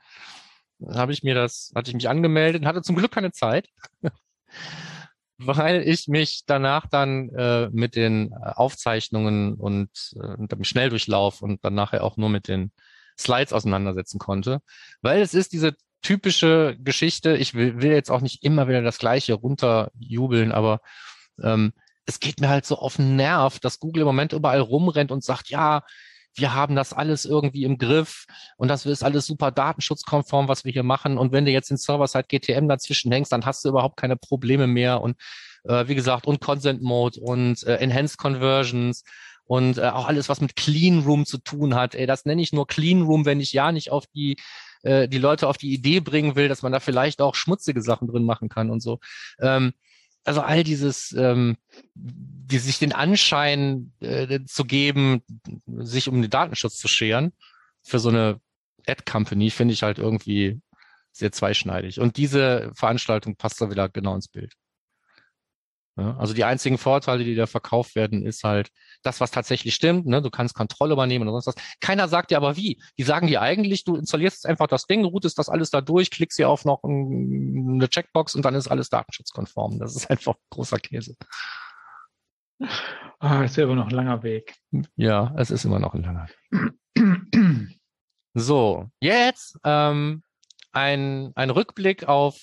Dann 0.78 0.96
habe 0.96 1.12
ich 1.12 1.22
mir 1.22 1.34
das, 1.34 1.72
hatte 1.74 1.90
ich 1.90 1.94
mich 1.94 2.08
angemeldet, 2.08 2.64
hatte 2.64 2.82
zum 2.82 2.96
Glück 2.96 3.12
keine 3.12 3.32
Zeit, 3.32 3.68
weil 5.38 5.82
ich 5.86 6.08
mich 6.08 6.44
danach 6.46 6.86
dann 6.86 7.28
äh, 7.30 7.68
mit 7.70 7.96
den 7.96 8.32
Aufzeichnungen 8.34 9.54
und 9.54 9.90
äh, 10.16 10.46
dem 10.46 10.64
Schnelldurchlauf 10.64 11.42
und 11.42 11.64
dann 11.64 11.74
nachher 11.74 12.02
auch 12.02 12.16
nur 12.16 12.30
mit 12.30 12.48
den 12.48 12.72
Slides 13.18 13.52
auseinandersetzen 13.52 14.18
konnte, 14.18 14.62
weil 15.02 15.20
es 15.20 15.34
ist 15.34 15.52
diese 15.52 15.76
typische 16.02 16.76
Geschichte. 16.78 17.36
Ich 17.36 17.52
will, 17.52 17.82
will 17.82 17.92
jetzt 17.92 18.10
auch 18.10 18.22
nicht 18.22 18.42
immer 18.42 18.68
wieder 18.68 18.80
das 18.80 18.98
Gleiche 18.98 19.34
runterjubeln, 19.34 20.52
aber 20.52 20.80
ähm, 21.42 21.72
es 22.06 22.20
geht 22.20 22.40
mir 22.40 22.48
halt 22.48 22.66
so 22.66 22.76
auf 22.76 22.96
den 22.96 23.16
Nerv, 23.16 23.58
dass 23.60 23.78
Google 23.78 24.02
im 24.02 24.06
Moment 24.06 24.32
überall 24.32 24.60
rumrennt 24.60 25.12
und 25.12 25.24
sagt, 25.24 25.48
ja, 25.50 25.82
wir 26.34 26.54
haben 26.54 26.76
das 26.76 26.92
alles 26.92 27.24
irgendwie 27.24 27.64
im 27.64 27.78
Griff 27.78 28.26
und 28.56 28.68
das 28.68 28.86
ist 28.86 29.02
alles 29.02 29.26
super 29.26 29.50
datenschutzkonform, 29.50 30.48
was 30.48 30.64
wir 30.64 30.72
hier 30.72 30.82
machen. 30.82 31.18
Und 31.18 31.32
wenn 31.32 31.44
du 31.44 31.50
jetzt 31.50 31.70
in 31.70 31.76
Server-Side 31.76 32.26
GTM 32.28 32.68
dazwischen 32.68 33.10
hängst, 33.10 33.32
dann 33.32 33.44
hast 33.46 33.64
du 33.64 33.68
überhaupt 33.68 33.96
keine 33.96 34.16
Probleme 34.16 34.66
mehr. 34.66 35.00
Und 35.00 35.16
äh, 35.64 35.88
wie 35.88 35.94
gesagt, 35.94 36.26
und 36.26 36.40
Consent 36.40 36.82
Mode 36.82 37.20
und 37.20 37.62
äh, 37.64 37.76
Enhanced 37.76 38.18
Conversions 38.18 39.02
und 39.44 39.78
äh, 39.78 39.88
auch 39.88 40.06
alles, 40.06 40.28
was 40.28 40.40
mit 40.40 40.54
Clean 40.54 41.00
Room 41.00 41.26
zu 41.26 41.38
tun 41.38 41.74
hat. 41.74 41.94
Ey, 41.94 42.06
das 42.06 42.24
nenne 42.24 42.42
ich 42.42 42.52
nur 42.52 42.66
Clean 42.66 43.02
Room, 43.02 43.26
wenn 43.26 43.40
ich 43.40 43.52
ja 43.52 43.72
nicht 43.72 43.90
auf 43.90 44.06
die 44.06 44.36
äh, 44.82 45.08
die 45.08 45.18
Leute 45.18 45.48
auf 45.48 45.58
die 45.58 45.72
Idee 45.72 46.00
bringen 46.00 46.36
will, 46.36 46.48
dass 46.48 46.62
man 46.62 46.72
da 46.72 46.80
vielleicht 46.80 47.20
auch 47.20 47.34
schmutzige 47.34 47.82
Sachen 47.82 48.08
drin 48.08 48.24
machen 48.24 48.48
kann 48.48 48.70
und 48.70 48.80
so. 48.80 49.00
Ähm, 49.40 49.72
also 50.24 50.40
all 50.40 50.64
dieses, 50.64 51.12
ähm, 51.12 51.56
die 51.94 52.58
sich 52.58 52.78
den 52.78 52.92
Anschein 52.92 53.92
äh, 54.00 54.40
zu 54.44 54.64
geben, 54.64 55.22
sich 55.66 56.08
um 56.08 56.20
den 56.20 56.30
Datenschutz 56.30 56.76
zu 56.76 56.88
scheren 56.88 57.32
für 57.82 57.98
so 57.98 58.08
eine 58.08 58.40
Ad-Company, 58.86 59.50
finde 59.50 59.74
ich 59.74 59.82
halt 59.82 59.98
irgendwie 59.98 60.60
sehr 61.12 61.32
zweischneidig. 61.32 62.00
Und 62.00 62.16
diese 62.16 62.70
Veranstaltung 62.74 63.36
passt 63.36 63.60
da 63.60 63.70
wieder 63.70 63.88
genau 63.88 64.14
ins 64.14 64.28
Bild. 64.28 64.54
Ja, 65.96 66.16
also 66.16 66.34
die 66.34 66.44
einzigen 66.44 66.78
Vorteile, 66.78 67.24
die 67.24 67.34
da 67.34 67.46
verkauft 67.46 67.94
werden, 67.94 68.24
ist 68.24 68.44
halt 68.44 68.70
das, 69.02 69.20
was 69.20 69.30
tatsächlich 69.30 69.74
stimmt. 69.74 70.06
Ne? 70.06 70.22
Du 70.22 70.30
kannst 70.30 70.54
Kontrolle 70.54 70.92
übernehmen 70.92 71.28
oder 71.28 71.40
sonst 71.40 71.58
was. 71.58 71.76
Keiner 71.80 72.08
sagt 72.08 72.30
dir 72.30 72.36
aber 72.36 72.56
wie. 72.56 72.80
Die 72.96 73.02
sagen 73.02 73.26
dir 73.26 73.42
eigentlich, 73.42 73.84
du 73.84 73.96
installierst 73.96 74.46
einfach 74.46 74.66
das 74.66 74.86
Ding, 74.86 75.04
routest 75.04 75.38
das 75.38 75.48
alles 75.48 75.70
da 75.70 75.80
durch, 75.80 76.10
klickst 76.10 76.36
hier 76.36 76.48
auf 76.48 76.64
noch 76.64 76.82
ein, 76.84 77.74
eine 77.74 77.88
Checkbox 77.88 78.34
und 78.34 78.44
dann 78.44 78.54
ist 78.54 78.68
alles 78.68 78.88
datenschutzkonform. 78.88 79.78
Das 79.78 79.96
ist 79.96 80.10
einfach 80.10 80.34
großer 80.50 80.78
Käse. 80.78 81.16
Ah, 83.18 83.42
das 83.42 83.56
wäre 83.56 83.68
aber 83.68 83.76
noch 83.76 83.88
ein 83.88 83.94
langer 83.94 84.22
Weg. 84.22 84.54
Ja, 84.96 85.34
es 85.36 85.50
ist 85.50 85.64
immer 85.64 85.78
noch 85.78 85.94
ein 85.94 86.02
langer. 86.02 86.28
So, 88.34 88.88
jetzt 89.00 89.58
ähm, 89.64 90.22
ein, 90.72 91.32
ein 91.34 91.50
Rückblick 91.50 92.04
auf 92.04 92.40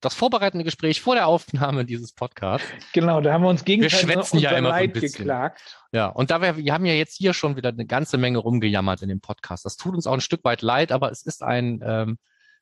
das 0.00 0.14
vorbereitende 0.14 0.64
Gespräch 0.64 1.00
vor 1.00 1.14
der 1.14 1.26
Aufnahme 1.26 1.84
dieses 1.84 2.12
Podcasts. 2.12 2.66
Genau, 2.92 3.20
da 3.20 3.32
haben 3.32 3.42
wir 3.42 3.50
uns 3.50 3.64
gegenseitig 3.64 4.00
schwätzen 4.00 4.36
unser 4.36 4.52
ja 4.52 4.58
immer 4.58 4.68
so 4.70 4.74
ein 4.74 4.80
Leid 4.80 4.92
bisschen. 4.94 5.18
geklagt. 5.18 5.78
Ja, 5.92 6.06
und 6.06 6.30
da 6.30 6.40
wir, 6.40 6.56
wir 6.56 6.72
haben 6.72 6.86
ja 6.86 6.94
jetzt 6.94 7.16
hier 7.16 7.34
schon 7.34 7.56
wieder 7.56 7.68
eine 7.68 7.86
ganze 7.86 8.16
Menge 8.16 8.38
rumgejammert 8.38 9.02
in 9.02 9.08
dem 9.08 9.20
Podcast. 9.20 9.64
Das 9.64 9.76
tut 9.76 9.94
uns 9.94 10.06
auch 10.06 10.14
ein 10.14 10.20
Stück 10.20 10.44
weit 10.44 10.62
leid, 10.62 10.92
aber 10.92 11.10
es 11.10 11.22
ist 11.22 11.42
ein, 11.42 11.80
ähm, 11.84 12.18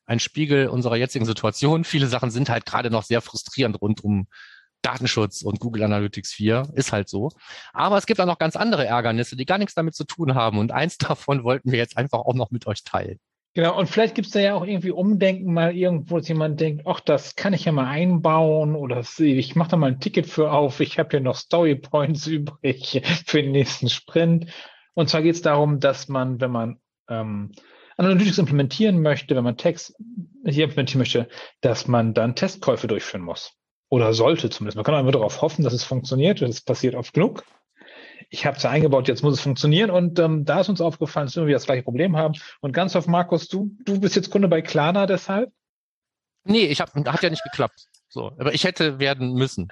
ein 0.06 0.20
Spiegel 0.20 0.68
unserer 0.68 0.96
jetzigen 0.96 1.26
Situation. 1.26 1.84
Viele 1.84 2.06
Sachen 2.06 2.30
sind 2.30 2.48
halt 2.48 2.66
gerade 2.66 2.90
noch 2.90 3.04
sehr 3.04 3.20
frustrierend 3.20 3.80
rund 3.80 4.02
um 4.02 4.26
Datenschutz 4.82 5.42
und 5.42 5.60
Google 5.60 5.84
Analytics 5.84 6.32
4. 6.32 6.70
Ist 6.74 6.92
halt 6.92 7.08
so. 7.08 7.30
Aber 7.72 7.98
es 7.98 8.06
gibt 8.06 8.20
auch 8.20 8.26
noch 8.26 8.38
ganz 8.38 8.56
andere 8.56 8.86
Ärgernisse, 8.86 9.36
die 9.36 9.46
gar 9.46 9.58
nichts 9.58 9.74
damit 9.74 9.94
zu 9.94 10.04
tun 10.04 10.34
haben. 10.34 10.58
Und 10.58 10.72
eins 10.72 10.98
davon 10.98 11.44
wollten 11.44 11.70
wir 11.70 11.78
jetzt 11.78 11.96
einfach 11.96 12.20
auch 12.20 12.34
noch 12.34 12.50
mit 12.50 12.66
euch 12.66 12.84
teilen. 12.84 13.20
Genau, 13.58 13.76
und 13.76 13.88
vielleicht 13.88 14.14
gibt 14.14 14.28
es 14.28 14.32
da 14.32 14.38
ja 14.38 14.54
auch 14.54 14.64
irgendwie 14.64 14.92
Umdenken, 14.92 15.52
mal 15.52 15.76
irgendwo, 15.76 16.18
dass 16.18 16.28
jemand 16.28 16.60
denkt, 16.60 16.86
ach, 16.86 17.00
das 17.00 17.34
kann 17.34 17.54
ich 17.54 17.64
ja 17.64 17.72
mal 17.72 17.88
einbauen 17.88 18.76
oder 18.76 19.02
ich 19.18 19.56
mache 19.56 19.70
da 19.70 19.76
mal 19.76 19.88
ein 19.88 19.98
Ticket 19.98 20.28
für 20.28 20.52
auf, 20.52 20.78
ich 20.78 20.96
habe 20.96 21.08
hier 21.10 21.18
noch 21.18 21.34
Story 21.34 21.74
Points 21.74 22.24
übrig 22.28 23.02
für 23.26 23.42
den 23.42 23.50
nächsten 23.50 23.88
Sprint. 23.88 24.46
Und 24.94 25.08
zwar 25.08 25.22
geht 25.22 25.34
es 25.34 25.42
darum, 25.42 25.80
dass 25.80 26.06
man, 26.06 26.40
wenn 26.40 26.52
man 26.52 26.78
ähm, 27.08 27.50
Analytics 27.96 28.38
implementieren 28.38 29.02
möchte, 29.02 29.34
wenn 29.34 29.42
man 29.42 29.56
Text 29.56 29.96
hier 30.46 30.62
implementieren 30.62 31.00
möchte, 31.00 31.28
dass 31.60 31.88
man 31.88 32.14
dann 32.14 32.36
Testkäufe 32.36 32.86
durchführen 32.86 33.24
muss. 33.24 33.54
Oder 33.88 34.14
sollte 34.14 34.50
zumindest. 34.50 34.76
Man 34.76 34.84
kann 34.84 34.94
einfach 34.94 35.10
darauf 35.10 35.42
hoffen, 35.42 35.64
dass 35.64 35.72
es 35.72 35.82
funktioniert. 35.82 36.42
Das 36.42 36.60
passiert 36.60 36.94
oft 36.94 37.12
genug. 37.12 37.42
Ich 38.30 38.46
habe 38.46 38.56
es 38.56 38.62
ja 38.62 38.70
eingebaut, 38.70 39.08
jetzt 39.08 39.22
muss 39.22 39.34
es 39.34 39.40
funktionieren. 39.40 39.90
Und 39.90 40.18
ähm, 40.18 40.44
da 40.44 40.60
ist 40.60 40.68
uns 40.68 40.80
aufgefallen, 40.80 41.26
dass 41.26 41.36
wir 41.36 41.46
das 41.46 41.66
gleiche 41.66 41.82
Problem 41.82 42.16
haben. 42.16 42.34
Und 42.60 42.72
ganz 42.72 42.96
auf 42.96 43.06
Markus, 43.06 43.48
du, 43.48 43.70
du 43.84 44.00
bist 44.00 44.16
jetzt 44.16 44.30
Kunde 44.30 44.48
bei 44.48 44.62
Klarna 44.62 45.06
deshalb? 45.06 45.52
Nee, 46.44 46.66
ich 46.66 46.80
hab, 46.80 46.94
hat 46.94 47.22
ja 47.22 47.30
nicht 47.30 47.44
geklappt. 47.44 47.88
So, 48.08 48.32
aber 48.38 48.54
ich 48.54 48.64
hätte 48.64 48.98
werden 48.98 49.34
müssen. 49.34 49.68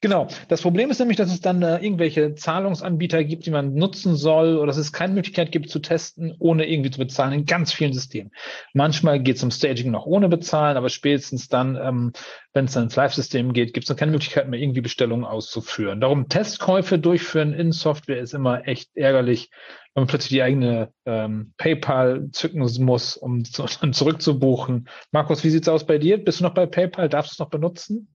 Genau. 0.00 0.26
Das 0.48 0.62
Problem 0.62 0.90
ist 0.90 0.98
nämlich, 0.98 1.16
dass 1.16 1.32
es 1.32 1.40
dann 1.40 1.62
äh, 1.62 1.78
irgendwelche 1.78 2.34
Zahlungsanbieter 2.34 3.22
gibt, 3.22 3.46
die 3.46 3.50
man 3.50 3.74
nutzen 3.74 4.16
soll, 4.16 4.56
oder 4.56 4.66
dass 4.66 4.76
es 4.76 4.92
keine 4.92 5.14
Möglichkeit 5.14 5.52
gibt 5.52 5.70
zu 5.70 5.78
testen, 5.78 6.34
ohne 6.40 6.68
irgendwie 6.68 6.90
zu 6.90 6.98
bezahlen 6.98 7.32
in 7.32 7.46
ganz 7.46 7.72
vielen 7.72 7.92
Systemen. 7.92 8.32
Manchmal 8.74 9.20
geht 9.20 9.36
es 9.36 9.42
um 9.44 9.52
Staging 9.52 9.92
noch 9.92 10.04
ohne 10.04 10.28
bezahlen, 10.28 10.76
aber 10.76 10.88
spätestens 10.88 11.48
dann, 11.48 11.76
ähm, 11.76 12.12
wenn 12.52 12.64
es 12.64 12.72
dann 12.72 12.84
ins 12.84 12.96
Live-System 12.96 13.52
geht, 13.52 13.74
gibt 13.74 13.84
es 13.84 13.88
dann 13.88 13.96
keine 13.96 14.10
Möglichkeit 14.10 14.48
mehr, 14.48 14.60
irgendwie 14.60 14.80
Bestellungen 14.80 15.24
auszuführen. 15.24 16.00
Darum 16.00 16.28
Testkäufe 16.28 16.98
durchführen 16.98 17.54
in 17.54 17.70
Software 17.70 18.20
ist 18.20 18.34
immer 18.34 18.66
echt 18.66 18.90
ärgerlich, 18.96 19.50
wenn 19.94 20.02
man 20.02 20.08
plötzlich 20.08 20.30
die 20.30 20.42
eigene 20.42 20.92
ähm, 21.06 21.52
PayPal 21.58 22.28
zücken 22.32 22.60
muss, 22.84 23.16
um 23.16 23.44
zu, 23.44 23.64
dann 23.80 23.92
zurückzubuchen. 23.92 24.88
Markus, 25.12 25.44
wie 25.44 25.50
sieht's 25.50 25.68
aus 25.68 25.86
bei 25.86 25.98
dir? 25.98 26.22
Bist 26.22 26.40
du 26.40 26.44
noch 26.44 26.54
bei 26.54 26.66
PayPal? 26.66 27.08
Darfst 27.08 27.32
du 27.32 27.34
es 27.34 27.38
noch 27.38 27.50
benutzen? 27.50 28.08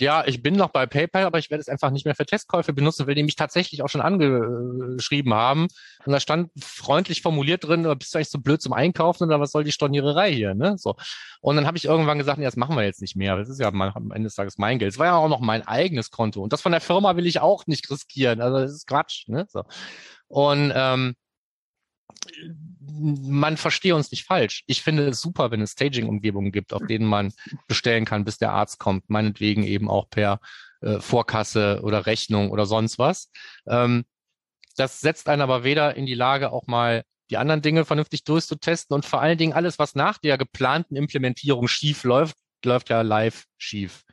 Ja, 0.00 0.24
ich 0.26 0.42
bin 0.42 0.54
noch 0.54 0.70
bei 0.70 0.86
PayPal, 0.86 1.24
aber 1.24 1.38
ich 1.38 1.50
werde 1.50 1.60
es 1.60 1.68
einfach 1.68 1.90
nicht 1.90 2.04
mehr 2.04 2.14
für 2.14 2.24
Testkäufe 2.24 2.72
benutzen, 2.72 3.06
weil 3.08 3.16
die 3.16 3.24
mich 3.24 3.34
tatsächlich 3.34 3.82
auch 3.82 3.88
schon 3.88 4.00
angeschrieben 4.00 5.34
haben. 5.34 5.66
Und 6.04 6.12
da 6.12 6.20
stand 6.20 6.50
freundlich 6.62 7.20
formuliert 7.20 7.64
drin, 7.64 7.82
bist 7.98 8.14
du 8.14 8.18
eigentlich 8.18 8.30
so 8.30 8.38
blöd 8.38 8.62
zum 8.62 8.72
Einkaufen 8.72 9.24
oder 9.24 9.40
was 9.40 9.50
soll 9.50 9.64
die 9.64 9.72
Storniererei 9.72 10.32
hier, 10.32 10.54
ne? 10.54 10.78
So. 10.78 10.94
Und 11.40 11.56
dann 11.56 11.66
habe 11.66 11.76
ich 11.76 11.84
irgendwann 11.84 12.18
gesagt, 12.18 12.38
nee, 12.38 12.44
das 12.44 12.56
machen 12.56 12.76
wir 12.76 12.84
jetzt 12.84 13.00
nicht 13.00 13.16
mehr. 13.16 13.36
Das 13.36 13.48
ist 13.48 13.58
ja 13.58 13.72
mein, 13.72 13.92
am 13.94 14.12
Ende 14.12 14.28
des 14.28 14.34
Tages 14.34 14.56
mein 14.58 14.78
Geld. 14.78 14.92
Es 14.92 14.98
war 14.98 15.06
ja 15.06 15.16
auch 15.16 15.28
noch 15.28 15.40
mein 15.40 15.66
eigenes 15.66 16.10
Konto. 16.10 16.42
Und 16.42 16.52
das 16.52 16.62
von 16.62 16.72
der 16.72 16.80
Firma 16.80 17.16
will 17.16 17.26
ich 17.26 17.40
auch 17.40 17.66
nicht 17.66 17.90
riskieren. 17.90 18.40
Also 18.40 18.58
das 18.58 18.72
ist 18.72 18.86
Quatsch, 18.86 19.26
ne? 19.26 19.46
So. 19.48 19.64
Und 20.28 20.72
ähm, 20.74 21.16
man 22.80 23.56
verstehe 23.56 23.94
uns 23.94 24.10
nicht 24.10 24.24
falsch. 24.24 24.64
Ich 24.66 24.82
finde 24.82 25.06
es 25.08 25.20
super, 25.20 25.50
wenn 25.50 25.60
es 25.60 25.72
Staging-Umgebungen 25.72 26.52
gibt, 26.52 26.72
auf 26.72 26.86
denen 26.86 27.06
man 27.06 27.32
bestellen 27.66 28.04
kann, 28.04 28.24
bis 28.24 28.38
der 28.38 28.52
Arzt 28.52 28.78
kommt. 28.78 29.08
Meinetwegen 29.08 29.62
eben 29.62 29.88
auch 29.88 30.08
per 30.10 30.40
äh, 30.80 31.00
Vorkasse 31.00 31.80
oder 31.82 32.06
Rechnung 32.06 32.50
oder 32.50 32.66
sonst 32.66 32.98
was. 32.98 33.30
Ähm, 33.66 34.04
das 34.76 35.00
setzt 35.00 35.28
einen 35.28 35.42
aber 35.42 35.64
weder 35.64 35.96
in 35.96 36.06
die 36.06 36.14
Lage, 36.14 36.52
auch 36.52 36.66
mal 36.66 37.04
die 37.30 37.36
anderen 37.36 37.62
Dinge 37.62 37.84
vernünftig 37.84 38.24
durchzutesten 38.24 38.94
und 38.94 39.04
vor 39.04 39.20
allen 39.20 39.38
Dingen 39.38 39.52
alles, 39.52 39.78
was 39.78 39.94
nach 39.94 40.18
der 40.18 40.38
geplanten 40.38 40.96
Implementierung 40.96 41.68
schief 41.68 42.04
läuft, 42.04 42.36
läuft 42.64 42.88
ja 42.90 43.02
live 43.02 43.44
schief. 43.58 44.04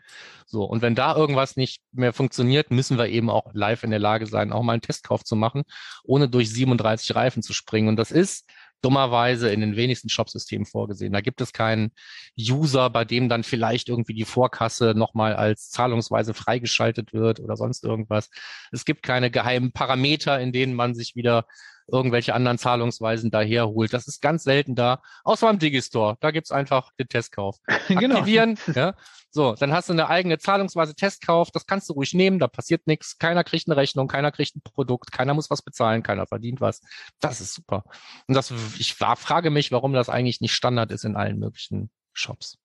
So, 0.45 0.63
und 0.63 0.81
wenn 0.81 0.95
da 0.95 1.15
irgendwas 1.15 1.55
nicht 1.55 1.81
mehr 1.91 2.13
funktioniert, 2.13 2.71
müssen 2.71 2.97
wir 2.97 3.07
eben 3.07 3.29
auch 3.29 3.53
live 3.53 3.83
in 3.83 3.89
der 3.89 3.99
Lage 3.99 4.27
sein, 4.27 4.53
auch 4.53 4.63
mal 4.63 4.73
einen 4.73 4.81
Testkauf 4.81 5.23
zu 5.23 5.35
machen, 5.35 5.63
ohne 6.03 6.29
durch 6.29 6.51
37 6.51 7.15
Reifen 7.15 7.41
zu 7.41 7.53
springen. 7.53 7.87
Und 7.87 7.97
das 7.97 8.11
ist 8.11 8.45
dummerweise 8.81 9.49
in 9.49 9.61
den 9.61 9.75
wenigsten 9.75 10.09
Shopsystemen 10.09 10.67
vorgesehen. 10.67 11.11
Da 11.11 11.21
gibt 11.21 11.41
es 11.41 11.53
keinen 11.53 11.91
User, 12.39 12.91
bei 12.91 13.03
dem 13.03 13.29
dann 13.29 13.43
vielleicht 13.43 13.89
irgendwie 13.89 14.13
die 14.13 14.25
Vorkasse 14.25 14.93
nochmal 14.95 15.35
als 15.35 15.69
Zahlungsweise 15.71 16.35
freigeschaltet 16.35 17.11
wird 17.11 17.39
oder 17.39 17.57
sonst 17.57 17.83
irgendwas. 17.83 18.29
Es 18.71 18.85
gibt 18.85 19.01
keine 19.01 19.31
geheimen 19.31 19.71
Parameter, 19.71 20.39
in 20.39 20.51
denen 20.51 20.75
man 20.75 20.93
sich 20.93 21.15
wieder 21.15 21.47
irgendwelche 21.88 22.33
anderen 22.33 22.57
Zahlungsweisen 22.57 23.31
daherholt. 23.31 23.93
Das 23.93 24.07
ist 24.07 24.21
ganz 24.21 24.43
selten 24.43 24.75
da, 24.75 25.01
außer 25.23 25.47
beim 25.47 25.59
Digistore. 25.59 26.17
Da 26.19 26.31
gibt's 26.31 26.51
einfach 26.51 26.91
den 26.99 27.07
Testkauf. 27.07 27.57
Genau. 27.88 28.17
Aktivieren, 28.17 28.57
ja. 28.75 28.95
So, 29.29 29.53
dann 29.53 29.71
hast 29.71 29.89
du 29.89 29.93
eine 29.93 30.07
eigene 30.09 30.38
Zahlungsweise 30.38 30.95
Testkauf, 30.95 31.51
das 31.51 31.65
kannst 31.65 31.89
du 31.89 31.93
ruhig 31.93 32.13
nehmen, 32.13 32.39
da 32.39 32.47
passiert 32.47 32.88
nichts, 32.88 33.17
keiner 33.17 33.43
kriegt 33.43 33.67
eine 33.67 33.75
Rechnung, 33.75 34.07
keiner 34.07 34.31
kriegt 34.31 34.55
ein 34.55 34.61
Produkt, 34.61 35.11
keiner 35.11 35.33
muss 35.33 35.49
was 35.49 35.61
bezahlen, 35.61 36.03
keiner 36.03 36.25
verdient 36.25 36.61
was. 36.61 36.81
Das 37.19 37.41
ist 37.41 37.53
super. 37.53 37.83
Und 38.27 38.36
das, 38.36 38.51
ich 38.79 38.99
war, 39.01 39.15
frage 39.17 39.49
mich, 39.49 39.71
warum 39.71 39.93
das 39.93 40.09
eigentlich 40.09 40.41
nicht 40.41 40.53
Standard 40.53 40.91
ist 40.91 41.05
in 41.05 41.15
allen 41.15 41.38
möglichen 41.38 41.91
Shops. 42.13 42.57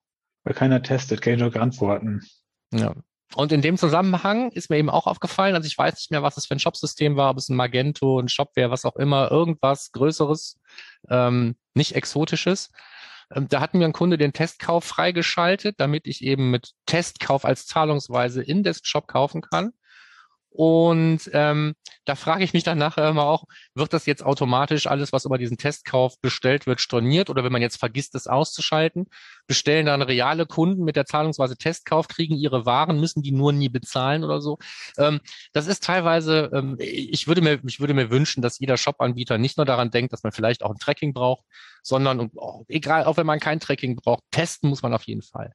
Weil 0.43 0.53
keiner 0.53 0.81
testet, 0.81 1.21
kann 1.21 1.33
ich 1.33 1.39
doch 1.39 1.55
antworten. 1.59 2.21
Ja. 2.73 2.95
Und 3.35 3.51
in 3.51 3.61
dem 3.61 3.77
Zusammenhang 3.77 4.51
ist 4.51 4.69
mir 4.69 4.77
eben 4.77 4.89
auch 4.89 5.07
aufgefallen, 5.07 5.55
also 5.55 5.65
ich 5.65 5.77
weiß 5.77 5.95
nicht 5.95 6.11
mehr, 6.11 6.23
was 6.23 6.37
es 6.37 6.47
für 6.47 6.55
ein 6.55 6.59
Shopsystem 6.59 7.15
war, 7.15 7.31
ob 7.31 7.37
es 7.37 7.49
ein 7.49 7.55
Magento, 7.55 8.19
ein 8.19 8.27
Shopware, 8.27 8.71
was 8.71 8.83
auch 8.83 8.97
immer, 8.97 9.31
irgendwas 9.31 9.91
Größeres, 9.93 10.59
ähm, 11.09 11.55
nicht 11.73 11.95
Exotisches. 11.95 12.71
Ähm, 13.33 13.47
da 13.47 13.61
hatten 13.61 13.79
wir 13.79 13.85
einen 13.85 13.93
Kunde 13.93 14.17
den 14.17 14.33
Testkauf 14.33 14.83
freigeschaltet, 14.83 15.75
damit 15.79 16.07
ich 16.07 16.23
eben 16.23 16.51
mit 16.51 16.71
Testkauf 16.85 17.45
als 17.45 17.67
Zahlungsweise 17.67 18.43
in 18.43 18.63
des 18.63 18.81
Shop 18.83 19.07
kaufen 19.07 19.41
kann. 19.41 19.71
Und 20.53 21.29
ähm, 21.31 21.75
da 22.03 22.15
frage 22.15 22.43
ich 22.43 22.53
mich 22.53 22.63
dann 22.63 22.77
nachher 22.77 23.07
immer 23.07 23.23
auch, 23.23 23.45
wird 23.73 23.93
das 23.93 24.05
jetzt 24.05 24.21
automatisch 24.21 24.85
alles, 24.85 25.13
was 25.13 25.23
über 25.23 25.37
diesen 25.37 25.57
Testkauf 25.57 26.19
bestellt 26.19 26.67
wird, 26.67 26.81
storniert? 26.81 27.29
Oder 27.29 27.45
wenn 27.45 27.53
man 27.53 27.61
jetzt 27.61 27.77
vergisst, 27.77 28.15
es 28.15 28.27
auszuschalten, 28.27 29.05
bestellen 29.47 29.85
dann 29.85 30.01
reale 30.01 30.45
Kunden 30.45 30.83
mit 30.83 30.97
der 30.97 31.05
Zahlungsweise 31.05 31.55
Testkauf, 31.55 32.09
kriegen 32.09 32.35
ihre 32.35 32.65
Waren, 32.65 32.99
müssen 32.99 33.23
die 33.23 33.31
nur 33.31 33.53
nie 33.53 33.69
bezahlen 33.69 34.25
oder 34.25 34.41
so. 34.41 34.59
Ähm, 34.97 35.21
das 35.53 35.67
ist 35.67 35.85
teilweise, 35.85 36.51
ähm, 36.53 36.75
ich 36.79 37.27
würde 37.27 37.41
mir, 37.41 37.61
ich 37.65 37.79
würde 37.79 37.93
mir 37.93 38.11
wünschen, 38.11 38.41
dass 38.41 38.59
jeder 38.59 38.75
Shop-Anbieter 38.75 39.37
nicht 39.37 39.55
nur 39.55 39.65
daran 39.65 39.89
denkt, 39.89 40.11
dass 40.11 40.23
man 40.23 40.33
vielleicht 40.33 40.63
auch 40.63 40.71
ein 40.71 40.79
Tracking 40.79 41.13
braucht, 41.13 41.45
sondern 41.81 42.29
auch, 42.35 42.65
egal, 42.67 43.05
auch 43.05 43.15
wenn 43.15 43.25
man 43.25 43.39
kein 43.39 43.61
Tracking 43.61 43.95
braucht, 43.95 44.23
testen 44.31 44.69
muss 44.69 44.81
man 44.81 44.93
auf 44.93 45.03
jeden 45.03 45.21
Fall. 45.21 45.53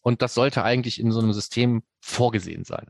Und 0.00 0.22
das 0.22 0.32
sollte 0.32 0.64
eigentlich 0.64 0.98
in 0.98 1.12
so 1.12 1.20
einem 1.20 1.34
System 1.34 1.82
vorgesehen 2.00 2.64
sein. 2.64 2.86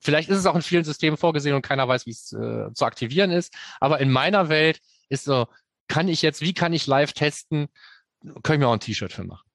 Vielleicht 0.00 0.28
ist 0.28 0.38
es 0.38 0.46
auch 0.46 0.54
in 0.54 0.62
vielen 0.62 0.84
Systemen 0.84 1.16
vorgesehen 1.16 1.54
und 1.54 1.62
keiner 1.62 1.88
weiß, 1.88 2.06
wie 2.06 2.10
es 2.10 2.32
äh, 2.32 2.72
zu 2.72 2.84
aktivieren 2.84 3.30
ist. 3.30 3.54
Aber 3.80 4.00
in 4.00 4.10
meiner 4.10 4.48
Welt 4.48 4.80
ist 5.08 5.24
so, 5.24 5.46
kann 5.88 6.08
ich 6.08 6.22
jetzt, 6.22 6.40
wie 6.40 6.54
kann 6.54 6.72
ich 6.72 6.86
live 6.86 7.12
testen? 7.12 7.68
Kann 8.42 8.54
ich 8.54 8.60
mir 8.60 8.68
auch 8.68 8.72
ein 8.72 8.80
T-Shirt 8.80 9.12
für 9.12 9.24
machen. 9.24 9.48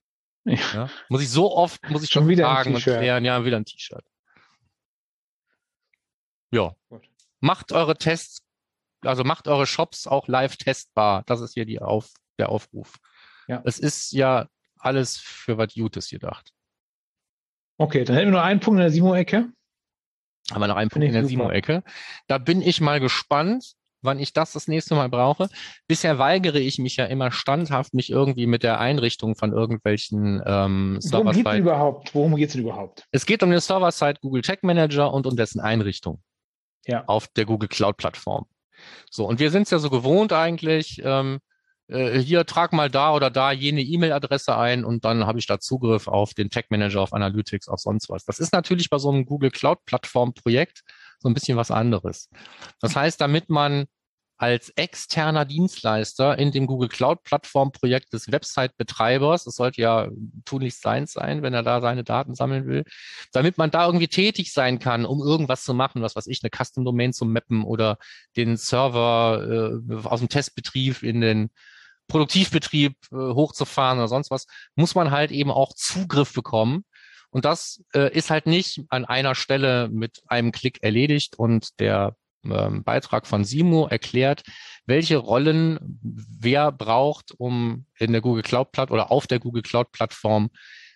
Ja. 0.45 0.57
ja. 0.73 0.89
Muss 1.09 1.21
ich 1.21 1.29
so 1.29 1.55
oft, 1.55 1.89
muss 1.89 2.03
ich 2.03 2.09
schon, 2.09 2.23
schon 2.23 2.29
wieder 2.29 2.45
fragen 2.45 2.75
und 2.75 2.83
klären, 2.83 3.23
ja, 3.23 3.45
wieder 3.45 3.57
ein 3.57 3.65
T-Shirt. 3.65 4.03
Ja. 6.51 6.75
Gut. 6.89 7.07
Macht 7.39 7.71
eure 7.71 7.97
Tests, 7.97 8.43
also 9.01 9.23
macht 9.23 9.47
eure 9.47 9.65
Shops 9.65 10.07
auch 10.07 10.27
live 10.27 10.57
testbar. 10.57 11.23
Das 11.25 11.39
ist 11.41 11.53
hier 11.53 11.65
die 11.65 11.81
Auf, 11.81 12.11
der 12.37 12.49
Aufruf. 12.49 12.97
Ja. 13.47 13.61
Es 13.65 13.79
ist 13.79 14.11
ja 14.11 14.47
alles 14.77 15.17
für 15.17 15.57
was 15.57 15.73
Gutes 15.73 16.09
gedacht. 16.09 16.51
Okay, 17.77 18.03
dann 18.03 18.15
hätten 18.15 18.27
wir 18.27 18.33
nur 18.33 18.43
einen 18.43 18.59
Punkt 18.59 18.77
in 18.77 18.83
der 18.83 18.91
Simo-Ecke 18.91 19.51
haben 20.53 20.61
wir 20.61 20.67
noch 20.67 20.75
einen 20.75 20.89
Punkt 20.89 21.07
in 21.07 21.13
der 21.13 21.25
Simo-Ecke. 21.25 21.83
Da 22.27 22.37
bin 22.37 22.61
ich 22.61 22.81
mal 22.81 22.99
gespannt, 22.99 23.73
wann 24.03 24.19
ich 24.19 24.33
das 24.33 24.51
das 24.53 24.67
nächste 24.67 24.95
Mal 24.95 25.09
brauche. 25.09 25.49
Bisher 25.87 26.19
weigere 26.19 26.59
ich 26.59 26.77
mich 26.77 26.97
ja 26.97 27.05
immer 27.05 27.31
standhaft, 27.31 27.93
mich 27.93 28.09
irgendwie 28.09 28.45
mit 28.45 28.63
der 28.63 28.79
Einrichtung 28.79 29.35
von 29.35 29.53
irgendwelchen 29.53 30.41
ähm, 30.45 30.99
Worum 31.01 31.31
geht 31.31 31.47
es 31.47 31.57
überhaupt? 31.57 32.13
Worum 32.13 32.35
geht 32.35 32.49
es 32.49 32.55
überhaupt? 32.55 33.07
Es 33.11 33.25
geht 33.25 33.41
um 33.43 33.49
den 33.49 33.59
Server-Side 33.59 34.19
Google 34.21 34.41
Tag 34.41 34.63
Manager 34.63 35.13
und 35.13 35.25
um 35.25 35.35
dessen 35.35 35.59
Einrichtung 35.59 36.21
ja. 36.85 37.03
auf 37.07 37.27
der 37.29 37.45
Google 37.45 37.69
Cloud 37.69 37.97
Plattform. 37.97 38.45
So, 39.09 39.25
und 39.25 39.39
wir 39.39 39.49
sind 39.49 39.63
es 39.63 39.71
ja 39.71 39.79
so 39.79 39.89
gewohnt 39.89 40.33
eigentlich, 40.33 41.01
ähm, 41.03 41.39
äh, 41.87 42.19
hier 42.19 42.45
trag 42.45 42.73
mal 42.73 42.89
da 42.89 43.13
oder 43.13 43.29
da 43.29 43.51
jene 43.51 43.81
E-Mail-Adresse 43.81 44.57
ein 44.57 44.85
und 44.85 45.05
dann 45.05 45.25
habe 45.25 45.39
ich 45.39 45.47
da 45.47 45.59
Zugriff 45.59 46.07
auf 46.07 46.33
den 46.33 46.49
Tag 46.49 46.71
Manager, 46.71 47.01
auf 47.01 47.13
Analytics, 47.13 47.67
auf 47.67 47.79
sonst 47.79 48.09
was. 48.09 48.25
Das 48.25 48.39
ist 48.39 48.53
natürlich 48.53 48.89
bei 48.89 48.97
so 48.97 49.09
einem 49.09 49.25
Google 49.25 49.51
Cloud 49.51 49.79
Plattform 49.85 50.33
Projekt 50.33 50.83
so 51.19 51.29
ein 51.29 51.33
bisschen 51.33 51.57
was 51.57 51.71
anderes. 51.71 52.29
Das 52.79 52.95
heißt, 52.95 53.19
damit 53.19 53.49
man 53.49 53.85
als 54.37 54.69
externer 54.71 55.45
Dienstleister 55.45 56.37
in 56.37 56.51
dem 56.51 56.65
Google 56.65 56.89
Cloud 56.89 57.23
Plattform 57.23 57.71
Projekt 57.71 58.11
des 58.11 58.31
Website-Betreibers, 58.31 59.45
das 59.45 59.55
sollte 59.55 59.81
ja 59.81 60.09
tunlichst 60.43 60.81
sein 60.81 61.05
sein, 61.05 61.43
wenn 61.43 61.53
er 61.53 61.63
da 61.63 61.79
seine 61.79 62.03
Daten 62.03 62.35
sammeln 62.35 62.67
will, 62.67 62.83
damit 63.31 63.57
man 63.57 63.71
da 63.71 63.85
irgendwie 63.85 64.07
tätig 64.07 64.51
sein 64.51 64.79
kann, 64.79 65.05
um 65.05 65.21
irgendwas 65.21 65.63
zu 65.63 65.73
machen, 65.73 66.01
was 66.01 66.15
weiß 66.15 66.27
ich, 66.27 66.41
eine 66.43 66.49
Custom 66.49 66.83
Domain 66.83 67.13
zu 67.13 67.25
mappen 67.25 67.63
oder 67.63 67.97
den 68.35 68.57
Server 68.57 69.79
äh, 69.89 69.93
aus 70.05 70.19
dem 70.19 70.29
Testbetrieb 70.29 71.03
in 71.03 71.21
den 71.21 71.49
Produktivbetrieb 72.07 72.95
äh, 73.11 73.15
hochzufahren 73.15 73.99
oder 73.99 74.07
sonst 74.07 74.31
was, 74.31 74.45
muss 74.75 74.95
man 74.95 75.11
halt 75.11 75.31
eben 75.31 75.51
auch 75.51 75.73
Zugriff 75.73 76.33
bekommen. 76.33 76.85
Und 77.29 77.45
das 77.45 77.83
äh, 77.95 78.15
ist 78.15 78.29
halt 78.29 78.45
nicht 78.45 78.81
an 78.89 79.05
einer 79.05 79.33
Stelle 79.33 79.89
mit 79.89 80.21
einem 80.27 80.51
Klick 80.51 80.83
erledigt 80.83 81.37
und 81.37 81.79
der 81.79 82.15
ähm, 82.45 82.83
Beitrag 82.83 83.25
von 83.25 83.43
Simo 83.43 83.87
erklärt, 83.87 84.43
welche 84.85 85.17
Rollen 85.17 85.79
wer 86.01 86.71
braucht, 86.71 87.33
um 87.37 87.85
in 87.97 88.11
der 88.11 88.21
Google 88.21 88.43
Cloud 88.43 88.71
Plattform 88.71 88.95
oder 88.95 89.11
auf 89.11 89.27
der 89.27 89.39
Google 89.39 89.63
Cloud 89.63 89.91
Plattform 89.91 90.49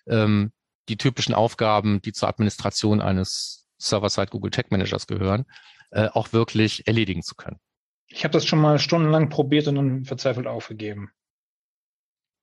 ähm, 0.08 0.52
die 0.90 0.98
typischen 0.98 1.34
Aufgaben, 1.34 2.02
die 2.02 2.14
zur 2.14 2.30
Administration 2.30 3.02
eines 3.02 3.68
Server-Side 3.78 4.28
Google 4.28 4.52
Tag 4.52 4.72
Managers 4.72 5.08
gehören, 5.08 5.46
äh, 5.92 6.08
auch 6.10 6.34
wirklich 6.34 6.88
erledigen 6.88 7.24
zu 7.24 7.36
können. 7.36 7.60
Ich 8.08 8.24
habe 8.24 8.32
das 8.32 8.46
schon 8.46 8.60
mal 8.60 8.80
stundenlang 8.80 9.30
probiert 9.30 9.68
und 9.68 9.76
dann 9.76 10.06
verzweifelt 10.06 10.48
aufgegeben. 10.48 11.12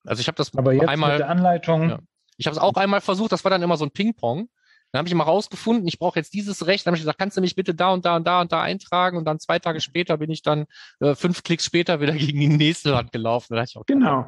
Also 0.05 0.21
ich 0.21 0.29
habe 0.29 0.37
das 0.37 0.55
Aber 0.55 0.73
jetzt 0.73 0.89
einmal 0.89 1.13
mit 1.13 1.21
der 1.21 1.31
Anleitung. 1.31 1.89
Ja. 1.89 1.99
Ich 2.37 2.47
habe 2.47 2.57
es 2.57 2.63
auch 2.63 2.75
einmal 2.75 3.01
versucht, 3.01 3.33
das 3.33 3.45
war 3.45 3.51
dann 3.51 3.63
immer 3.63 3.77
so 3.77 3.85
ein 3.85 3.91
Ping-Pong. 3.91 4.49
Dann 4.93 4.99
habe 4.99 5.09
ich 5.09 5.15
mal 5.15 5.25
rausgefunden, 5.25 5.89
ich 5.89 5.99
brauche 5.99 6.19
jetzt 6.19 6.35
dieses 6.35 6.67
Recht. 6.67 6.87
Dann 6.87 6.93
habe 6.93 6.99
ich 6.99 7.03
gesagt, 7.03 7.19
kannst 7.19 7.37
du 7.37 7.41
mich 7.41 7.57
bitte 7.57 7.75
da 7.75 7.91
und 7.91 8.05
da 8.05 8.15
und 8.17 8.25
da 8.25 8.41
und 8.41 8.53
da 8.53 8.63
eintragen? 8.63 9.17
Und 9.17 9.25
dann 9.25 9.41
zwei 9.41 9.59
Tage 9.59 9.81
später 9.81 10.19
bin 10.19 10.31
ich 10.31 10.43
dann 10.43 10.67
äh, 11.01 11.17
fünf 11.17 11.43
Klicks 11.43 11.65
später 11.65 12.01
wieder 12.01 12.13
gegen 12.13 12.39
die 12.39 12.49
nächste 12.49 12.97
Hand 12.97 13.11
gelaufen. 13.11 13.57
Da 13.57 13.63
ich 13.65 13.77
auch 13.77 13.87
genau. 13.87 14.25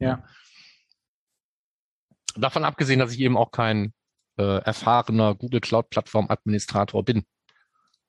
Ja. 0.00 0.24
Davon 2.34 2.64
abgesehen, 2.64 2.98
dass 2.98 3.12
ich 3.12 3.20
eben 3.20 3.36
auch 3.36 3.52
kein 3.52 3.92
äh, 4.38 4.58
erfahrener 4.62 5.34
Google 5.34 5.60
Cloud 5.60 5.90
Plattform 5.90 6.26
Administrator 6.30 7.04
bin. 7.04 7.24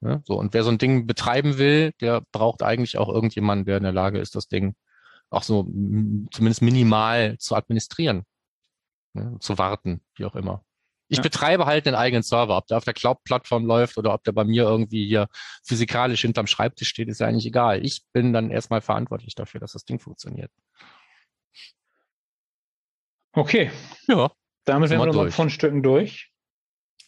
Ja, 0.03 0.21
so, 0.25 0.37
und 0.37 0.53
wer 0.53 0.63
so 0.63 0.69
ein 0.69 0.77
Ding 0.77 1.07
betreiben 1.07 1.57
will, 1.57 1.93
der 2.01 2.21
braucht 2.31 2.61
eigentlich 2.61 2.97
auch 2.97 3.07
irgendjemanden, 3.07 3.65
der 3.65 3.77
in 3.77 3.83
der 3.83 3.93
Lage 3.93 4.19
ist, 4.19 4.35
das 4.35 4.47
Ding 4.47 4.75
auch 5.29 5.43
so 5.43 5.63
zumindest 6.31 6.61
minimal 6.61 7.37
zu 7.37 7.55
administrieren, 7.55 8.25
ja, 9.13 9.39
zu 9.39 9.57
warten, 9.57 10.01
wie 10.15 10.25
auch 10.25 10.35
immer. 10.35 10.63
Ich 11.07 11.17
ja. 11.17 11.23
betreibe 11.23 11.65
halt 11.65 11.87
einen 11.87 11.95
eigenen 11.95 12.23
Server. 12.23 12.57
Ob 12.57 12.67
der 12.67 12.77
auf 12.77 12.85
der 12.85 12.93
Cloud-Plattform 12.93 13.65
läuft 13.65 13.97
oder 13.97 14.13
ob 14.13 14.23
der 14.23 14.31
bei 14.31 14.43
mir 14.43 14.63
irgendwie 14.63 15.05
hier 15.05 15.27
physikalisch 15.63 16.21
hinterm 16.21 16.47
Schreibtisch 16.47 16.89
steht, 16.89 17.07
ist 17.07 17.19
ja 17.19 17.27
eigentlich 17.27 17.45
egal. 17.45 17.85
Ich 17.85 18.03
bin 18.13 18.33
dann 18.33 18.49
erstmal 18.49 18.81
verantwortlich 18.81 19.35
dafür, 19.35 19.59
dass 19.59 19.73
das 19.73 19.85
Ding 19.85 19.99
funktioniert. 19.99 20.51
Okay. 23.33 23.71
Ja. 24.07 24.31
Damit 24.65 24.89
sind 24.89 24.99
wir 24.99 25.05
nochmal 25.05 25.31
von 25.31 25.49
Stücken 25.49 25.83
durch. 25.83 26.31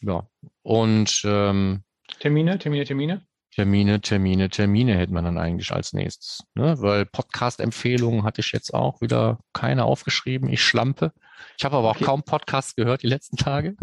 Ja. 0.00 0.28
Und 0.62 1.22
ähm, 1.24 1.82
Termine, 2.20 2.58
Termine, 2.58 2.84
Termine? 2.84 3.26
Termine, 3.56 4.00
Termine, 4.00 4.50
Termine 4.50 4.96
hätte 4.98 5.12
man 5.12 5.24
dann 5.24 5.38
eigentlich 5.38 5.72
als 5.72 5.92
nächstes. 5.92 6.42
Ne? 6.54 6.76
Weil 6.78 7.06
Podcast-Empfehlungen 7.06 8.22
hatte 8.22 8.42
ich 8.42 8.52
jetzt 8.52 8.74
auch 8.74 9.00
wieder 9.00 9.38
keine 9.52 9.84
aufgeschrieben. 9.84 10.50
Ich 10.50 10.62
schlampe. 10.62 11.12
Ich 11.56 11.64
habe 11.64 11.76
aber 11.76 11.90
auch 11.90 11.96
okay. 11.96 12.04
kaum 12.04 12.22
Podcasts 12.22 12.74
gehört 12.74 13.02
die 13.02 13.06
letzten 13.06 13.36
Tage. 13.36 13.74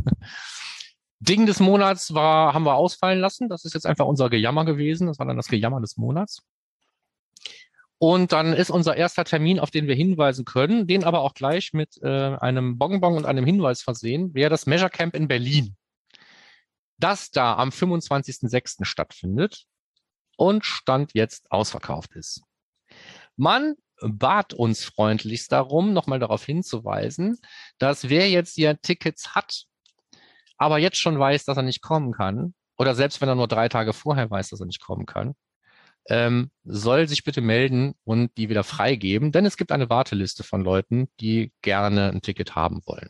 Ding 1.19 1.45
des 1.45 1.59
Monats 1.59 2.13
war, 2.13 2.53
haben 2.53 2.65
wir 2.65 2.75
ausfallen 2.75 3.19
lassen. 3.19 3.49
Das 3.49 3.65
ist 3.65 3.73
jetzt 3.73 3.85
einfach 3.85 4.05
unser 4.05 4.29
Gejammer 4.29 4.65
gewesen. 4.65 5.07
Das 5.07 5.19
war 5.19 5.25
dann 5.25 5.37
das 5.37 5.47
Gejammer 5.47 5.81
des 5.81 5.97
Monats. 5.97 6.43
Und 7.97 8.33
dann 8.33 8.51
ist 8.51 8.69
unser 8.69 8.97
erster 8.97 9.23
Termin, 9.23 9.59
auf 9.59 9.71
den 9.71 9.87
wir 9.87 9.95
hinweisen 9.95 10.43
können, 10.43 10.87
den 10.87 11.05
aber 11.05 11.21
auch 11.21 11.33
gleich 11.33 11.71
mit 11.71 11.97
äh, 12.03 12.35
einem 12.35 12.77
Bonbon 12.77 13.15
und 13.15 13.25
einem 13.25 13.45
Hinweis 13.45 13.81
versehen, 13.81 14.33
wäre 14.33 14.49
das 14.49 14.65
Measure 14.65 14.89
Camp 14.89 15.15
in 15.15 15.29
Berlin. 15.29 15.77
Das 17.03 17.31
da 17.31 17.55
am 17.55 17.69
25.06. 17.69 18.85
stattfindet 18.85 19.65
und 20.37 20.65
Stand 20.65 21.11
jetzt 21.13 21.51
ausverkauft 21.51 22.15
ist. 22.15 22.41
Man 23.35 23.75
bat 23.99 24.53
uns 24.53 24.85
freundlichst 24.85 25.51
darum, 25.51 25.93
nochmal 25.93 26.19
darauf 26.19 26.45
hinzuweisen, 26.45 27.39
dass 27.77 28.09
wer 28.09 28.29
jetzt 28.29 28.55
hier 28.55 28.79
Tickets 28.79 29.35
hat, 29.35 29.65
aber 30.57 30.77
jetzt 30.77 30.97
schon 30.97 31.19
weiß, 31.19 31.45
dass 31.45 31.57
er 31.57 31.63
nicht 31.63 31.81
kommen 31.81 32.13
kann, 32.13 32.53
oder 32.77 32.95
selbst 32.95 33.21
wenn 33.21 33.29
er 33.29 33.35
nur 33.35 33.47
drei 33.47 33.69
Tage 33.69 33.93
vorher 33.93 34.29
weiß, 34.29 34.49
dass 34.49 34.59
er 34.59 34.65
nicht 34.65 34.81
kommen 34.81 35.05
kann, 35.05 35.35
ähm, 36.09 36.51
soll 36.63 37.07
sich 37.07 37.23
bitte 37.23 37.41
melden 37.41 37.93
und 38.03 38.35
die 38.37 38.49
wieder 38.49 38.63
freigeben, 38.63 39.31
denn 39.31 39.45
es 39.45 39.57
gibt 39.57 39.71
eine 39.71 39.89
Warteliste 39.89 40.43
von 40.43 40.63
Leuten, 40.63 41.07
die 41.19 41.51
gerne 41.61 42.09
ein 42.11 42.21
Ticket 42.21 42.55
haben 42.55 42.81
wollen. 42.85 43.09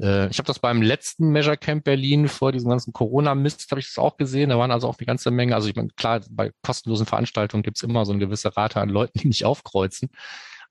Äh, 0.00 0.28
ich 0.28 0.38
habe 0.38 0.46
das 0.46 0.58
beim 0.58 0.82
letzten 0.82 1.30
Measure 1.30 1.56
Camp 1.56 1.84
Berlin 1.84 2.28
vor 2.28 2.52
diesem 2.52 2.70
ganzen 2.70 2.92
Corona-Mist, 2.92 3.70
habe 3.70 3.80
ich 3.80 3.86
das 3.86 3.98
auch 3.98 4.16
gesehen. 4.16 4.50
Da 4.50 4.58
waren 4.58 4.70
also 4.70 4.88
auch 4.88 4.98
eine 4.98 5.06
ganze 5.06 5.30
Menge. 5.30 5.54
Also 5.54 5.68
ich 5.68 5.76
meine, 5.76 5.88
klar, 5.96 6.20
bei 6.30 6.52
kostenlosen 6.62 7.06
Veranstaltungen 7.06 7.62
gibt 7.62 7.76
es 7.76 7.82
immer 7.82 8.04
so 8.04 8.12
eine 8.12 8.20
gewisse 8.20 8.56
Rate 8.56 8.80
an 8.80 8.88
Leuten, 8.88 9.18
die 9.18 9.28
nicht 9.28 9.44
aufkreuzen. 9.44 10.10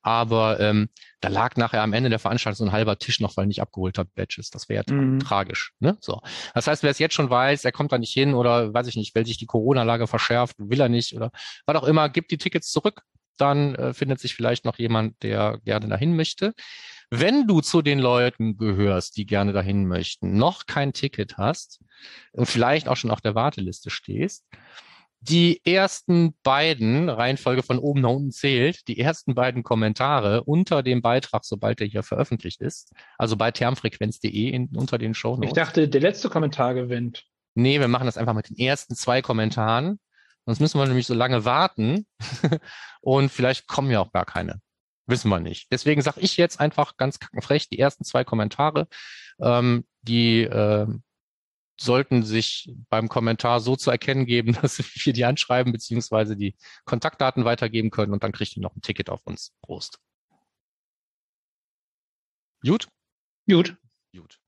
Aber 0.04 0.60
ähm, 0.60 0.90
da 1.20 1.30
lag 1.30 1.58
nachher 1.58 1.84
am 1.84 1.94
Ende 1.94 2.10
der 2.10 2.18
Veranstaltung 2.18 2.58
so 2.58 2.66
ein 2.66 2.72
halber 2.72 2.98
Tisch 2.98 3.20
noch, 3.20 3.38
weil 3.38 3.46
nicht 3.46 3.62
abgeholt 3.62 3.98
hat 3.98 4.14
Badges. 4.16 4.50
Das 4.50 4.68
wäre 4.68 4.84
ja 4.88 4.96
mhm. 4.96 5.20
tragisch. 5.20 5.74
Ne? 5.80 5.98
So. 6.00 6.22
Das 6.56 6.68
heißt, 6.68 6.82
wer 6.82 6.90
es 6.90 7.00
jetzt 7.00 7.14
schon 7.14 7.30
weiß, 7.30 7.66
er 7.66 7.72
kommt 7.72 7.92
da 7.92 8.00
nicht 8.00 8.14
hin 8.14 8.34
oder 8.34 8.74
weiß 8.74 8.88
ich 8.88 8.96
nicht, 8.96 9.14
weil 9.14 9.26
sich 9.26 9.38
die 9.38 9.46
Corona-Lage 9.46 10.08
verschärft, 10.08 10.56
will 10.58 10.82
er 10.82 10.90
nicht 10.90 11.16
oder 11.16 11.32
was 11.68 11.76
auch 11.76 11.84
immer, 11.84 12.10
gibt 12.10 12.32
die 12.32 12.40
Tickets 12.40 12.72
zurück. 12.72 13.04
Dann 13.38 13.76
äh, 13.76 13.94
findet 13.94 14.20
sich 14.20 14.36
vielleicht 14.36 14.66
noch 14.66 14.78
jemand, 14.78 15.22
der 15.24 15.60
gerne 15.64 15.88
dahin 15.88 16.16
möchte. 16.16 16.54
Wenn 17.14 17.46
du 17.46 17.60
zu 17.60 17.82
den 17.82 18.00
Leuten 18.00 18.56
gehörst, 18.56 19.18
die 19.18 19.26
gerne 19.26 19.52
dahin 19.52 19.86
möchten, 19.86 20.38
noch 20.38 20.66
kein 20.66 20.94
Ticket 20.94 21.38
hast 21.38 21.82
und 22.32 22.46
vielleicht 22.46 22.88
auch 22.88 22.96
schon 22.96 23.12
auf 23.12 23.20
der 23.20 23.36
Warteliste 23.36 23.90
stehst, 23.90 24.46
die 25.20 25.62
ersten 25.66 26.34
beiden, 26.42 27.10
Reihenfolge 27.10 27.64
von 27.64 27.80
oben 27.80 28.00
nach 28.00 28.12
unten 28.12 28.32
zählt, 28.32 28.88
die 28.88 28.98
ersten 28.98 29.36
beiden 29.36 29.62
Kommentare 29.62 30.46
unter 30.46 30.84
dem 30.84 31.02
Beitrag, 31.02 31.44
sobald 31.44 31.82
der 31.82 31.88
hier 31.88 32.02
veröffentlicht 32.02 32.62
ist, 32.62 32.94
also 33.18 33.36
bei 33.36 33.52
termfrequenz.de 33.52 34.70
unter 34.74 34.98
den 34.98 35.14
Show 35.14 35.36
Notes. 35.36 35.50
Ich 35.50 35.54
dachte, 35.54 35.90
der 35.90 36.02
letzte 36.02 36.30
Kommentar 36.30 36.74
gewinnt. 36.74 37.26
Nee, 37.56 37.82
wir 37.82 37.90
machen 37.90 38.06
das 38.06 38.18
einfach 38.18 38.34
mit 38.34 38.50
den 38.50 38.58
ersten 38.58 38.96
zwei 38.96 39.22
Kommentaren. 39.22 40.00
Sonst 40.46 40.62
müssen 40.62 40.80
wir 40.80 40.88
nämlich 40.88 41.08
so 41.08 41.14
lange 41.14 41.44
warten 41.44 42.08
und 43.02 43.30
vielleicht 43.30 43.68
kommen 43.68 43.92
ja 43.92 44.00
auch 44.00 44.14
gar 44.14 44.26
keine. 44.26 44.62
Wissen 45.12 45.30
wir 45.30 45.42
nicht. 45.42 45.72
Deswegen 45.72 46.02
sage 46.02 46.22
ich 46.22 46.38
jetzt 46.38 46.60
einfach 46.62 46.96
ganz 46.96 47.20
kackenfrech 47.20 47.68
die 47.68 47.78
ersten 47.78 48.06
zwei 48.06 48.24
Kommentare, 48.24 48.88
ähm, 49.42 49.86
die 50.02 50.44
äh, 50.44 50.88
sollten 51.80 52.24
sich 52.24 52.74
beim 52.90 53.10
Kommentar 53.10 53.60
so 53.60 53.76
zu 53.76 53.92
erkennen 53.92 54.26
geben, 54.26 54.54
dass 54.62 54.80
wir 54.80 55.14
die 55.14 55.26
anschreiben 55.26 55.74
beziehungsweise 55.74 56.38
die 56.38 56.56
Kontaktdaten 56.86 57.44
weitergeben 57.44 57.92
können 57.92 58.14
und 58.14 58.24
dann 58.24 58.32
kriegt 58.32 58.56
ihr 58.56 58.64
noch 58.64 58.76
ein 58.76 58.82
Ticket 58.82 59.10
auf 59.10 59.22
uns. 59.26 59.54
Prost. 59.62 60.00
Gut? 62.64 62.88
Gut. 63.50 63.76
Gut. 64.16 64.40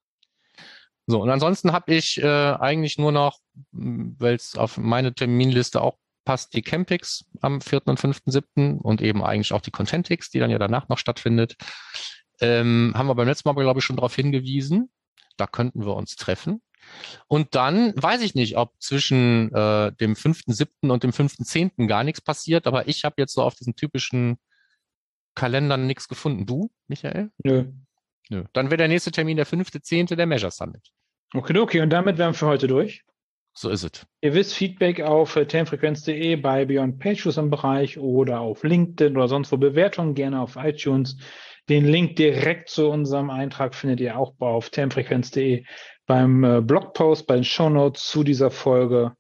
So, 1.08 1.22
und 1.22 1.30
ansonsten 1.30 1.74
habe 1.74 1.94
ich 1.94 2.22
äh, 2.22 2.26
eigentlich 2.26 2.98
nur 2.98 3.12
noch, 3.12 3.40
weil 3.72 4.36
es 4.36 4.56
auf 4.56 4.78
meine 4.78 5.14
Terminliste 5.14 5.82
auch 5.82 5.98
passt 6.26 6.54
die 6.54 6.62
Campix 6.62 7.26
am 7.42 7.62
4. 7.62 7.88
und 7.88 8.00
5.7. 8.00 8.78
und 8.80 9.02
eben 9.02 9.24
eigentlich 9.24 9.54
auch 9.54 9.62
die 9.62 9.72
Contentix, 9.72 10.30
die 10.30 10.40
dann 10.40 10.52
ja 10.52 10.60
danach 10.60 10.90
noch 10.90 10.98
stattfindet. 10.98 11.56
Ähm, 12.40 12.94
haben 12.96 13.08
wir 13.08 13.16
beim 13.16 13.28
letzten 13.28 13.50
Mal, 13.50 13.56
glaube 13.56 13.80
ich, 13.80 13.86
schon 13.86 13.96
darauf 13.96 14.16
hingewiesen. 14.16 14.90
Da 15.38 15.48
könnten 15.48 15.86
wir 15.86 15.96
uns 15.96 16.16
treffen. 16.16 16.62
Und 17.28 17.56
dann 17.56 17.94
weiß 17.96 18.22
ich 18.22 18.36
nicht, 18.36 18.58
ob 18.58 18.74
zwischen 18.80 19.54
äh, 19.54 19.92
dem 19.94 20.16
5.7. 20.16 20.92
und 20.92 21.04
dem 21.04 21.12
5.10. 21.12 21.88
gar 21.88 22.04
nichts 22.04 22.22
passiert, 22.22 22.68
aber 22.68 22.88
ich 22.88 23.04
habe 23.04 23.16
jetzt 23.18 23.34
so 23.34 23.42
auf 23.42 23.56
diesen 23.56 23.76
typischen 23.76 24.38
Kalendern 25.36 25.88
nichts 25.88 26.08
gefunden. 26.08 26.46
Du, 26.46 26.70
Michael? 26.88 27.32
Nö. 27.44 27.72
Nö. 28.30 28.44
Dann 28.54 28.68
wäre 28.68 28.78
der 28.78 28.88
nächste 28.88 29.12
Termin 29.12 29.38
der 29.38 29.48
5.10. 29.48 30.16
der 30.16 30.26
Measure 30.26 30.52
Summit. 30.52 30.92
Okay, 31.34 31.58
okay. 31.58 31.82
Und 31.82 31.90
damit 31.90 32.18
wären 32.18 32.32
wir 32.32 32.38
für 32.38 32.48
heute 32.48 32.68
durch. 32.68 33.04
So 33.56 33.70
ist 33.70 33.84
es. 33.84 34.06
Ihr 34.22 34.34
wisst, 34.34 34.54
Feedback 34.54 35.02
auf 35.02 35.36
äh, 35.36 35.46
termfrequenz.de 35.46 36.36
bei 36.38 36.66
Beyond 36.66 37.00
Pages 37.00 37.38
im 37.38 37.50
Bereich 37.50 37.98
oder 37.98 38.40
auf 38.40 38.64
LinkedIn 38.64 39.16
oder 39.16 39.28
sonst 39.28 39.52
wo 39.52 39.58
Bewertungen 39.58 40.16
gerne 40.16 40.42
auf 40.42 40.56
iTunes. 40.56 41.18
Den 41.70 41.86
Link 41.86 42.16
direkt 42.16 42.70
zu 42.70 42.90
unserem 42.90 43.30
Eintrag 43.30 43.76
findet 43.76 44.00
ihr 44.02 44.18
auch 44.18 44.34
auf 44.40 44.70
termfrequenz.de 44.70 45.66
beim 46.06 46.44
äh, 46.44 46.62
Blogpost, 46.62 47.28
bei 47.28 47.36
den 47.36 47.44
Shownotes 47.44 48.06
zu 48.06 48.24
dieser 48.24 48.52
Folge. 48.52 49.14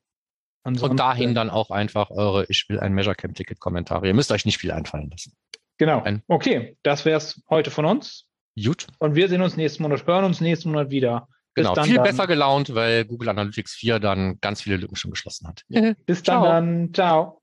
Ansonsten, 0.63 0.91
Und 0.91 0.99
dahin 0.99 1.35
dann 1.35 1.49
auch 1.49 1.69
einfach 1.69 2.09
eure 2.09 2.45
Ich 2.49 2.65
will 2.69 2.79
ein 2.79 2.93
Measure 2.93 3.15
Camp 3.15 3.35
Ticket 3.35 3.59
Kommentare. 3.59 4.07
Ihr 4.07 4.13
müsst 4.13 4.31
euch 4.31 4.45
nicht 4.45 4.57
viel 4.57 4.71
einfallen 4.71 5.09
lassen. 5.09 5.33
Genau. 5.77 6.01
Ein 6.01 6.23
okay, 6.27 6.77
das 6.83 7.05
wäre 7.05 7.17
es 7.17 7.41
heute 7.49 7.71
von 7.71 7.85
uns. 7.85 8.27
Gut. 8.61 8.87
Und 8.99 9.15
wir 9.15 9.27
sehen 9.27 9.41
uns 9.41 9.57
nächsten 9.57 9.83
Monat, 9.83 10.05
hören 10.05 10.25
uns 10.25 10.39
nächsten 10.41 10.69
Monat 10.69 10.89
wieder. 10.89 11.27
Genau, 11.55 11.75
viel 11.83 11.95
dann. 11.95 12.03
besser 12.03 12.27
gelaunt, 12.27 12.73
weil 12.73 13.05
Google 13.05 13.29
Analytics 13.29 13.73
4 13.75 13.99
dann 13.99 14.39
ganz 14.41 14.61
viele 14.61 14.77
Lücken 14.77 14.95
schon 14.95 15.11
geschlossen 15.11 15.47
hat. 15.47 15.63
Bis 16.05 16.23
dann, 16.23 16.43
dann. 16.43 16.93
Ciao. 16.93 17.42